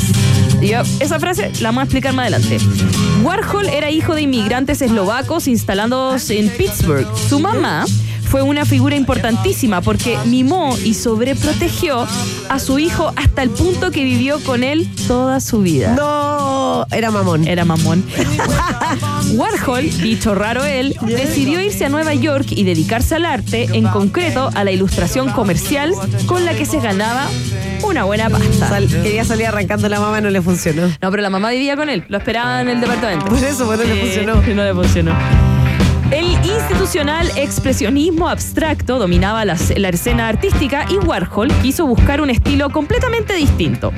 Yo, 0.60 0.82
esa 1.00 1.18
frase 1.18 1.50
la 1.62 1.68
vamos 1.68 1.80
a 1.80 1.84
explicar 1.84 2.12
más 2.12 2.24
adelante. 2.24 2.58
Warhol 3.22 3.66
era 3.66 3.90
hijo 3.90 4.14
de 4.14 4.22
inmigrantes 4.22 4.82
eslovacos 4.82 5.48
instalados 5.48 6.28
en 6.28 6.50
Pittsburgh. 6.50 7.06
Su 7.30 7.40
mamá 7.40 7.86
fue 8.28 8.42
una 8.42 8.64
figura 8.64 8.96
importantísima 8.96 9.80
porque 9.80 10.18
mimó 10.26 10.76
y 10.84 10.94
sobreprotegió 10.94 12.06
a 12.48 12.58
su 12.58 12.78
hijo 12.78 13.12
hasta 13.16 13.42
el 13.42 13.50
punto 13.50 13.90
que 13.90 14.04
vivió 14.04 14.40
con 14.40 14.62
él 14.64 14.88
toda 15.06 15.40
su 15.40 15.60
vida. 15.60 15.94
No, 15.96 16.86
era 16.90 17.10
mamón. 17.10 17.46
Era 17.46 17.64
mamón. 17.64 18.04
Warhol, 19.32 19.88
dicho 20.00 20.34
raro 20.34 20.64
él, 20.64 20.96
decidió 21.02 21.60
irse 21.60 21.84
a 21.84 21.88
Nueva 21.88 22.14
York 22.14 22.46
y 22.50 22.64
dedicarse 22.64 23.14
al 23.16 23.24
arte, 23.24 23.68
en 23.72 23.86
concreto 23.88 24.50
a 24.54 24.64
la 24.64 24.70
ilustración 24.72 25.30
comercial, 25.30 25.92
con 26.26 26.44
la 26.44 26.54
que 26.54 26.66
se 26.66 26.80
ganaba 26.80 27.28
una 27.82 28.04
buena 28.04 28.28
pasta. 28.30 28.68
Sal- 28.68 28.88
quería 28.88 29.24
salir 29.24 29.46
arrancando 29.46 29.88
la 29.88 30.00
mamá, 30.00 30.20
no 30.20 30.30
le 30.30 30.42
funcionó. 30.42 30.88
No, 31.00 31.10
pero 31.10 31.22
la 31.22 31.30
mamá 31.30 31.50
vivía 31.50 31.76
con 31.76 31.88
él, 31.88 32.04
lo 32.08 32.18
esperaba 32.18 32.60
en 32.60 32.68
el 32.68 32.80
departamento. 32.80 33.26
Por 33.26 33.38
eso, 33.38 33.66
pues, 33.66 33.78
no 33.78 33.84
le 33.84 34.00
funcionó. 34.00 34.34
No 34.42 34.64
le 34.64 34.74
funcionó. 34.74 35.45
Institucional 36.46 37.28
expresionismo 37.36 38.28
abstracto 38.28 38.98
dominaba 39.00 39.44
la, 39.44 39.56
la 39.76 39.88
escena 39.88 40.28
artística 40.28 40.86
y 40.88 40.96
Warhol 41.04 41.52
quiso 41.60 41.86
buscar 41.86 42.20
un 42.20 42.30
estilo 42.30 42.70
completamente 42.70 43.34
distinto. 43.34 43.92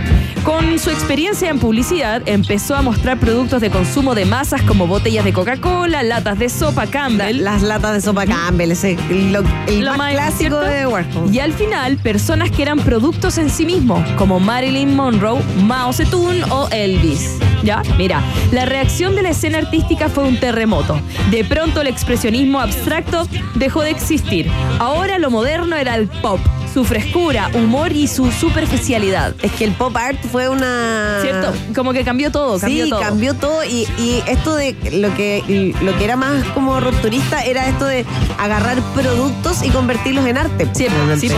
Con 0.45 0.79
su 0.79 0.89
experiencia 0.89 1.51
en 1.51 1.59
publicidad, 1.59 2.23
empezó 2.27 2.75
a 2.75 2.81
mostrar 2.81 3.19
productos 3.19 3.61
de 3.61 3.69
consumo 3.71 4.15
de 4.15 4.25
masas 4.25 4.63
como 4.63 4.87
botellas 4.87 5.27
de 5.27 5.33
Coca-Cola, 5.35 6.03
latas 6.03 6.39
de 6.39 6.49
sopa 6.49 6.87
Campbell. 6.87 7.43
Las 7.45 7.61
latas 7.63 7.93
de 7.93 8.01
sopa 8.01 8.25
Campbell, 8.25 8.71
ese, 8.71 8.97
lo, 9.11 9.43
el 9.67 9.81
Lo 9.85 9.91
más, 9.91 9.99
más- 9.99 10.13
clásico 10.15 10.39
¿cierto? 10.39 10.61
de 10.63 10.87
Warhol. 10.87 11.35
Y 11.35 11.41
al 11.41 11.53
final, 11.53 11.99
personas 11.99 12.51
que 12.51 12.63
eran 12.63 12.79
productos 12.79 13.37
en 13.37 13.51
sí 13.51 13.67
mismos, 13.67 14.09
como 14.17 14.41
Marilyn 14.41 14.97
Monroe, 14.97 15.43
Mao 15.65 15.93
Zedong 15.93 16.43
o 16.51 16.69
Elvis. 16.71 17.37
¿Ya? 17.65 17.83
Mira, 17.99 18.23
la 18.53 18.67
reacción 18.67 19.17
de 19.17 19.23
la 19.23 19.31
escena 19.31 19.59
artística 19.59 20.09
fue 20.09 20.23
un 20.25 20.39
terremoto. 20.39 21.01
De 21.33 21.45
pronto 21.45 21.81
el 21.81 21.89
expresionismo 21.89 22.38
abstracto 22.61 23.27
dejó 23.55 23.83
de 23.83 23.91
existir. 23.91 24.51
Ahora 24.79 25.19
lo 25.19 25.31
moderno 25.31 25.77
era 25.77 25.97
el 25.97 26.09
pop, 26.09 26.41
su 26.73 26.85
frescura, 26.85 27.51
humor 27.55 27.93
y 27.93 28.07
su 28.07 28.31
superficialidad. 28.31 29.35
Es 29.43 29.53
que 29.53 29.65
el 29.65 29.73
pop 29.73 29.97
art 29.97 30.19
fue 30.31 30.49
una. 30.49 31.19
¿Cierto? 31.23 31.53
Como 31.75 31.93
que 31.93 32.05
cambió 32.05 32.31
todo, 32.31 32.59
cambió 32.59 32.85
sí, 32.85 32.91
todo. 32.91 33.01
cambió 33.01 33.35
todo 33.35 33.65
y, 33.65 33.87
y 33.99 34.23
esto 34.27 34.55
de 34.55 34.77
lo 34.93 35.15
que 35.15 35.75
lo 35.81 35.97
que 35.97 36.05
era 36.05 36.17
más 36.17 36.45
como 36.49 36.81
rupturista 36.81 37.43
era 37.43 37.69
esto 37.69 37.85
de 37.85 38.05
agarrar 38.39 38.81
productos 38.95 39.63
y 39.63 39.71
convertirlos 39.71 40.27
en 40.27 40.39
arte. 40.39 40.69
Sí, 40.73 40.87
sí. 41.19 41.29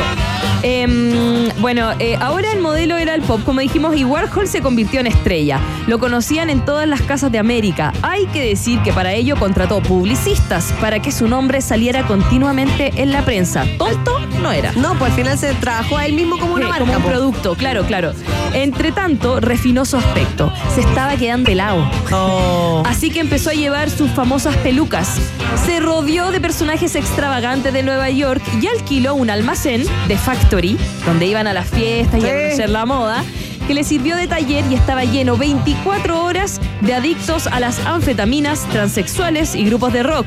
Em, 0.62 1.48
bueno, 1.60 1.92
eh, 1.98 2.16
ahora 2.20 2.52
el 2.52 2.60
modelo 2.60 2.98
era 2.98 3.14
el 3.14 3.22
pop, 3.22 3.40
como 3.44 3.60
dijimos, 3.60 3.96
y 3.96 4.04
Warhol 4.04 4.46
se 4.46 4.60
convirtió 4.60 5.00
en 5.00 5.06
estrella. 5.06 5.58
Lo 5.86 5.98
conocían 5.98 6.50
en 6.50 6.64
todas 6.64 6.86
las 6.86 7.00
casas 7.02 7.32
de 7.32 7.38
América. 7.38 7.92
Hay 8.02 8.26
que 8.26 8.44
decir 8.44 8.80
que 8.82 8.92
para 8.92 9.12
ello 9.12 9.36
contrató 9.36 9.80
publicistas 9.82 10.72
para 10.80 11.00
que 11.00 11.12
su 11.12 11.28
nombre 11.28 11.62
saliera 11.62 12.06
continuamente 12.06 12.92
en 12.96 13.12
la 13.12 13.24
prensa. 13.24 13.64
Tonto 13.78 14.20
no 14.42 14.52
era. 14.52 14.72
No, 14.72 14.98
pues 14.98 15.16
final 15.22 15.38
se 15.38 15.54
trabajó 15.54 15.96
a 15.98 16.06
él 16.06 16.12
mismo 16.14 16.38
como 16.38 16.54
una 16.54 16.66
Sí, 16.66 16.70
marca. 16.70 16.84
como 16.84 16.96
un 16.96 17.02
po. 17.02 17.08
producto, 17.08 17.54
claro, 17.54 17.84
claro. 17.84 18.12
Entre 18.54 18.92
tanto, 18.92 19.40
refinó 19.40 19.84
su 19.84 19.96
aspecto. 19.96 20.52
Se 20.74 20.80
estaba 20.80 21.16
quedando 21.16 21.46
pelado. 21.46 21.88
Oh. 22.12 22.82
Así 22.86 23.10
que 23.10 23.20
empezó 23.20 23.50
a 23.50 23.54
llevar 23.54 23.90
sus 23.90 24.10
famosas 24.10 24.56
pelucas. 24.58 25.18
Se 25.66 25.80
rodeó 25.80 26.30
de 26.30 26.40
personajes 26.40 26.94
extravagantes 26.96 27.72
de 27.72 27.82
Nueva 27.82 28.10
York 28.10 28.42
y 28.60 28.66
alquiló 28.66 29.14
un 29.14 29.30
almacén 29.30 29.84
de 30.08 30.16
Factory, 30.16 30.76
donde 31.06 31.26
iban 31.26 31.46
a 31.46 31.52
las 31.52 31.68
fiestas 31.68 32.22
y 32.22 32.26
a 32.28 32.32
conocer 32.34 32.70
la 32.70 32.86
moda, 32.86 33.24
que 33.66 33.74
le 33.74 33.84
sirvió 33.84 34.16
de 34.16 34.26
taller 34.26 34.64
y 34.70 34.74
estaba 34.74 35.04
lleno 35.04 35.36
24 35.36 36.24
horas 36.24 36.60
de 36.80 36.94
adictos 36.94 37.46
a 37.46 37.60
las 37.60 37.78
anfetaminas, 37.86 38.66
transexuales 38.70 39.54
y 39.54 39.64
grupos 39.64 39.92
de 39.92 40.02
rock. 40.02 40.26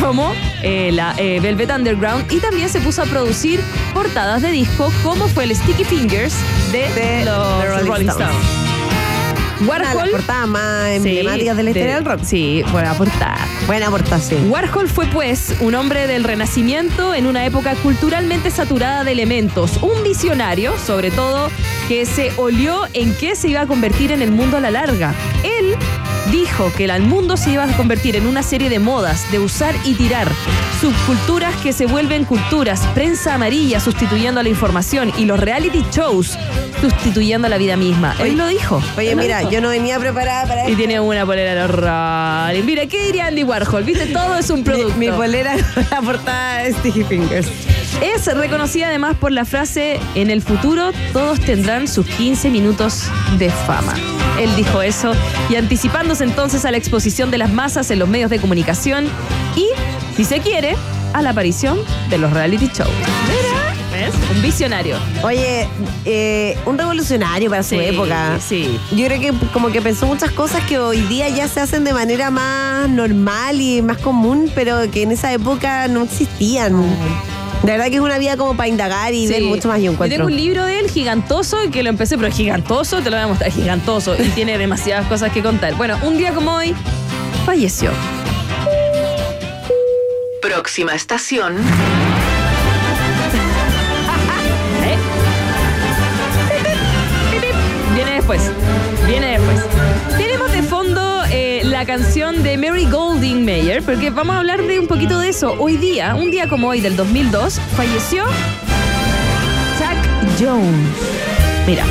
Como 0.00 0.32
eh, 0.62 0.90
la 0.92 1.14
eh, 1.18 1.40
Velvet 1.40 1.70
Underground 1.70 2.30
y 2.32 2.40
también 2.40 2.68
se 2.68 2.80
puso 2.80 3.02
a 3.02 3.04
producir 3.04 3.60
portadas 3.92 4.42
de 4.42 4.50
disco 4.50 4.90
como 5.02 5.28
fue 5.28 5.44
el 5.44 5.54
Sticky 5.54 5.84
Fingers 5.84 6.34
de, 6.72 6.88
De 6.94 7.24
los 7.24 7.68
Rolling 7.68 7.86
Rolling 7.86 8.08
Stones. 8.08 8.34
Stones. 8.36 8.64
Warhol 9.66 10.10
portadas 10.10 10.48
más 10.48 10.90
emblemáticas 10.90 11.56
de 11.56 11.62
la 11.62 11.70
historia 11.70 11.94
del 11.94 12.04
rock. 12.04 12.20
Sí, 12.24 12.62
buena 12.72 12.94
portada. 12.94 13.38
Buena 13.66 13.86
aportación. 13.88 14.50
Warhol 14.50 14.88
fue 14.88 15.06
pues 15.06 15.54
un 15.60 15.74
hombre 15.74 16.06
del 16.06 16.24
renacimiento 16.24 17.14
en 17.14 17.26
una 17.26 17.46
época 17.46 17.74
culturalmente 17.76 18.50
saturada 18.50 19.04
de 19.04 19.12
elementos, 19.12 19.78
un 19.80 20.02
visionario, 20.02 20.76
sobre 20.78 21.10
todo, 21.10 21.50
que 21.88 22.04
se 22.04 22.32
olió 22.36 22.82
en 22.92 23.14
qué 23.14 23.36
se 23.36 23.48
iba 23.48 23.62
a 23.62 23.66
convertir 23.66 24.12
en 24.12 24.22
el 24.22 24.32
mundo 24.32 24.56
a 24.56 24.60
la 24.60 24.70
larga. 24.70 25.14
Él 25.44 25.76
dijo 26.30 26.72
que 26.76 26.84
el 26.84 27.02
mundo 27.02 27.36
se 27.36 27.50
iba 27.52 27.64
a 27.64 27.76
convertir 27.76 28.16
en 28.16 28.26
una 28.26 28.42
serie 28.42 28.68
de 28.70 28.78
modas, 28.78 29.30
de 29.30 29.38
usar 29.38 29.74
y 29.84 29.94
tirar, 29.94 30.28
subculturas 30.80 31.54
que 31.62 31.72
se 31.72 31.86
vuelven 31.86 32.24
culturas, 32.24 32.80
prensa 32.94 33.34
amarilla 33.34 33.80
sustituyendo 33.80 34.40
a 34.40 34.42
la 34.42 34.48
información 34.48 35.12
y 35.18 35.24
los 35.24 35.38
reality 35.40 35.84
shows 35.92 36.38
sustituyendo 36.80 37.46
a 37.46 37.50
la 37.50 37.58
vida 37.58 37.76
misma. 37.76 38.14
Él 38.18 38.36
lo 38.36 38.46
dijo. 38.48 38.82
Oye, 38.96 39.10
Él 39.12 39.16
mira, 39.16 39.38
dijo. 39.40 39.50
yo 39.50 39.60
no 39.60 39.68
venía 39.68 39.98
preparada 39.98 40.46
para 40.46 40.62
Y 40.62 40.72
esto. 40.72 40.78
tiene 40.78 41.00
una 41.00 41.24
polera 41.26 41.54
de 41.54 41.66
Rolling. 41.66 42.64
Mira, 42.64 42.86
¿qué 42.86 43.02
diría 43.06 43.26
Andy 43.26 43.44
Warhol? 43.44 43.84
¿Viste? 43.84 44.06
Todo 44.06 44.36
es 44.36 44.50
un 44.50 44.64
producto. 44.64 44.96
Mi, 44.98 45.08
mi 45.10 45.12
polera 45.16 45.56
la 45.90 46.00
portada 46.02 46.58
de 46.64 46.72
Sticky 46.74 47.04
Fingers. 47.04 47.48
Es 48.02 48.26
reconocida 48.26 48.88
además 48.88 49.16
por 49.16 49.32
la 49.32 49.44
frase, 49.44 49.98
en 50.14 50.30
el 50.30 50.42
futuro 50.42 50.90
todos 51.12 51.40
tendrán 51.40 51.88
sus 51.88 52.06
15 52.06 52.50
minutos 52.50 53.04
de 53.38 53.50
fama. 53.50 53.94
Él 54.38 54.54
dijo 54.56 54.82
eso 54.82 55.12
y 55.48 55.56
anticipándose 55.56 56.24
entonces 56.24 56.64
a 56.64 56.70
la 56.70 56.76
exposición 56.76 57.30
de 57.30 57.38
las 57.38 57.52
masas 57.52 57.90
en 57.90 57.98
los 57.98 58.08
medios 58.08 58.30
de 58.30 58.40
comunicación 58.40 59.06
y, 59.56 59.68
si 60.16 60.24
se 60.24 60.40
quiere, 60.40 60.76
a 61.12 61.22
la 61.22 61.30
aparición 61.30 61.78
de 62.10 62.18
los 62.18 62.32
reality 62.32 62.68
shows. 62.74 62.90
Un 64.34 64.42
visionario. 64.42 64.96
Oye, 65.22 65.68
eh, 66.04 66.58
un 66.66 66.76
revolucionario 66.76 67.48
para 67.48 67.62
su 67.62 67.76
época. 67.76 68.38
sí. 68.40 68.78
Yo 68.90 69.06
creo 69.06 69.20
que 69.20 69.32
como 69.52 69.68
que 69.68 69.80
pensó 69.80 70.06
muchas 70.06 70.32
cosas 70.32 70.64
que 70.64 70.78
hoy 70.78 71.00
día 71.02 71.28
ya 71.28 71.46
se 71.46 71.60
hacen 71.60 71.84
de 71.84 71.92
manera 71.92 72.30
más 72.30 72.88
normal 72.88 73.60
y 73.60 73.82
más 73.82 73.98
común, 73.98 74.50
pero 74.54 74.90
que 74.90 75.02
en 75.02 75.12
esa 75.12 75.32
época 75.32 75.86
no 75.86 76.02
existían. 76.02 76.74
De 77.64 77.72
verdad 77.72 77.86
que 77.86 77.94
es 77.94 78.00
una 78.02 78.18
vida 78.18 78.36
como 78.36 78.54
para 78.54 78.68
indagar 78.68 79.14
y 79.14 79.26
ver 79.26 79.42
mucho 79.42 79.68
más. 79.68 79.80
Yo 79.80 79.90
encuentro. 79.92 80.18
Yo 80.18 80.26
tengo 80.26 80.26
un 80.26 80.36
libro 80.36 80.66
de 80.66 80.80
él 80.80 80.90
gigantoso 80.90 81.56
que 81.72 81.82
lo 81.82 81.88
empecé, 81.88 82.18
pero 82.18 82.30
gigantoso, 82.30 83.00
te 83.00 83.08
lo 83.08 83.16
voy 83.16 83.24
a 83.24 83.28
mostrar, 83.28 83.50
gigantoso. 83.50 84.14
y 84.22 84.28
tiene 84.30 84.58
demasiadas 84.58 85.06
cosas 85.06 85.32
que 85.32 85.42
contar. 85.42 85.74
Bueno, 85.74 85.98
un 86.02 86.18
día 86.18 86.34
como 86.34 86.54
hoy, 86.54 86.74
falleció. 87.46 87.90
Próxima 90.42 90.94
estación. 90.94 91.56
Canción 101.84 102.42
de 102.42 102.56
Mary 102.56 102.86
Golding 102.86 103.44
Mayer, 103.44 103.82
porque 103.82 104.10
vamos 104.10 104.34
a 104.34 104.38
hablar 104.38 104.62
de 104.62 104.78
un 104.78 104.86
poquito 104.86 105.18
de 105.18 105.28
eso. 105.28 105.54
Hoy 105.58 105.76
día, 105.76 106.14
un 106.14 106.30
día 106.30 106.48
como 106.48 106.68
hoy 106.68 106.80
del 106.80 106.96
2002, 106.96 107.60
falleció 107.76 108.24
Chuck 109.78 110.40
Jones. 110.40 110.88
Mira, 111.66 111.84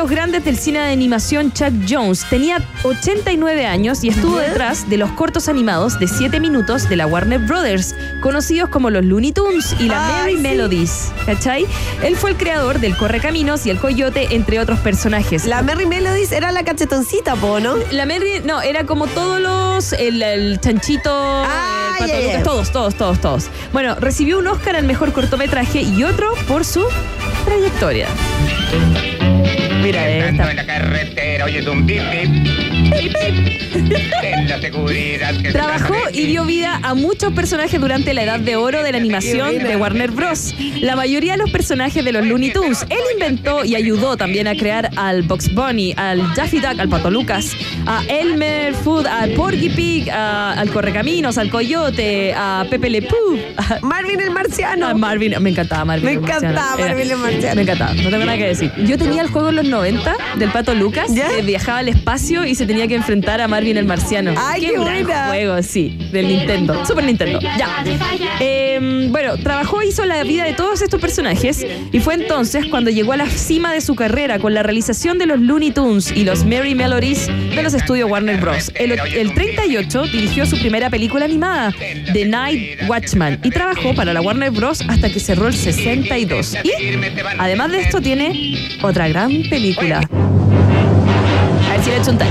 los 0.00 0.08
grandes 0.08 0.42
del 0.46 0.56
cine 0.56 0.78
de 0.78 0.92
animación, 0.92 1.52
Chuck 1.52 1.74
Jones. 1.86 2.24
Tenía 2.30 2.66
89 2.84 3.66
años 3.66 4.02
y 4.02 4.08
estuvo 4.08 4.38
detrás 4.38 4.88
de 4.88 4.96
los 4.96 5.10
cortos 5.10 5.46
animados 5.46 6.00
de 6.00 6.08
7 6.08 6.40
minutos 6.40 6.88
de 6.88 6.96
la 6.96 7.06
Warner 7.06 7.38
Brothers, 7.40 7.94
conocidos 8.22 8.70
como 8.70 8.88
los 8.88 9.04
Looney 9.04 9.32
Tunes 9.32 9.76
y 9.78 9.88
la 9.88 10.00
Merry 10.06 10.36
sí. 10.36 10.40
Melodies. 10.40 11.12
¿Cachai? 11.26 11.66
Él 12.02 12.16
fue 12.16 12.30
el 12.30 12.38
creador 12.38 12.80
del 12.80 12.96
Correcaminos 12.96 13.66
y 13.66 13.70
el 13.70 13.78
Coyote, 13.78 14.28
entre 14.34 14.58
otros 14.58 14.78
personajes. 14.78 15.44
La 15.44 15.60
Merry 15.60 15.84
Melodies 15.84 16.32
era 16.32 16.50
la 16.50 16.64
cachetoncita, 16.64 17.36
po, 17.36 17.60
¿no? 17.60 17.74
La 17.90 18.06
Merry, 18.06 18.40
no, 18.42 18.62
era 18.62 18.86
como 18.86 19.06
todos 19.06 19.38
los, 19.38 19.92
el, 19.92 20.22
el 20.22 20.60
chanchito, 20.60 21.10
Ah, 21.12 21.98
todos, 22.42 22.72
todos, 22.72 22.94
todos, 22.94 23.20
todos. 23.20 23.50
Bueno, 23.74 23.96
recibió 23.96 24.38
un 24.38 24.46
Oscar 24.46 24.76
al 24.76 24.86
mejor 24.86 25.12
cortometraje 25.12 25.82
y 25.82 26.04
otro 26.04 26.32
por 26.48 26.64
su 26.64 26.86
trayectoria. 27.44 28.08
Mira, 29.82 30.08
esta- 30.08 30.50
en 30.50 30.56
la 30.56 30.66
carretera, 30.66 31.44
oyes 31.46 31.66
un 31.66 31.86
bip 31.86 32.02
bip. 32.10 32.79
Ten 34.20 34.48
la 34.48 34.60
seguridad 34.60 35.30
que 35.36 35.46
se 35.46 35.52
Trabajó 35.52 35.94
y 36.12 36.26
dio 36.26 36.44
vida 36.44 36.80
a 36.82 36.94
muchos 36.94 37.32
personajes 37.32 37.80
durante 37.80 38.12
la 38.14 38.22
edad 38.24 38.40
de 38.40 38.56
oro 38.56 38.82
de 38.82 38.92
la 38.92 38.98
animación 38.98 39.58
de 39.58 39.76
Warner 39.76 40.10
Bros. 40.10 40.54
La 40.80 40.96
mayoría 40.96 41.32
de 41.32 41.38
los 41.38 41.50
personajes 41.50 42.04
de 42.04 42.12
los 42.12 42.26
Looney 42.26 42.52
Tunes. 42.52 42.84
Él 42.90 42.98
inventó 43.14 43.64
y 43.64 43.74
ayudó 43.76 44.16
también 44.16 44.48
a 44.48 44.54
crear 44.56 44.90
al 44.96 45.22
Box 45.22 45.54
Bunny, 45.54 45.94
al 45.96 46.34
Daffy 46.34 46.58
Duck, 46.60 46.78
al 46.78 46.88
Pato 46.88 47.10
Lucas, 47.10 47.52
a 47.86 48.02
Elmer 48.08 48.74
Food, 48.74 49.06
al 49.06 49.30
Porky 49.32 49.70
Pig, 49.70 50.10
a- 50.10 50.52
al 50.52 50.70
Correcaminos, 50.70 51.38
al 51.38 51.48
Coyote, 51.50 52.32
a 52.36 52.66
Pepe 52.68 52.90
Le 52.90 53.02
Pew, 53.02 53.38
a, 53.56 53.78
Marvin 53.82 54.20
el 54.20 54.30
marciano. 54.30 54.86
a 54.88 54.94
Marvin. 54.94 55.34
Me 55.40 55.50
encantaba 55.50 55.84
Marvin. 55.84 56.04
Me 56.06 56.12
el 56.12 56.18
encantaba 56.18 56.76
Marvin 56.76 57.10
el 57.10 57.16
marciano. 57.16 57.54
Me 57.56 57.62
encantaba, 57.62 57.94
no 57.94 58.10
tengo 58.10 58.24
nada 58.24 58.36
que 58.38 58.46
decir. 58.48 58.72
Yo 58.84 58.98
tenía 58.98 59.22
el 59.22 59.28
juego 59.28 59.50
en 59.50 59.56
los 59.56 59.66
90 59.66 60.14
del 60.36 60.50
Pato 60.50 60.74
Lucas, 60.74 61.06
¿Ya? 61.14 61.28
que 61.28 61.42
viajaba 61.42 61.78
al 61.78 61.88
espacio 61.88 62.44
y 62.44 62.54
se 62.54 62.66
tenía 62.66 62.79
que 62.86 62.94
enfrentar 62.94 63.40
a 63.40 63.48
Marvin 63.48 63.76
el 63.76 63.86
marciano. 63.86 64.34
¡Ay, 64.36 64.60
qué 64.60 64.72
gran 64.72 64.84
buena! 64.84 65.28
juego, 65.28 65.62
sí, 65.62 65.98
del 66.12 66.28
Nintendo, 66.28 66.84
Super 66.84 67.04
Nintendo. 67.04 67.40
Ya. 67.40 67.84
Eh, 68.40 69.08
bueno, 69.10 69.36
trabajó, 69.36 69.82
hizo 69.82 70.04
la 70.04 70.22
vida 70.22 70.44
de 70.44 70.52
todos 70.54 70.82
estos 70.82 71.00
personajes 71.00 71.66
y 71.92 72.00
fue 72.00 72.14
entonces 72.14 72.66
cuando 72.66 72.90
llegó 72.90 73.12
a 73.12 73.16
la 73.16 73.26
cima 73.26 73.72
de 73.72 73.80
su 73.80 73.94
carrera 73.94 74.38
con 74.38 74.54
la 74.54 74.62
realización 74.62 75.18
de 75.18 75.26
los 75.26 75.40
Looney 75.40 75.70
Tunes 75.72 76.12
y 76.12 76.24
los 76.24 76.44
Merry 76.44 76.74
Melodies 76.74 77.26
de 77.26 77.62
los 77.62 77.74
estudios 77.74 78.10
Warner 78.10 78.40
Bros. 78.40 78.72
El, 78.74 78.92
el 78.92 79.34
38 79.34 80.02
dirigió 80.04 80.46
su 80.46 80.58
primera 80.58 80.90
película 80.90 81.24
animada, 81.24 81.72
The 82.12 82.24
Night 82.24 82.82
Watchman, 82.88 83.40
y 83.42 83.50
trabajó 83.50 83.94
para 83.94 84.12
la 84.12 84.20
Warner 84.20 84.50
Bros. 84.50 84.82
hasta 84.88 85.10
que 85.10 85.20
cerró 85.20 85.48
el 85.48 85.54
62. 85.54 86.56
Y 86.64 86.70
además 87.38 87.72
de 87.72 87.80
esto 87.80 88.00
tiene 88.00 88.78
otra 88.82 89.08
gran 89.08 89.30
película. 89.48 90.00
Echo 92.00 92.12
un 92.12 92.18
time. 92.18 92.30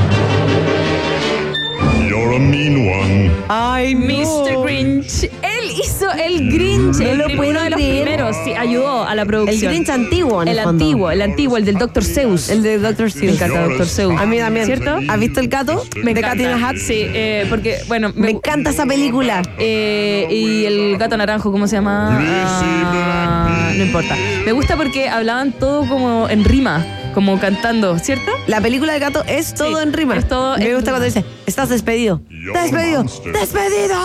You're 2.09 2.35
a 2.35 2.39
mean 2.39 2.87
one. 2.89 3.31
Ay, 3.49 3.93
no. 3.93 4.05
Mr. 4.07 4.63
Grinch. 4.63 5.23
Él 5.23 5.71
hizo 5.83 6.11
el 6.11 6.49
Grinch, 6.51 6.97
No 6.97 7.05
el 7.09 7.17
lo 7.19 7.25
puedo 7.35 7.51
uno 7.51 7.61
de 7.63 7.69
los 7.69 7.79
creer. 7.79 8.03
primeros. 8.03 8.35
Sí, 8.43 8.53
ayudó 8.53 9.03
a 9.03 9.13
la 9.15 9.21
El 9.23 9.27
producción. 9.27 9.71
Grinch 9.71 9.89
antiguo, 9.89 10.41
en 10.41 10.47
el, 10.47 10.57
El 10.57 10.63
fondo. 10.63 10.83
antiguo, 10.85 11.11
el 11.11 11.21
antiguo, 11.21 11.57
el 11.57 11.65
del 11.65 11.75
Dr. 11.77 12.03
Seuss. 12.03 12.49
El 12.49 12.63
de 12.63 12.79
Dr. 12.79 13.05
Me 13.05 13.09
Seuss. 13.11 13.35
encanta 13.35 13.61
Dr. 13.67 13.85
Seuss. 13.87 14.19
A 14.19 14.25
mí 14.25 14.37
también. 14.39 14.65
¿Cierto? 14.65 14.99
¿Has 15.07 15.19
visto 15.19 15.39
el 15.39 15.47
gato? 15.49 15.83
Me 16.03 16.13
de 16.13 16.21
Cat 16.21 16.39
in. 16.39 16.47
Hat. 16.47 16.75
Sí, 16.77 16.93
eh, 17.13 17.45
porque, 17.49 17.77
bueno, 17.87 18.11
Me 18.15 18.31
encanta 18.31 18.71
esa 18.71 18.85
película. 18.85 19.41
Eh, 19.59 20.27
y 20.31 20.65
el 20.65 20.97
gato 20.97 21.15
naranjo, 21.17 21.51
¿cómo 21.51 21.67
se 21.67 21.75
llama? 21.75 22.17
Ah, 22.19 23.71
no 23.75 23.83
importa. 23.83 24.15
Me 24.45 24.51
gusta 24.51 24.75
porque 24.75 25.09
hablaban 25.09 25.51
todo 25.51 25.87
como 25.87 26.27
en 26.29 26.43
rima, 26.43 26.85
como 27.13 27.39
cantando, 27.39 27.97
¿cierto? 27.99 28.31
La 28.47 28.61
película 28.61 28.93
del 28.93 29.01
gato 29.01 29.23
es 29.27 29.53
todo 29.53 29.77
Sí, 29.77 29.83
en 29.83 29.93
rima. 29.93 30.15
es 30.17 30.27
todo 30.27 30.57
Me 30.57 30.65
en 30.69 30.75
gusta 30.75 30.91
cuando 30.91 31.07
rima. 31.07 31.21
dice, 31.21 31.25
estás 31.45 31.69
despedido. 31.69 32.21
Despedido. 32.53 33.03
Despedido. 33.03 33.95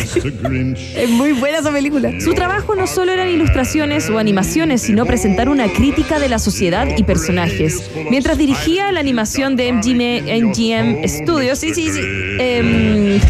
Es 0.96 1.10
muy 1.10 1.32
buena 1.32 1.58
esa 1.58 1.70
película. 1.72 2.12
Su 2.20 2.32
trabajo 2.34 2.74
no 2.74 2.86
solo 2.86 3.12
eran 3.12 3.28
ilustraciones 3.28 4.08
o 4.10 4.18
animaciones, 4.18 4.80
sino 4.82 5.04
presentar 5.06 5.48
una 5.48 5.68
crítica 5.68 6.18
de 6.18 6.28
la 6.28 6.38
sociedad 6.38 6.86
y 6.96 7.02
personajes. 7.04 7.90
Mientras 8.10 8.38
dirigía 8.38 8.90
la 8.92 9.00
animación 9.00 9.56
de 9.56 9.72
MGM, 9.72 10.46
MGM 10.48 11.06
Studios, 11.08 11.58
sí, 11.58 11.74
sí, 11.74 11.90
sí. 11.90 12.00
em, 12.38 13.20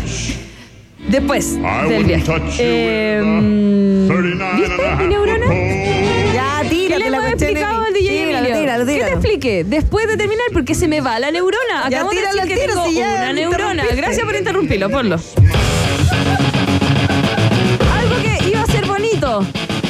después 1.08 1.58
del 1.88 2.04
viaje. 2.04 2.32
Em, 3.18 4.08
¿Viste 4.56 4.96
mi 4.98 5.06
neurona? 5.08 5.46
Tíralo, 9.20 9.38
¿Qué 9.38 9.38
te 9.38 9.40
tíralo. 9.40 9.60
explique? 9.60 9.64
Después 9.64 10.06
de 10.08 10.16
terminar, 10.16 10.46
porque 10.52 10.74
se 10.74 10.88
me 10.88 11.00
va 11.00 11.18
la 11.18 11.30
neurona. 11.30 11.88
Ya, 11.90 12.00
Acabamos 12.00 12.14
de 12.14 12.20
decir 12.22 12.40
que 12.42 12.54
tiro, 12.60 12.72
tengo 12.74 12.86
si 12.86 12.94
ya 12.94 13.08
una 13.14 13.32
neurona. 13.32 13.84
Gracias 13.94 14.24
por 14.24 14.34
interrumpirlo, 14.36 14.90
ponlo. 14.90 15.16
Algo 17.98 18.16
que 18.22 18.48
iba 18.48 18.62
a 18.62 18.66
ser 18.66 18.86
bonito. 18.86 19.44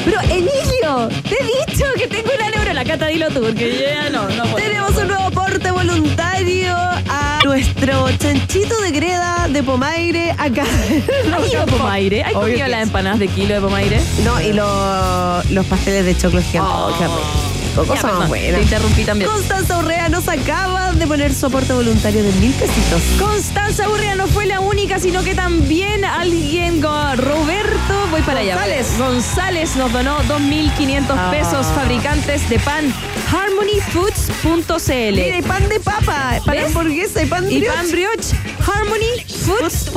Pero, 0.05 0.19
Emilio, 0.23 1.09
te 1.29 1.37
he 1.43 1.45
dicho 1.73 1.85
que 1.97 2.07
tengo 2.09 2.31
una 2.35 2.51
neurona. 2.51 2.85
Cata, 2.85 3.07
dilo 3.09 3.29
tú, 3.29 3.41
porque 3.43 3.79
ya 3.81 4.09
no, 4.11 4.29
no 4.31 4.43
puedo. 4.45 4.57
Tenemos 4.57 4.97
un 4.97 5.09
nuevo 5.09 5.25
aporte 5.25 5.71
voluntario 5.71 6.75
a 6.75 7.41
nuestro 7.45 8.11
chanchito 8.17 8.81
de 8.81 8.91
greda 8.91 9.47
de 9.51 9.63
Pomaire 9.63 10.31
acá. 10.39 10.65
¿Has 11.37 11.53
ido 11.53 11.67
Pomaire? 11.67 12.23
¿Has 12.23 12.31
Obvio 12.33 12.41
comido 12.41 12.65
que 12.65 12.69
las 12.71 12.83
empanadas 12.85 13.19
de 13.19 13.29
kilo 13.29 13.55
de 13.55 13.61
Pomaire? 13.61 14.01
No, 14.25 14.41
y 14.41 14.53
los- 14.55 15.51
los 15.51 15.67
pasteles 15.67 16.05
de 16.07 16.17
choclo. 16.17 16.41
Oh, 16.61 16.91
rico. 17.71 17.95
Ya, 17.95 18.01
perdón, 18.03 18.29
buena. 18.29 18.57
Te 18.59 18.63
interrumpí 18.63 19.05
también. 19.05 19.31
Constanza 19.31 19.79
Urrea 19.79 20.09
nos 20.09 20.29
acaba 20.29 20.93
de 20.93 21.07
poner 21.07 21.33
su 21.35 21.47
aporte 21.47 21.73
voluntario 21.73 22.23
de 22.23 22.33
mil 22.33 22.53
pesitos. 22.53 23.01
Constanza 23.19 23.89
Urrea 23.89 24.15
no 24.17 24.27
fue 24.27 24.47
la 24.47 24.61
única, 24.61 24.99
sino 24.99 25.23
que 25.23 25.35
también 25.35 26.05
alguien, 26.05 26.83
Roberto, 26.83 28.07
voy 28.11 28.23
para 28.23 28.41
allá. 28.41 28.55
González. 28.55 28.87
González 28.99 29.77
nos 29.77 29.93
donó 29.93 30.19
2.500 30.25 31.17
Ah. 31.19 31.31
pesos, 31.31 31.67
fabricantes 31.75 32.49
de 32.49 32.59
pan, 32.59 32.93
harmonyfoods.cl. 33.33 35.15
Mira, 35.15 35.39
y 35.39 35.43
pan 35.43 35.69
de 35.69 35.81
papa, 35.81 36.41
pan 36.45 36.55
¿Ves? 36.57 36.67
hamburguesa 36.67 37.23
y 37.23 37.27
pan 37.27 37.45
Y 37.51 37.59
brioche. 37.59 37.77
pan 37.77 37.91
brioche, 37.91 38.37
harmonyfoods.cl. 38.67 39.97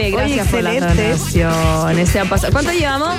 Oye, 0.00 0.10
Gracias 0.10 0.48
por 0.48 0.62
las 0.62 0.80
donaciones. 0.80 2.08
Se 2.08 2.20
han 2.20 2.28
pasado. 2.28 2.52
¿Cuánto 2.52 2.72
llevamos? 2.72 3.16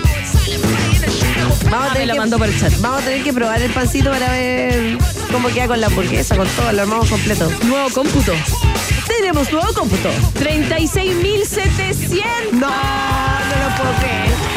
Vamos 1.69 1.89
a, 1.89 1.93
tener 1.93 2.11
que, 2.11 2.17
mandó 2.17 2.37
por 2.37 2.47
el 2.47 2.57
chat. 2.59 2.73
vamos 2.79 3.01
a 3.01 3.05
tener 3.05 3.23
que 3.23 3.33
probar 3.33 3.59
el 3.61 3.71
pancito 3.71 4.11
para 4.11 4.31
ver 4.31 4.97
cómo 5.31 5.47
queda 5.49 5.67
con 5.67 5.81
la 5.81 5.87
hamburguesa, 5.87 6.35
con 6.35 6.47
todo, 6.49 6.71
lo 6.71 6.81
armamos 6.81 7.09
completo. 7.09 7.51
Nuevo 7.63 7.89
cómputo. 7.89 8.33
Tenemos 9.07 9.51
nuevo 9.51 9.73
cómputo. 9.73 10.09
36.700. 10.39 12.51
No, 12.51 12.59
no 12.59 12.67
lo 12.69 13.75
puedo 13.75 13.91
creer. 13.99 14.54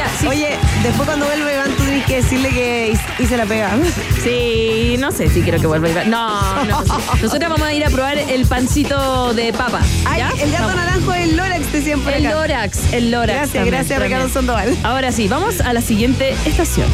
Oye, 0.00 0.10
ya. 0.12 0.18
sí. 0.20 0.26
Oye, 0.26 0.48
después 0.82 1.06
cuando 1.06 1.26
vuelva 1.26 1.52
Iván, 1.52 1.70
tú 1.76 1.84
tienes 1.84 2.06
que 2.06 2.16
decirle 2.16 2.48
que 2.50 2.94
hice- 3.18 3.36
la 3.36 3.46
pega. 3.46 3.70
Sí, 4.22 4.96
no 4.98 5.10
sé 5.12 5.30
si 5.30 5.40
quiero 5.40 5.58
que 5.60 5.66
vuelva 5.66 5.88
Iván. 5.88 6.10
No, 6.10 6.64
no. 6.64 6.82
sí. 6.84 6.90
Nosotros 7.22 7.50
vamos 7.50 7.62
a 7.62 7.72
ir 7.72 7.84
a 7.84 7.90
probar 7.90 8.18
el 8.18 8.44
pancito 8.46 9.32
de 9.34 9.52
papa. 9.52 9.80
Ay, 10.04 10.18
¿ya? 10.20 10.30
el 10.42 10.50
gato 10.52 10.64
Vamos. 10.66 10.76
naranjo 10.76 11.12
del 11.12 11.36
Lorax 11.36 11.72
decían 11.72 12.00
por 12.00 12.12
El 12.12 12.26
acá. 12.26 12.34
Lorax, 12.36 12.92
el 12.92 13.10
Lorax. 13.10 13.32
Gracias, 13.32 13.52
también, 13.54 13.74
gracias 13.74 13.98
también. 13.98 14.18
Ricardo 14.18 14.34
Sandoval. 14.34 14.76
Ahora 14.82 15.12
sí, 15.12 15.28
vamos 15.28 15.60
a 15.62 15.72
la 15.72 15.80
siguiente 15.80 16.34
estación. 16.44 16.86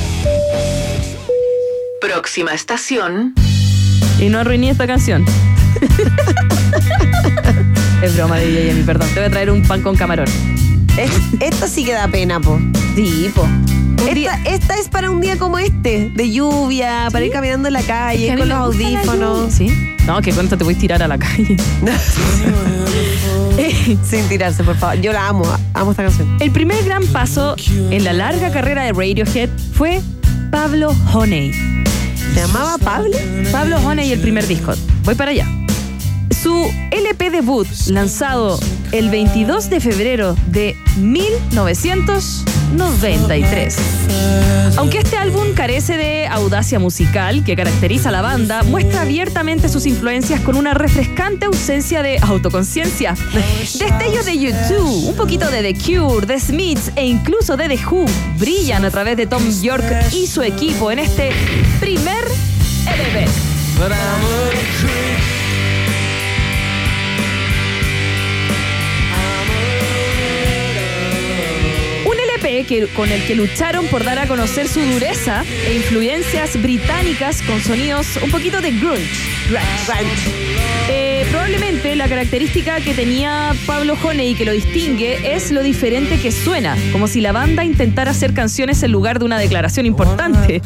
Próxima 2.01 2.53
estación. 2.55 3.35
Y 4.21 4.29
no 4.29 4.39
arruiné 4.39 4.71
esta 4.71 4.87
canción. 4.87 5.25
es 8.03 8.17
broma 8.17 8.37
de 8.37 8.47
DJ 8.47 8.71
Emi, 8.71 8.83
perdón. 8.85 9.09
Te 9.09 9.17
voy 9.21 9.25
a 9.27 9.31
traer 9.31 9.51
un 9.51 9.63
pan 9.63 9.83
con 9.83 9.97
camarón. 9.97 10.27
Es- 10.97 11.11
esta 11.41 11.69
sí 11.69 11.85
que 11.85 11.93
da 11.93 12.09
pena, 12.09 12.41
po. 12.41 12.59
Sí, 12.95 13.31
po. 13.35 13.47
Esta, 14.45 14.77
es 14.79 14.89
para 14.89 15.11
un 15.11 15.21
día 15.21 15.37
como 15.37 15.59
este, 15.59 16.11
de 16.15 16.31
lluvia, 16.31 17.09
para 17.11 17.25
ir 17.25 17.33
caminando 17.33 17.69
en 17.69 17.75
la 17.75 17.83
calle, 17.83 18.37
con 18.37 18.49
los 18.49 18.57
audífonos. 18.59 19.53
¿Sí? 19.53 19.69
No, 20.07 20.21
que 20.23 20.33
cuenta 20.33 20.57
te 20.57 20.65
voy 20.65 20.75
a 20.75 20.79
tirar 20.79 21.03
a 21.03 21.09
la 21.09 21.19
calle. 21.19 21.57
Sin 24.09 24.29
tirarse, 24.29 24.63
por 24.63 24.77
favor. 24.77 25.01
Yo 25.01 25.13
la 25.13 25.29
amo, 25.29 25.45
amo 25.75 25.91
esta 25.91 26.05
canción. 26.05 26.37
El 26.41 26.51
primer 26.53 26.83
gran 26.85 27.05
paso 27.09 27.57
en 27.91 28.05
la 28.05 28.13
larga 28.13 28.51
carrera 28.53 28.85
de 28.85 28.93
Radiohead 28.93 29.51
fue 29.75 30.01
Pablo 30.51 30.95
Honey. 31.13 31.53
¿Se 32.35 32.41
llamaba 32.41 32.79
Pablo? 32.79 33.17
Pablo 33.51 33.79
Honey, 33.85 34.13
el 34.13 34.21
primer 34.21 34.47
disco. 34.47 34.73
Voy 35.05 35.15
para 35.15 35.33
allá. 35.33 35.47
Su 36.43 36.71
LP 36.93 37.31
debut, 37.31 37.67
lanzado 37.89 38.59
el 38.93 39.11
22 39.11 39.69
de 39.71 39.81
febrero 39.81 40.37
de 40.47 40.77
1993. 40.99 43.77
Aunque 44.77 44.99
este 44.99 45.17
álbum 45.17 45.55
carece 45.55 45.97
de 45.97 46.27
audacia 46.27 46.79
musical 46.79 47.43
que 47.45 47.57
caracteriza 47.57 48.11
a 48.11 48.13
la 48.13 48.21
banda, 48.23 48.63
muestra 48.63 49.03
abiertamente 49.03 49.69
sus 49.69 49.85
influencias 49.87 50.41
con 50.41 50.57
una 50.57 50.73
refrescante 50.75 51.47
ausencia 51.47 52.03
de 52.03 52.19
autoconciencia. 52.19 53.15
Destellos 53.33 54.27
de 54.27 54.33
U2, 54.33 55.09
un 55.09 55.17
poquito 55.17 55.51
de 55.51 55.63
The 55.63 55.75
Cure, 55.75 56.27
The 56.27 56.41
Smiths 56.41 56.93
e 56.97 57.07
incluso 57.07 57.57
de 57.57 57.69
The 57.69 57.79
Who 57.87 58.05
brillan 58.39 58.85
a 58.85 58.91
través 58.91 59.17
de 59.17 59.27
Tom 59.27 59.43
York 59.63 59.85
y 60.13 60.27
su 60.27 60.43
equipo 60.43 60.91
en 60.91 60.99
este 60.99 61.31
primer 61.81 62.25
LP. 62.87 63.27
Que, 72.65 72.87
con 72.89 73.11
el 73.11 73.23
que 73.27 73.35
lucharon 73.35 73.87
por 73.89 74.05
dar 74.05 74.19
a 74.19 74.27
conocer 74.27 74.67
su 74.69 74.81
dureza 74.81 75.45
e 75.67 75.75
influencias 75.75 76.61
británicas 76.61 77.43
con 77.43 77.61
sonidos 77.61 78.07
un 78.23 78.31
poquito 78.31 78.61
de 78.61 78.71
grunge. 78.73 79.07
Eh, 80.89 81.27
probablemente 81.31 81.95
la 81.97 82.09
característica 82.09 82.81
que 82.81 82.95
tenía 82.95 83.55
Pablo 83.67 83.97
Honey 84.03 84.35
que 84.35 84.45
lo 84.45 84.53
distingue 84.53 85.35
es 85.35 85.51
lo 85.51 85.63
diferente 85.63 86.19
que 86.19 86.31
suena, 86.33 86.77
como 86.93 87.09
si 87.09 87.21
la 87.21 87.33
banda 87.33 87.65
intentara 87.65 88.13
hacer 88.13 88.33
canciones 88.35 88.83
en 88.83 88.93
lugar 88.93 89.19
de 89.19 89.25
una 89.25 89.39
declaración 89.39 89.85
importante. 89.87 90.63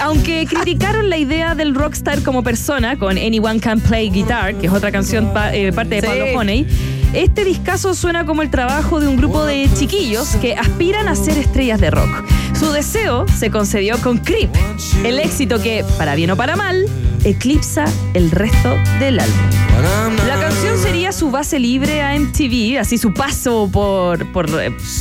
Aunque 0.00 0.46
criticaron 0.46 1.10
la 1.10 1.18
idea 1.18 1.54
del 1.54 1.74
rockstar 1.74 2.22
como 2.22 2.42
persona 2.42 2.98
con 2.98 3.18
Anyone 3.18 3.60
Can 3.60 3.80
Play 3.80 4.10
Guitar, 4.10 4.54
que 4.56 4.66
es 4.68 4.72
otra 4.72 4.90
canción 4.90 5.32
pa- 5.32 5.54
eh, 5.54 5.72
parte 5.72 5.96
de 5.96 6.00
Sí. 6.00 6.06
Pablo 6.06 6.24
Honey, 6.38 6.66
este 7.12 7.44
discazo 7.44 7.94
suena 7.94 8.26
como 8.26 8.42
el 8.42 8.50
trabajo 8.50 9.00
de 9.00 9.08
un 9.08 9.16
grupo 9.16 9.44
de 9.44 9.68
chiquillos 9.74 10.36
que 10.36 10.54
aspiran 10.54 11.08
a 11.08 11.14
ser 11.14 11.38
estrellas 11.38 11.80
de 11.80 11.90
rock. 11.90 12.24
Su 12.58 12.72
deseo 12.72 13.26
se 13.28 13.50
concedió 13.50 13.98
con 13.98 14.18
Creep, 14.18 14.50
el 15.04 15.18
éxito 15.18 15.60
que, 15.62 15.84
para 15.96 16.14
bien 16.14 16.30
o 16.30 16.36
para 16.36 16.56
mal, 16.56 16.84
eclipsa 17.24 17.84
el 18.14 18.30
resto 18.30 18.76
del 18.98 19.20
álbum. 19.20 19.36
La 20.26 20.40
canción 20.40 20.76
sería 20.76 21.12
su 21.12 21.30
base 21.30 21.58
libre 21.58 22.02
a 22.02 22.18
MTV, 22.18 22.78
así 22.80 22.98
su 22.98 23.14
paso 23.14 23.68
por, 23.72 24.30
por, 24.32 24.46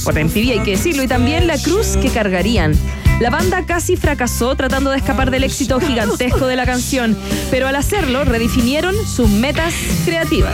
por 0.04 0.24
MTV, 0.24 0.52
hay 0.52 0.60
que 0.64 0.72
decirlo, 0.72 1.04
y 1.04 1.08
también 1.08 1.48
la 1.48 1.58
cruz 1.58 1.98
que 1.98 2.10
cargarían. 2.10 2.76
La 3.20 3.32
banda 3.32 3.66
casi 3.66 3.98
fracasó 3.98 4.56
tratando 4.56 4.92
de 4.92 4.98
escapar 4.98 5.32
del 5.32 5.44
éxito 5.44 5.80
gigantesco 5.80 6.46
de 6.46 6.56
la 6.56 6.68
canción, 6.68 7.18
pero 7.50 7.68
al 7.68 7.76
hacerlo 7.76 8.24
redefinieron 8.24 8.96
sus 9.08 9.30
metas 9.30 9.74
creativas. 10.06 10.54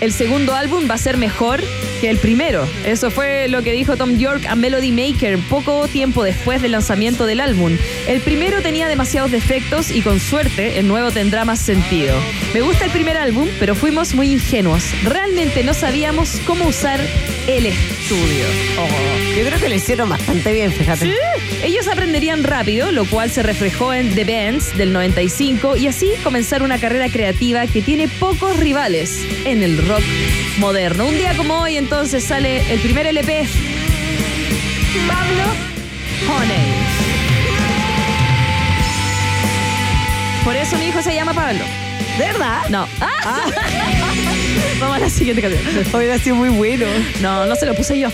El 0.00 0.12
segundo 0.12 0.54
álbum 0.54 0.88
va 0.88 0.94
a 0.94 0.98
ser 0.98 1.16
mejor 1.16 1.62
que 2.00 2.10
el 2.10 2.18
primero. 2.18 2.66
Eso 2.84 3.10
fue 3.10 3.48
lo 3.48 3.62
que 3.62 3.72
dijo 3.72 3.96
Tom 3.96 4.18
York 4.18 4.46
a 4.48 4.54
Melody 4.54 4.92
Maker 4.92 5.38
poco 5.48 5.86
tiempo 5.88 6.24
después 6.24 6.62
del 6.62 6.72
lanzamiento 6.72 7.26
del 7.26 7.40
álbum. 7.40 7.76
El 8.06 8.20
primero 8.20 8.62
tenía 8.62 8.88
demasiados 8.88 9.30
defectos 9.30 9.90
y 9.90 10.00
con 10.00 10.18
suerte 10.18 10.78
el 10.78 10.88
nuevo 10.88 11.10
tendrá 11.10 11.44
más 11.44 11.60
sentido. 11.60 12.14
Me 12.54 12.62
gusta 12.62 12.86
el 12.86 12.90
primer 12.90 13.16
álbum, 13.16 13.48
pero 13.58 13.74
fuimos 13.74 14.14
muy 14.14 14.32
ingenuos. 14.32 14.84
Realmente 15.04 15.62
no 15.62 15.74
sabíamos 15.74 16.40
cómo 16.46 16.66
usar 16.66 17.00
el 17.46 17.66
estudio. 17.66 18.44
Yo 19.36 19.44
creo 19.44 19.60
que 19.60 19.68
lo 19.68 19.74
hicieron 19.74 20.08
bastante 20.08 20.52
bien, 20.52 20.72
fíjate. 20.72 21.06
Sí, 21.06 21.14
ellos 21.62 21.88
aprenderían 21.88 22.42
rápido, 22.42 22.90
lo 22.92 23.04
cual 23.04 23.30
se 23.30 23.42
reflejó 23.42 23.92
en 23.92 24.14
The 24.14 24.24
Bands 24.24 24.76
del 24.76 24.92
95 24.92 25.76
y 25.76 25.88
así 25.88 26.10
comenzar 26.22 26.62
una 26.62 26.78
carrera 26.78 27.08
creativa 27.08 27.66
que 27.66 27.82
tiene 27.82 28.08
pocos 28.08 28.56
rivales 28.58 29.24
en 29.44 29.62
el 29.62 29.86
rock 29.86 30.02
moderno. 30.58 31.06
Un 31.06 31.16
día 31.16 31.36
como 31.36 31.60
hoy 31.60 31.76
entonces 31.92 32.22
sale 32.22 32.72
el 32.72 32.78
primer 32.78 33.04
LP. 33.08 33.48
Pablo 35.08 35.42
Honey. 36.32 36.72
Por 40.44 40.54
eso 40.54 40.78
mi 40.78 40.86
hijo 40.86 41.02
se 41.02 41.12
llama 41.16 41.34
Pablo. 41.34 41.58
¿De 42.16 42.24
verdad? 42.26 42.68
No. 42.70 42.86
Ah. 43.00 43.44
Vamos 44.80 44.96
a 44.98 45.00
la 45.00 45.10
siguiente 45.10 45.42
canción. 45.42 45.84
Hoy 45.92 46.08
ha 46.08 46.18
sido 46.20 46.36
muy 46.36 46.50
bueno. 46.50 46.86
No, 47.20 47.46
no 47.46 47.56
se 47.56 47.66
lo 47.66 47.74
puse 47.74 47.98
yo. 47.98 48.08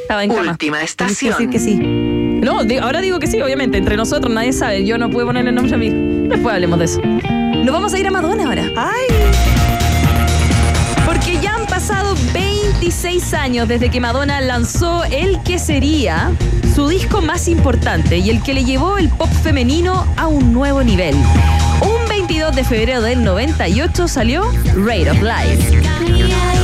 Estaba 0.00 0.24
en 0.24 0.30
cama. 0.30 0.52
Última 0.52 0.82
estación. 0.82 1.32
decir 1.32 1.50
que 1.50 1.58
sí. 1.58 1.74
No, 1.74 2.60
ahora 2.80 3.02
digo 3.02 3.18
que 3.18 3.26
sí, 3.26 3.42
obviamente. 3.42 3.76
Entre 3.76 3.98
nosotros 3.98 4.32
nadie 4.32 4.54
sabe. 4.54 4.86
Yo 4.86 4.96
no 4.96 5.10
puedo 5.10 5.26
ponerle 5.26 5.52
nombre 5.52 5.74
a 5.74 5.76
mi 5.76 5.88
hijo. 5.88 5.96
Después 6.30 6.54
hablemos 6.54 6.78
de 6.78 6.84
eso. 6.86 7.02
Nos 7.02 7.70
vamos 7.70 7.92
a 7.92 7.98
ir 7.98 8.06
a 8.06 8.10
Madonna 8.10 8.46
ahora. 8.46 8.64
¡Ay! 8.76 9.08
Porque 11.04 11.38
ya 11.42 11.54
han 11.54 11.66
pasado 11.66 12.14
26 12.80 13.34
años 13.34 13.66
desde 13.66 13.90
que 13.90 13.98
Madonna 13.98 14.40
lanzó 14.40 15.02
el 15.02 15.42
que 15.42 15.58
sería 15.58 16.30
su 16.76 16.86
disco 16.86 17.20
más 17.20 17.48
importante 17.48 18.18
y 18.18 18.30
el 18.30 18.40
que 18.40 18.54
le 18.54 18.64
llevó 18.64 18.98
el 18.98 19.08
pop 19.08 19.28
femenino 19.42 20.06
a 20.16 20.28
un 20.28 20.52
nuevo 20.52 20.84
nivel. 20.84 21.16
Un 21.16 22.08
22 22.08 22.54
de 22.54 22.62
febrero 22.62 23.02
del 23.02 23.24
98 23.24 24.06
salió 24.06 24.48
Rate 24.76 25.10
of 25.10 25.20
Life. 25.22 26.57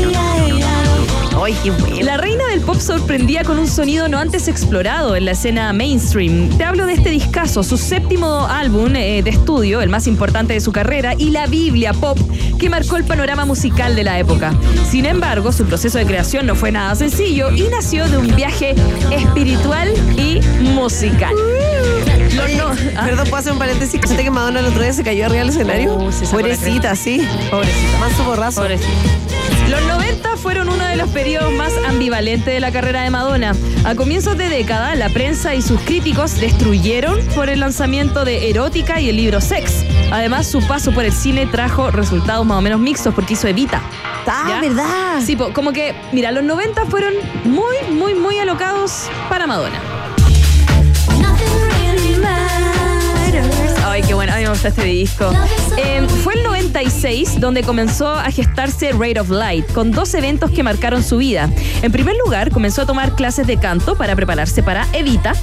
¡Ay, 1.45 1.55
qué 1.63 1.71
bueno! 1.71 1.97
La 2.03 2.17
reina 2.17 2.47
del 2.49 2.61
pop 2.63 2.79
sorprendía 2.81 3.45
con 3.45 3.59
un 3.59 3.69
sonido 3.69 4.09
no 4.09 4.19
antes 4.19 4.49
explorado 4.49 5.15
en 5.15 5.27
la 5.27 5.33
escena 5.33 5.73
mainstream. 5.75 6.49
Te 6.57 6.65
hablo 6.65 6.87
de 6.87 6.95
este 6.95 7.11
discazo, 7.11 7.63
su 7.63 7.77
séptimo 7.77 8.47
álbum 8.47 8.97
eh, 8.97 9.23
de 9.23 9.31
estudio, 9.31 9.83
el 9.83 9.91
más 9.91 10.07
importante 10.07 10.55
de 10.55 10.61
su 10.61 10.73
carrera, 10.73 11.15
y 11.19 11.31
la 11.31 11.47
Biblia 11.47 11.93
pop 11.93 12.19
que 12.59 12.71
marcó 12.71 12.97
el 12.97 13.05
panorama 13.05 13.45
musical 13.45 13.95
de 13.95 14.05
la 14.05 14.19
época. 14.19 14.55
Sin 14.89 15.05
embargo, 15.05 15.53
su 15.53 15.65
proceso 15.67 15.99
de 15.99 16.07
creación 16.07 16.47
no 16.47 16.55
fue 16.55 16.73
nada 16.73 16.95
sencillo 16.95 17.51
y 17.51 17.65
nació 17.65 18.09
de 18.09 18.17
un 18.17 18.35
viaje 18.35 18.75
espiritual 19.11 19.93
y 20.17 20.41
musical. 20.63 21.35
No- 22.35 22.67
ah, 22.97 23.05
Perdón, 23.05 23.25
¿puedo 23.29 23.37
hacer 23.37 23.53
un 23.53 23.59
paréntesis? 23.59 24.01
¿Viste 24.01 24.23
que 24.23 24.31
Madonna 24.31 24.61
el 24.61 24.67
otro 24.67 24.83
día 24.83 24.93
se 24.93 25.05
cayó 25.05 25.27
arriba 25.27 25.41
del 25.41 25.51
escenario? 25.51 25.95
Oh, 25.95 26.11
se 26.11 26.27
Pobrecita, 26.27 26.97
sí. 26.97 27.21
Pobrecita. 27.51 27.99
Manso 27.99 28.25
borrazo. 28.25 28.63
Pobrecito. 28.63 28.89
Los 29.69 29.83
90 29.87 30.14
fueron 30.37 30.69
uno 30.69 30.85
de 30.85 30.97
los 30.97 31.09
periodos 31.11 31.53
más 31.53 31.73
ambivalentes 31.87 32.53
de 32.53 32.61
la 32.61 32.73
carrera 32.73 33.03
de 33.03 33.11
Madonna. 33.11 33.53
A 33.85 33.95
comienzos 33.95 34.37
de 34.37 34.49
década, 34.49 34.95
la 34.95 35.09
prensa 35.09 35.55
y 35.55 35.63
sus 35.63 35.81
críticos 35.81 36.41
destruyeron 36.41 37.21
por 37.35 37.49
el 37.49 37.61
lanzamiento 37.61 38.25
de 38.25 38.51
Erótica 38.51 39.01
y 39.01 39.09
el 39.09 39.17
libro 39.17 39.41
Sex. 39.41 39.85
Además, 40.11 40.47
su 40.47 40.67
paso 40.67 40.93
por 40.93 41.05
el 41.05 41.13
cine 41.13 41.47
trajo 41.47 41.91
resultados 41.91 42.45
más 42.45 42.59
o 42.59 42.61
menos 42.61 42.81
mixtos 42.81 43.15
porque 43.15 43.35
hizo 43.35 43.49
Evita. 43.49 43.83
Ah, 44.27 44.47
¿Ya? 44.49 44.61
¿verdad? 44.61 45.21
Sí, 45.25 45.37
como 45.37 45.73
que, 45.73 45.95
mira, 46.13 46.33
los 46.33 46.45
90 46.45 46.87
fueron 46.87 47.15
muy, 47.45 47.77
muy, 47.91 48.15
muy 48.15 48.39
alocados 48.39 49.09
para 49.29 49.47
Madonna. 49.47 50.04
Ay, 53.95 54.03
qué 54.03 54.15
bueno, 54.15 54.33
a 54.33 54.39
mí 54.39 54.43
me 54.43 54.49
gusta 54.49 54.67
este 54.67 54.87
disco. 54.87 55.33
Eh, 55.77 56.05
fue 56.25 56.35
el 56.35 56.43
96 56.43 57.39
donde 57.39 57.63
comenzó 57.63 58.09
a 58.09 58.29
gestarse 58.33 58.91
Rate 58.91 59.21
of 59.21 59.31
Light, 59.31 59.71
con 59.71 59.93
dos 59.93 60.15
eventos 60.15 60.51
que 60.51 60.65
marcaron 60.65 61.05
su 61.05 61.19
vida. 61.19 61.49
En 61.81 61.93
primer 61.93 62.17
lugar, 62.17 62.51
comenzó 62.51 62.83
a 62.83 62.87
tomar 62.87 63.15
clases 63.15 63.47
de 63.47 63.57
canto 63.57 63.95
para 63.95 64.17
prepararse 64.17 64.65
para 64.65 64.89
Evita, 64.95 65.35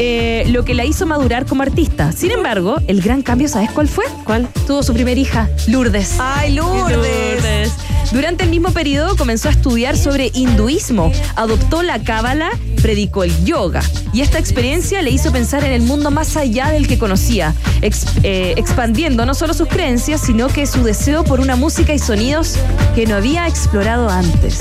eh, 0.00 0.42
lo 0.48 0.64
que 0.64 0.74
la 0.74 0.84
hizo 0.84 1.06
madurar 1.06 1.46
como 1.46 1.62
artista. 1.62 2.10
Sin 2.10 2.32
embargo, 2.32 2.78
el 2.88 3.02
gran 3.02 3.22
cambio, 3.22 3.46
¿sabes 3.46 3.70
cuál 3.70 3.86
fue? 3.86 4.04
¿Cuál? 4.24 4.48
Tuvo 4.66 4.82
su 4.82 4.92
primera 4.94 5.20
hija, 5.20 5.48
Lourdes. 5.68 6.16
¡Ay, 6.18 6.54
Lourdes! 6.56 7.70
Durante 8.12 8.44
el 8.44 8.50
mismo 8.50 8.70
periodo 8.72 9.16
comenzó 9.16 9.48
a 9.48 9.52
estudiar 9.52 9.96
sobre 9.96 10.30
hinduismo, 10.34 11.10
adoptó 11.34 11.82
la 11.82 11.98
cábala, 11.98 12.50
predicó 12.82 13.24
el 13.24 13.44
yoga 13.44 13.80
y 14.12 14.20
esta 14.20 14.38
experiencia 14.38 15.00
le 15.00 15.10
hizo 15.10 15.32
pensar 15.32 15.64
en 15.64 15.72
el 15.72 15.80
mundo 15.80 16.10
más 16.10 16.36
allá 16.36 16.68
del 16.68 16.86
que 16.86 16.98
conocía, 16.98 17.54
eh, 17.80 18.52
expandiendo 18.58 19.24
no 19.24 19.34
solo 19.34 19.54
sus 19.54 19.66
creencias, 19.66 20.20
sino 20.20 20.48
que 20.48 20.66
su 20.66 20.84
deseo 20.84 21.24
por 21.24 21.40
una 21.40 21.56
música 21.56 21.94
y 21.94 21.98
sonidos 21.98 22.56
que 22.94 23.06
no 23.06 23.16
había 23.16 23.48
explorado 23.48 24.10
antes. 24.10 24.58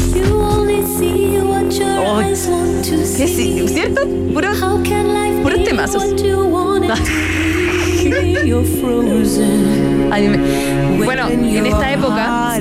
¿Cierto? 3.67 4.07
Puros, 4.33 4.61
bueno, 11.05 11.29
en 11.29 11.65
esta 11.65 11.93
época 11.93 12.57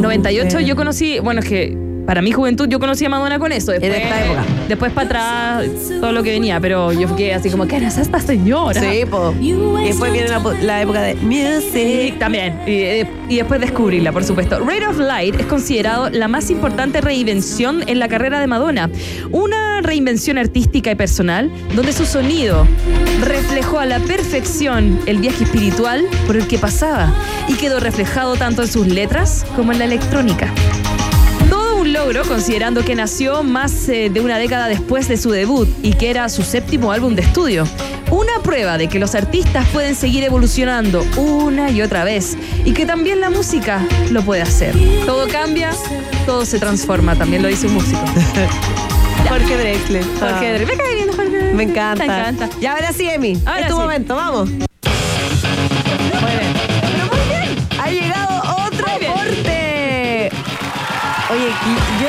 98 0.00 0.60
yo 0.60 0.76
conocí, 0.76 1.18
bueno, 1.18 1.40
es 1.40 1.48
que 1.48 1.76
para 2.06 2.22
mi 2.22 2.32
juventud 2.32 2.68
yo 2.68 2.78
conocí 2.80 3.04
a 3.04 3.08
Madonna 3.08 3.38
con 3.38 3.52
eso. 3.52 3.72
Después, 3.72 3.92
esta 3.92 4.24
época. 4.24 4.44
Después 4.68 4.92
para 4.92 5.06
atrás, 5.06 5.66
todo 6.00 6.12
lo 6.12 6.22
que 6.22 6.30
venía, 6.30 6.60
pero 6.60 6.92
yo 6.92 7.14
quedé 7.16 7.34
así 7.34 7.50
como, 7.50 7.66
¿quién 7.66 7.84
es 7.84 7.98
esta 7.98 8.20
señora? 8.20 8.80
Sí, 8.80 9.04
po. 9.04 9.34
Y 9.40 9.52
después 9.84 10.12
viene 10.12 10.28
la, 10.28 10.40
la 10.60 10.82
época 10.82 11.02
de 11.02 11.14
music. 11.16 12.18
También. 12.18 12.60
Y, 12.66 12.70
eh, 12.70 13.10
y 13.28 13.36
después 13.36 13.60
descubrirla, 13.60 14.12
por 14.12 14.24
supuesto. 14.24 14.58
Ray 14.60 14.80
of 14.82 14.98
Light 14.98 15.38
es 15.38 15.46
considerado 15.46 16.10
la 16.10 16.28
más 16.28 16.50
importante 16.50 17.00
reinvención 17.00 17.82
en 17.86 17.98
la 17.98 18.08
carrera 18.08 18.40
de 18.40 18.46
Madonna. 18.46 18.90
Una 19.30 19.80
reinvención 19.82 20.38
artística 20.38 20.90
y 20.90 20.94
personal 20.94 21.50
donde 21.74 21.92
su 21.92 22.06
sonido 22.06 22.66
reflejó 23.20 23.78
a 23.78 23.86
la 23.86 23.98
perfección 24.00 24.98
el 25.06 25.18
viaje 25.18 25.44
espiritual 25.44 26.04
por 26.26 26.36
el 26.36 26.46
que 26.46 26.58
pasaba 26.58 27.12
y 27.48 27.54
quedó 27.54 27.80
reflejado 27.80 28.36
tanto 28.36 28.62
en 28.62 28.68
sus 28.68 28.86
letras 28.86 29.46
como 29.56 29.72
en 29.72 29.78
la 29.78 29.84
electrónica. 29.84 30.52
Logro 32.12 32.28
considerando 32.28 32.84
que 32.84 32.96
nació 32.96 33.44
más 33.44 33.88
eh, 33.88 34.10
de 34.12 34.20
una 34.20 34.36
década 34.38 34.66
después 34.66 35.06
de 35.06 35.16
su 35.16 35.30
debut 35.30 35.68
y 35.80 35.92
que 35.92 36.10
era 36.10 36.28
su 36.28 36.42
séptimo 36.42 36.90
álbum 36.90 37.14
de 37.14 37.22
estudio. 37.22 37.64
Una 38.10 38.42
prueba 38.42 38.78
de 38.78 38.88
que 38.88 38.98
los 38.98 39.14
artistas 39.14 39.64
pueden 39.68 39.94
seguir 39.94 40.24
evolucionando 40.24 41.04
una 41.16 41.70
y 41.70 41.82
otra 41.82 42.02
vez 42.02 42.36
y 42.64 42.72
que 42.72 42.84
también 42.84 43.20
la 43.20 43.30
música 43.30 43.86
lo 44.10 44.22
puede 44.22 44.42
hacer. 44.42 44.74
Todo 45.06 45.28
cambia, 45.28 45.70
todo 46.26 46.44
se 46.44 46.58
transforma, 46.58 47.14
también 47.14 47.42
lo 47.42 47.48
dice 47.48 47.68
un 47.68 47.74
músico. 47.74 48.00
Jorge 49.28 49.56
Drexler. 49.56 50.04
Jorge 50.18 50.24
Ah. 50.48 50.52
Drexler. 50.54 50.66
Me 50.66 50.76
cae 50.82 50.94
bien 50.96 51.08
Jorge 51.08 51.30
Drexler. 51.30 51.54
Me 51.54 51.62
encanta. 51.62 52.06
Me 52.06 52.12
encanta. 52.18 52.48
Y 52.60 52.66
ahora 52.66 52.92
sí, 52.92 53.08
Emi. 53.08 53.38
Ahora 53.46 53.60
es 53.60 53.66
tu 53.68 53.74
sí. 53.74 53.80
momento, 53.80 54.16
vamos. 54.16 54.50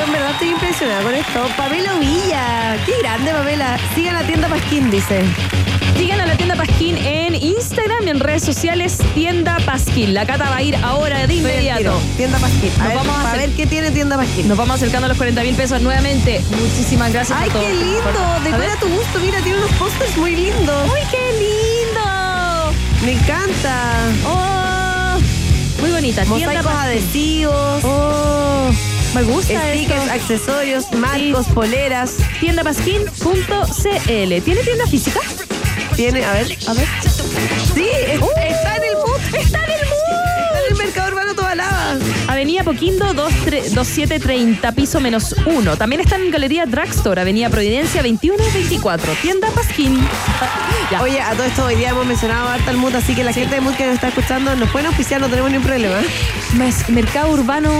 En 0.06 0.12
verdad 0.12 0.30
estoy 0.32 0.48
impresionada 0.50 1.02
con 1.02 1.14
esto. 1.14 1.46
Pamela 1.56 1.94
Villa. 1.94 2.76
Qué 2.86 2.92
grande, 3.02 3.32
Pamela. 3.32 3.78
Siga 3.94 4.12
la 4.12 4.22
tienda 4.22 4.48
Pasquín, 4.48 4.90
dice. 4.90 5.22
Sigan 5.96 6.20
a 6.20 6.26
la 6.26 6.36
tienda 6.36 6.56
Pasquín 6.56 6.96
en 6.96 7.34
Instagram 7.34 8.06
y 8.06 8.10
en 8.10 8.20
redes 8.20 8.42
sociales 8.42 8.98
Tienda 9.14 9.58
Pasquín. 9.64 10.14
La 10.14 10.26
Cata 10.26 10.48
va 10.50 10.56
a 10.56 10.62
ir 10.62 10.74
ahora 10.76 11.26
de 11.26 11.34
inmediato. 11.34 12.00
Tienda 12.16 12.38
Pasquín. 12.38 12.72
A 12.80 12.88
ver, 12.88 12.96
vamos 12.96 13.24
a 13.24 13.36
ver 13.36 13.50
qué 13.50 13.66
tiene 13.66 13.90
tienda 13.90 14.16
Pasquín. 14.16 14.48
Nos 14.48 14.56
vamos 14.58 14.76
acercando 14.76 15.06
a 15.06 15.08
los 15.08 15.18
40 15.18 15.42
mil 15.42 15.54
pesos 15.54 15.80
nuevamente. 15.82 16.42
Muchísimas 16.50 17.12
gracias 17.12 17.38
Ay, 17.40 17.50
a 17.50 17.52
todos. 17.52 17.64
qué 17.66 17.72
lindo. 17.74 18.40
Decora 18.44 18.76
tu 18.80 18.88
gusto. 18.88 19.18
Mira, 19.20 19.40
tiene 19.40 19.58
unos 19.58 19.70
pósters 19.72 20.16
muy 20.16 20.34
lindos. 20.34 20.90
¡Uy, 20.90 21.00
qué 21.10 21.32
lindo! 21.38 22.72
Me 23.04 23.12
encanta. 23.12 23.92
¡Oh! 24.26 25.18
Muy 25.80 25.90
bonita. 25.90 26.24
Mosaicos 26.24 26.66
adhesivos. 26.66 27.84
¡Oh! 27.84 28.70
Me 29.14 29.22
gusta 29.24 29.60
Stickers, 29.74 30.00
esto. 30.02 30.12
accesorios, 30.12 30.92
marcos, 30.92 31.46
poleras. 31.48 32.14
Tiendapasquín.cl. 32.40 34.42
¿Tiene 34.42 34.62
tienda 34.62 34.86
física? 34.88 35.20
Tiene, 35.96 36.24
a 36.24 36.32
ver. 36.32 36.56
A 36.66 36.72
ver. 36.72 36.86
Sí, 37.74 37.86
es- 38.08 38.20
¡Uh! 38.20 38.28
está 38.48 38.76
en 38.76 38.82
el 38.84 38.94
mood. 38.96 39.34
¡Está 39.38 39.64
en 39.64 39.71
Avenida 42.42 42.64
Poquindo 42.64 43.04
23 43.14 43.72
2730, 43.72 44.72
piso 44.72 45.00
menos 45.00 45.32
1. 45.46 45.76
También 45.76 46.00
está 46.00 46.16
en 46.16 46.28
Galería 46.32 46.66
Drugstore, 46.66 47.20
Avenida 47.20 47.48
Providencia 47.50 48.02
21 48.02 48.36
y 48.48 48.52
24. 48.52 49.12
Tienda 49.22 49.48
Pasquín. 49.54 49.96
Ya. 50.90 51.00
Oye, 51.00 51.22
a 51.22 51.30
todo 51.32 51.44
esto 51.44 51.64
hoy 51.64 51.76
día 51.76 51.90
hemos 51.90 52.04
mencionado 52.04 52.48
harta 52.50 52.70
el 52.70 52.76
mood, 52.76 52.94
así 52.94 53.14
que 53.14 53.24
la 53.24 53.32
gente 53.32 53.54
de 53.54 53.62
mood 53.62 53.72
que 53.76 53.86
nos 53.86 53.94
está 53.94 54.08
escuchando 54.08 54.54
nos 54.56 54.68
pueden 54.70 54.88
auspiciar, 54.88 55.22
no 55.22 55.28
tenemos 55.28 55.50
ningún 55.50 55.66
problema. 55.66 55.94
Mes- 56.54 56.86
mercado 56.90 57.30
urbano. 57.32 57.70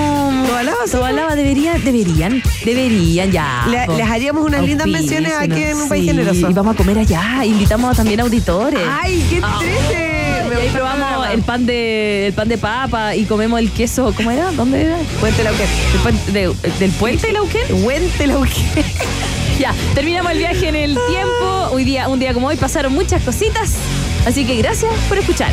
Tobalaba, 0.46 0.78
sí, 0.86 0.92
Tobalaba 0.92 1.34
debería, 1.34 1.74
deberían, 1.74 2.42
deberían 2.64 3.30
ya. 3.30 3.66
Le- 3.68 3.86
les 3.98 4.08
haríamos 4.08 4.46
unas 4.46 4.62
lindas 4.62 4.86
menciones 4.86 5.34
aquí 5.34 5.62
en 5.62 5.76
un 5.76 5.88
país 5.90 6.02
Sí, 6.04 6.08
generoso. 6.08 6.48
Y 6.48 6.54
vamos 6.54 6.74
a 6.74 6.76
comer 6.78 7.00
allá. 7.00 7.44
Invitamos 7.44 7.94
también 7.98 8.20
a 8.20 8.22
auditores. 8.22 8.80
¡Ay, 8.90 9.22
qué 9.28 9.40
Ah. 9.42 9.58
triste! 9.60 10.08
Y 10.48 10.60
ahí 10.64 10.68
probamos 10.72 11.11
el 11.33 11.43
pan 11.43 11.66
de 11.66 12.26
el 12.28 12.33
pan 12.33 12.49
de 12.49 12.59
papa 12.59 13.14
y 13.16 13.24
comemos 13.24 13.59
el 13.61 13.70
queso. 13.70 14.12
¿Cómo 14.16 14.30
era? 14.30 14.53
¿Dónde 14.53 14.83
era? 14.83 14.97
Puente 15.20 15.43
Lauquén. 15.45 15.66
¿El 15.95 16.01
puente 16.01 16.33
de- 16.33 16.70
¿Del 16.78 16.91
puente 16.93 17.33
Lauquén? 17.33 17.83
Puente 17.83 18.26
Lauquén. 18.26 18.64
Ya, 19.59 19.72
terminamos 19.95 20.33
el 20.33 20.39
viaje 20.39 20.68
en 20.68 20.74
el 20.74 20.99
tiempo. 21.09 21.68
Hoy 21.70 21.85
día, 21.85 22.09
un 22.09 22.18
día 22.18 22.33
como 22.35 22.49
hoy, 22.49 22.57
pasaron 22.57 22.93
muchas 22.95 23.22
cositas. 23.22 23.74
Así 24.26 24.45
que 24.45 24.57
gracias 24.57 24.93
por 25.09 25.18
escuchar. 25.18 25.53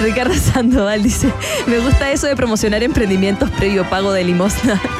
Ricardo 0.00 0.34
Sandoval 0.34 1.02
dice, 1.02 1.32
me 1.66 1.78
gusta 1.78 2.10
eso 2.10 2.26
de 2.26 2.34
promocionar 2.36 2.82
emprendimientos 2.82 3.50
previo 3.50 3.84
pago 3.88 4.12
de 4.12 4.24
limosna. 4.24 4.80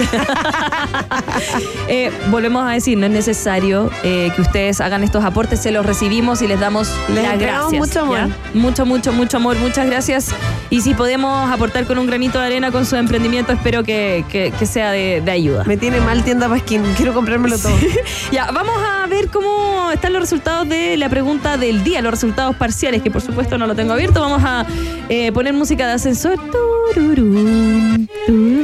Eh, 1.88 2.10
volvemos 2.30 2.64
a 2.68 2.70
decir, 2.72 2.96
no 2.98 3.06
es 3.06 3.12
necesario 3.12 3.90
eh, 4.04 4.30
que 4.34 4.42
ustedes 4.42 4.80
hagan 4.80 5.02
estos 5.02 5.24
aportes, 5.24 5.60
se 5.60 5.72
los 5.72 5.84
recibimos 5.84 6.40
y 6.42 6.46
les 6.46 6.60
damos 6.60 6.88
Les 7.12 7.22
las 7.24 7.38
gracias. 7.38 7.72
mucho 7.72 8.00
amor. 8.02 8.18
¿ya? 8.18 8.28
Mucho, 8.54 8.86
mucho, 8.86 9.12
mucho 9.12 9.36
amor, 9.38 9.56
muchas 9.58 9.86
gracias. 9.86 10.28
Y 10.70 10.82
si 10.82 10.94
podemos 10.94 11.50
aportar 11.50 11.86
con 11.86 11.98
un 11.98 12.06
granito 12.06 12.38
de 12.38 12.46
arena 12.46 12.70
con 12.70 12.86
su 12.86 12.94
emprendimiento, 12.96 13.52
espero 13.52 13.82
que, 13.82 14.24
que- 14.28 14.52
que 14.56 14.66
sea 14.66 14.92
de, 14.92 15.20
de 15.24 15.30
ayuda. 15.32 15.64
Me 15.64 15.76
tiene 15.76 16.00
mal 16.00 16.22
tienda 16.22 16.48
Pasquín, 16.48 16.82
quiero 16.96 17.12
comprármelo 17.14 17.58
todo. 17.58 17.76
Ya, 18.30 18.50
vamos 18.52 18.76
a 18.82 18.99
ver 19.10 19.28
cómo 19.28 19.90
están 19.92 20.12
los 20.12 20.22
resultados 20.22 20.68
de 20.68 20.96
la 20.96 21.08
pregunta 21.08 21.56
del 21.56 21.84
día, 21.84 22.00
los 22.00 22.12
resultados 22.12 22.56
parciales, 22.56 23.02
que 23.02 23.10
por 23.10 23.20
supuesto 23.20 23.58
no 23.58 23.66
lo 23.66 23.74
tengo 23.74 23.92
abierto. 23.92 24.20
Vamos 24.20 24.42
a 24.44 24.64
eh, 25.08 25.32
poner 25.32 25.52
música 25.52 25.86
de 25.86 25.92
ascensor. 25.94 26.38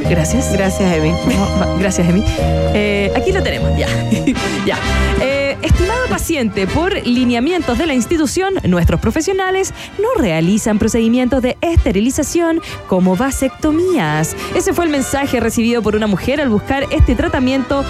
Gracias. 0.09 0.51
Gracias, 0.53 0.93
Emi. 0.93 1.11
No, 1.11 1.77
Gracias, 1.77 2.07
Emi. 2.07 2.23
Eh, 2.73 3.11
aquí 3.15 3.31
lo 3.31 3.43
tenemos, 3.43 3.77
ya. 3.77 3.87
ya. 4.65 4.79
Eh, 5.21 5.57
estimado 5.61 6.07
paciente, 6.09 6.67
por 6.67 6.93
lineamientos 7.05 7.77
de 7.77 7.87
la 7.87 7.93
institución, 7.93 8.55
nuestros 8.63 8.99
profesionales 8.99 9.73
no 9.99 10.21
realizan 10.21 10.79
procedimientos 10.79 11.41
de 11.41 11.57
esterilización 11.61 12.61
como 12.87 13.15
vasectomías. 13.15 14.35
Ese 14.55 14.73
fue 14.73 14.85
el 14.85 14.91
mensaje 14.91 15.39
recibido 15.39 15.81
por 15.81 15.95
una 15.95 16.07
mujer 16.07 16.41
al 16.41 16.49
buscar 16.49 16.85
este 16.91 17.15
tratamiento 17.15 17.83